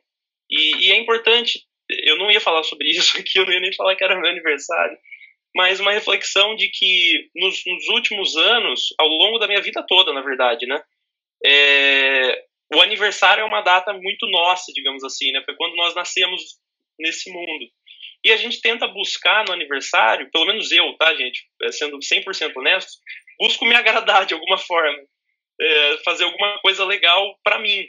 E, 0.49 0.87
e, 0.87 0.91
é 0.91 0.97
importante, 0.97 1.59
eu 1.89 2.17
não 2.17 2.31
ia 2.31 2.39
falar 2.39 2.63
sobre 2.63 2.87
isso 2.89 3.17
aqui, 3.19 3.39
eu 3.39 3.45
não 3.45 3.51
ia 3.51 3.59
nem 3.59 3.73
falar 3.73 3.95
que 3.95 4.03
era 4.03 4.15
meu 4.15 4.29
aniversário, 4.29 4.97
mas 5.57 5.79
uma 5.79 5.91
reflexão 5.91 6.55
de 6.55 6.69
que 6.69 7.31
nos, 7.35 7.63
nos 7.65 7.87
últimos 7.87 8.37
anos, 8.37 8.93
ao 8.99 9.07
longo 9.07 9.39
da 9.39 9.47
minha 9.47 9.59
vida 9.59 9.83
toda, 9.87 10.13
na 10.13 10.21
verdade, 10.21 10.67
né? 10.67 10.79
É, 11.43 12.45
o 12.75 12.79
aniversário 12.79 13.41
é 13.41 13.43
uma 13.43 13.61
data 13.61 13.91
muito 13.91 14.27
nossa, 14.27 14.71
digamos 14.71 15.03
assim, 15.03 15.31
né? 15.31 15.41
Foi 15.43 15.55
quando 15.55 15.75
nós 15.75 15.95
nascemos 15.95 16.43
nesse 16.99 17.31
mundo. 17.31 17.65
E 18.23 18.31
a 18.31 18.37
gente 18.37 18.61
tenta 18.61 18.87
buscar 18.87 19.45
no 19.45 19.51
aniversário, 19.51 20.29
pelo 20.31 20.45
menos 20.45 20.71
eu, 20.71 20.95
tá, 20.95 21.15
gente? 21.15 21.47
É, 21.63 21.71
sendo 21.71 21.97
100% 21.97 22.55
honesto, 22.55 22.91
busco 23.39 23.65
me 23.65 23.73
agradar 23.73 24.27
de 24.27 24.35
alguma 24.35 24.59
forma, 24.59 24.95
é, 25.59 25.97
fazer 26.05 26.25
alguma 26.25 26.59
coisa 26.59 26.85
legal 26.85 27.35
para 27.43 27.57
mim. 27.57 27.83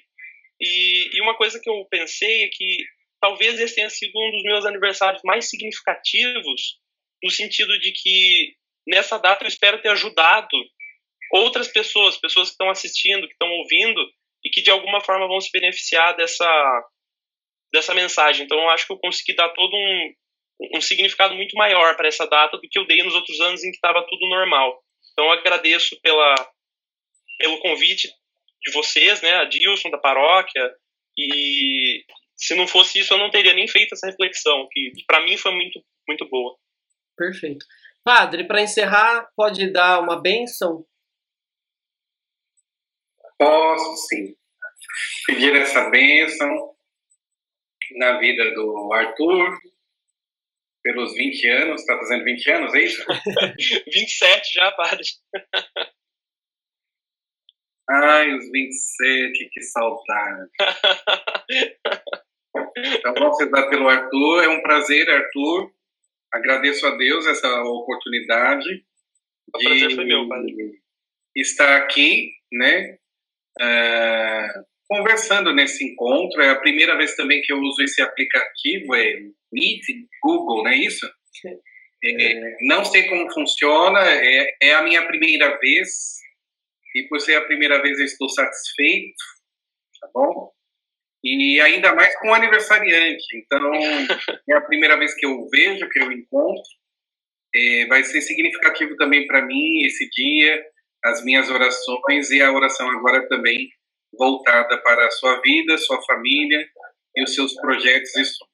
E, 0.59 1.19
e 1.19 1.21
uma 1.21 1.37
coisa 1.37 1.61
que 1.61 1.69
eu 1.69 1.85
pensei 1.91 2.45
é 2.45 2.49
que 2.51 2.79
talvez 3.21 3.61
esse 3.61 3.75
tenha 3.75 3.91
sido 3.91 4.13
um 4.17 4.31
dos 4.31 4.43
meus 4.43 4.65
aniversários 4.65 5.21
mais 5.23 5.51
significativos 5.51 6.79
no 7.23 7.31
sentido 7.31 7.79
de 7.79 7.93
que 7.93 8.55
nessa 8.87 9.19
data 9.19 9.45
eu 9.45 9.49
espero 9.49 9.81
ter 9.81 9.91
ajudado 9.91 10.57
outras 11.33 11.69
pessoas, 11.69 12.17
pessoas 12.17 12.49
que 12.49 12.55
estão 12.55 12.71
assistindo, 12.71 13.27
que 13.27 13.33
estão 13.33 13.51
ouvindo 13.51 14.01
e 14.45 14.51
que 14.51 14.63
de 14.63 14.71
alguma 14.71 15.01
forma 15.01 15.27
vão 15.27 15.41
se 15.41 15.51
beneficiar 15.53 16.17
dessa 16.17 16.89
dessa 17.73 17.95
mensagem. 17.95 18.45
Então 18.45 18.59
eu 18.59 18.71
acho 18.71 18.87
que 18.87 18.93
eu 18.93 18.99
consegui 18.99 19.35
dar 19.35 19.51
todo 19.51 19.75
um, 19.77 20.15
um 20.77 20.81
significado 20.81 21.35
muito 21.35 21.55
maior 21.55 21.97
para 21.97 22.09
essa 22.09 22.27
data 22.27 22.57
do 22.57 22.69
que 22.69 22.79
eu 22.79 22.87
dei 22.87 23.03
nos 23.03 23.15
outros 23.15 23.39
anos 23.41 23.63
em 23.63 23.71
que 23.71 23.77
estava 23.77 24.07
tudo 24.09 24.27
normal. 24.29 24.83
Então 25.13 25.27
eu 25.27 25.33
agradeço 25.33 26.01
pela 26.01 26.35
pelo 27.39 27.59
convite 27.61 28.09
de 28.63 28.73
vocês, 28.73 29.23
né, 29.23 29.37
a 29.37 29.45
Dilson 29.45 29.91
da 29.91 29.99
paróquia 29.99 30.75
e 31.17 32.05
se 32.37 32.55
não 32.57 32.67
fosse 32.67 32.99
isso 32.99 33.15
eu 33.15 33.19
não 33.19 33.31
teria 33.31 33.53
nem 33.53 33.69
feito 33.69 33.93
essa 33.93 34.09
reflexão 34.09 34.67
que 34.73 34.93
para 35.07 35.21
mim 35.21 35.37
foi 35.37 35.53
muito 35.53 35.85
muito 36.07 36.27
boa. 36.29 36.57
Perfeito. 37.19 37.67
Padre, 38.05 38.47
para 38.47 38.63
encerrar, 38.63 39.29
pode 39.37 39.71
dar 39.73 40.01
uma 40.01 40.23
bênção? 40.23 40.87
Posso 43.37 43.97
sim. 44.09 44.37
Pedir 45.27 45.55
essa 45.57 45.91
bênção 45.91 46.75
na 47.99 48.19
vida 48.19 48.55
do 48.55 48.93
Arthur, 48.93 49.59
pelos 50.83 51.15
20 51.15 51.49
anos, 51.49 51.81
está 51.81 51.99
fazendo 51.99 52.25
20 52.25 52.51
anos, 52.51 52.75
é 52.75 52.81
isso? 52.81 53.05
27 53.93 54.55
já, 54.55 54.73
padre. 54.73 55.05
Ai, 57.91 58.35
os 58.35 58.51
27, 58.51 59.49
que 59.51 59.63
saudade. 59.63 60.51
então, 62.77 63.15
vamos 63.15 63.39
rezar 63.39 63.69
pelo 63.71 63.89
Arthur. 63.89 64.45
É 64.45 64.49
um 64.49 64.63
prazer, 64.63 65.09
Arthur, 65.09 65.73
agradeço 66.33 66.87
a 66.87 66.97
Deus 66.97 67.27
essa 67.27 67.63
oportunidade 67.63 68.85
o 69.55 69.59
de 69.59 69.95
foi 69.95 70.05
meu, 70.05 70.27
estar 71.35 71.77
aqui, 71.77 72.33
né, 72.53 72.99
uh, 73.61 74.65
conversando 74.89 75.55
nesse 75.55 75.85
encontro. 75.85 76.43
É 76.43 76.51
a 76.51 76.61
primeira 76.61 76.97
vez 76.97 77.15
também 77.15 77.41
que 77.43 77.53
eu 77.53 77.59
uso 77.59 77.83
esse 77.83 78.03
aplicativo, 78.03 78.95
é 78.95 79.21
Meet, 79.53 79.85
Google, 80.23 80.65
não 80.65 80.71
é 80.71 80.77
isso? 80.77 81.09
É, 82.05 82.57
não 82.63 82.85
sei 82.85 83.09
como 83.09 83.33
funciona, 83.33 84.01
é, 84.01 84.57
é 84.63 84.75
a 84.75 84.83
minha 84.83 85.05
primeira 85.07 85.59
vez 85.59 86.19
e 86.95 87.03
por 87.09 87.21
ser 87.21 87.35
a 87.37 87.45
primeira 87.45 87.83
vez 87.83 87.99
eu 87.99 88.05
estou 88.05 88.29
satisfeito, 88.29 89.17
tá 90.01 90.09
bom? 90.15 90.53
E 91.35 91.61
ainda 91.61 91.95
mais 91.95 92.17
com 92.19 92.29
o 92.29 92.35
aniversariante. 92.35 93.37
Então, 93.37 93.73
é 94.49 94.55
a 94.55 94.61
primeira 94.61 94.97
vez 94.97 95.15
que 95.15 95.27
eu 95.27 95.47
vejo, 95.51 95.89
que 95.89 96.01
eu 96.01 96.11
encontro. 96.11 96.63
É, 97.55 97.87
vai 97.87 98.05
ser 98.05 98.21
significativo 98.21 98.95
também 98.97 99.27
para 99.27 99.43
mim 99.43 99.85
esse 99.85 100.09
dia, 100.11 100.63
as 101.05 101.25
minhas 101.25 101.49
orações 101.49 102.31
e 102.31 102.43
a 102.43 102.53
oração 102.53 102.89
agora 102.91 103.27
também 103.27 103.71
voltada 104.13 104.77
para 104.83 105.07
a 105.07 105.11
sua 105.11 105.41
vida, 105.41 105.79
sua 105.79 106.01
família 106.03 106.69
e 107.17 107.23
os 107.23 107.35
seus 107.35 107.55
projetos 107.55 108.15
e 108.17 108.25
sonhos. 108.25 108.49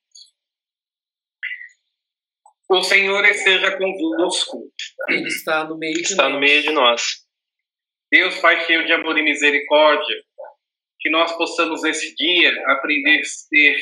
O 2.70 2.82
Senhor 2.82 3.24
esteja 3.24 3.76
convosco. 3.76 4.70
Ele 5.08 5.28
está 5.28 5.64
no 5.64 5.76
meio 5.76 5.94
de 5.94 6.02
está 6.02 6.24
nós. 6.24 6.32
no 6.32 6.40
meio 6.40 6.62
de 6.62 6.70
nós. 6.70 7.02
Deus 8.10 8.38
Pai 8.38 8.64
cheio 8.64 8.86
de 8.86 8.92
amor 8.92 9.18
e 9.18 9.22
misericórdia, 9.22 10.22
que 11.04 11.10
nós 11.10 11.36
possamos 11.36 11.82
nesse 11.82 12.14
dia 12.14 12.50
aprender 12.68 13.20
a 13.20 13.24
ser 13.24 13.76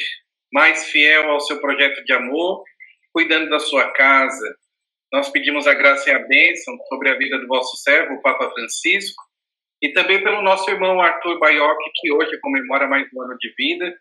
mais 0.53 0.91
fiel 0.91 1.31
ao 1.31 1.41
seu 1.41 1.61
projeto 1.61 2.05
de 2.05 2.13
amor, 2.13 2.65
cuidando 3.13 3.49
da 3.49 3.61
sua 3.61 3.93
casa. 3.93 4.57
Nós 5.13 5.31
pedimos 5.31 5.69
a 5.69 5.75
graça 5.75 6.11
e 6.11 6.13
a 6.13 6.19
bênção 6.19 6.77
sobre 6.89 7.11
a 7.11 7.15
vida 7.17 7.39
do 7.39 7.47
vosso 7.47 7.77
servo, 7.77 8.15
o 8.15 8.23
Papa 8.23 8.51
Francisco, 8.51 9.23
e 9.81 9.93
também 9.93 10.21
pelo 10.21 10.43
nosso 10.43 10.69
irmão 10.69 11.01
Arthur 11.01 11.39
Baioc, 11.39 11.79
que 11.95 12.13
hoje 12.13 12.41
comemora 12.41 12.89
mais 12.89 13.07
um 13.15 13.23
ano 13.23 13.37
de 13.39 13.55
vida, 13.57 13.97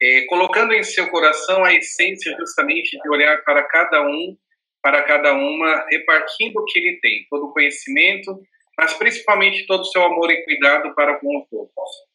é, 0.00 0.22
colocando 0.22 0.72
em 0.72 0.82
seu 0.82 1.10
coração 1.10 1.62
a 1.66 1.74
essência 1.74 2.34
justamente 2.38 2.98
de 2.98 3.10
olhar 3.10 3.44
para 3.44 3.62
cada 3.64 4.00
um, 4.08 4.34
para 4.82 5.02
cada 5.02 5.34
uma, 5.34 5.86
repartindo 5.90 6.56
o 6.56 6.64
que 6.64 6.78
ele 6.78 6.98
tem, 7.00 7.26
todo 7.28 7.46
o 7.46 7.52
conhecimento, 7.52 8.40
mas 8.78 8.94
principalmente 8.94 9.66
todo 9.66 9.82
o 9.82 9.86
seu 9.86 10.02
amor 10.02 10.30
e 10.30 10.44
cuidado 10.44 10.94
para 10.94 11.18
com 11.18 11.26
os 11.36 11.46
outros 11.52 12.07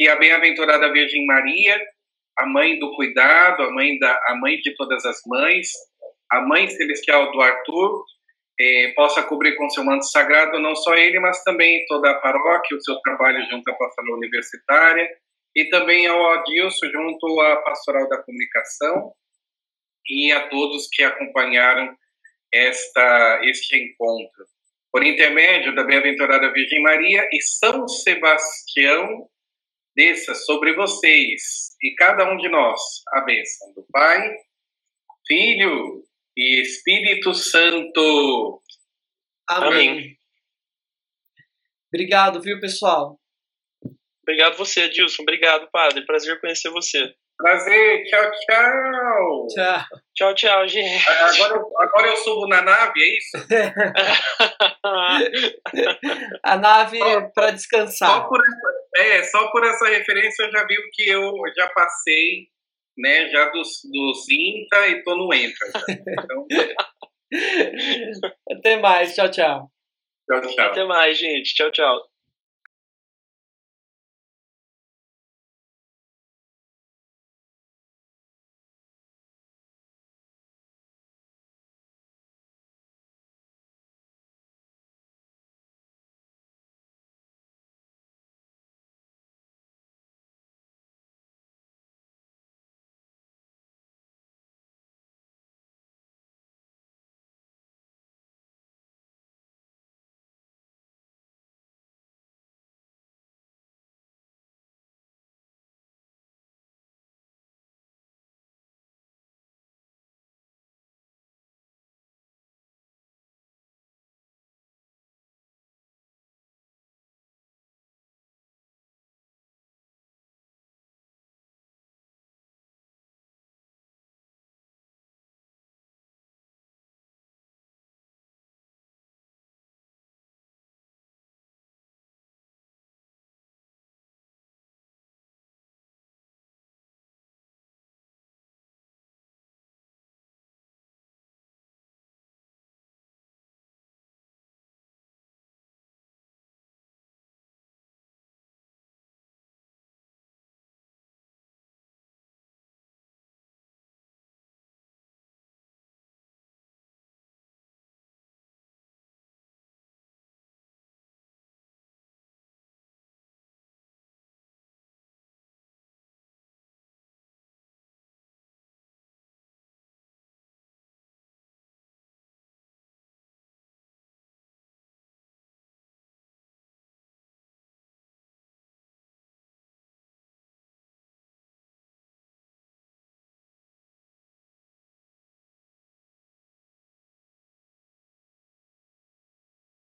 que 0.00 0.08
a 0.08 0.16
bem-aventurada 0.16 0.90
Virgem 0.90 1.26
Maria, 1.26 1.78
a 2.38 2.46
mãe 2.46 2.78
do 2.78 2.90
cuidado, 2.96 3.64
a 3.64 3.70
mãe, 3.70 3.98
da, 3.98 4.18
a 4.28 4.34
mãe 4.34 4.56
de 4.56 4.74
todas 4.74 5.04
as 5.04 5.18
mães, 5.26 5.68
a 6.32 6.40
mãe 6.40 6.66
celestial 6.68 7.30
do 7.30 7.38
Arthur, 7.38 8.02
eh, 8.58 8.94
possa 8.96 9.22
cobrir 9.22 9.56
com 9.56 9.68
seu 9.68 9.84
manto 9.84 10.06
sagrado 10.06 10.58
não 10.58 10.74
só 10.74 10.94
ele, 10.94 11.20
mas 11.20 11.44
também 11.44 11.84
toda 11.86 12.12
a 12.12 12.14
paróquia, 12.14 12.78
o 12.78 12.80
seu 12.80 12.98
trabalho 13.00 13.44
junto 13.50 13.70
à 13.70 13.74
pastoral 13.74 14.16
universitária, 14.16 15.06
e 15.54 15.68
também 15.68 16.06
ao 16.06 16.30
Adilson 16.30 16.86
junto 16.86 17.38
à 17.42 17.56
pastoral 17.56 18.08
da 18.08 18.22
comunicação, 18.22 19.12
e 20.08 20.32
a 20.32 20.48
todos 20.48 20.88
que 20.88 21.04
acompanharam 21.04 21.94
esta, 22.50 23.40
este 23.44 23.76
encontro. 23.76 24.46
Por 24.90 25.04
intermédio 25.04 25.74
da 25.74 25.84
Bem-aventurada 25.84 26.50
Virgem 26.54 26.80
Maria 26.80 27.28
e 27.30 27.42
São 27.42 27.86
Sebastião, 27.86 29.28
desça 30.00 30.34
sobre 30.34 30.74
vocês 30.74 31.76
e 31.82 31.94
cada 31.94 32.24
um 32.32 32.38
de 32.38 32.48
nós 32.48 32.80
a 33.12 33.20
bênção 33.20 33.70
do 33.74 33.84
Pai, 33.92 34.30
Filho 35.26 36.02
e 36.34 36.62
Espírito 36.62 37.34
Santo. 37.34 38.62
Amém. 39.46 39.90
Amém. 39.90 40.16
Obrigado, 41.92 42.40
viu, 42.40 42.58
pessoal? 42.60 43.20
Obrigado 44.22 44.56
você, 44.56 44.88
Dilson. 44.88 45.22
Obrigado, 45.22 45.68
padre. 45.70 46.06
Prazer 46.06 46.40
conhecer 46.40 46.70
você. 46.70 47.14
Prazer. 47.36 48.04
Tchau, 48.04 48.30
tchau. 48.30 49.46
Tchau. 49.48 49.84
Tchau, 50.14 50.34
tchau, 50.34 50.68
gente. 50.68 51.08
Agora, 51.10 51.62
agora 51.78 52.06
eu 52.06 52.16
subo 52.16 52.46
na 52.46 52.62
nave, 52.62 53.02
é 53.02 53.18
isso? 53.18 53.36
A 56.44 56.56
nave 56.56 56.98
para 57.34 57.50
descansar. 57.50 58.08
Só 58.08 58.20
por, 58.28 58.40
é, 59.00 59.22
só 59.24 59.50
por 59.50 59.64
essa 59.64 59.86
referência 59.88 60.44
eu 60.44 60.52
já 60.52 60.66
vi 60.66 60.78
o 60.78 60.90
que 60.92 61.08
eu 61.08 61.32
já 61.56 61.68
passei, 61.68 62.48
né? 62.96 63.28
Já 63.30 63.48
dos, 63.50 63.68
dos 63.90 64.28
INTA 64.28 64.88
e 64.88 65.02
tô 65.02 65.16
no 65.16 65.32
ENTA. 65.32 65.66
Então... 65.88 66.46
Até 68.50 68.76
mais. 68.78 69.14
Tchau, 69.14 69.30
tchau. 69.30 69.70
Tchau, 70.28 70.40
tchau. 70.40 70.66
Até 70.66 70.84
mais, 70.84 71.18
gente. 71.18 71.54
Tchau, 71.54 71.70
tchau. 71.70 72.09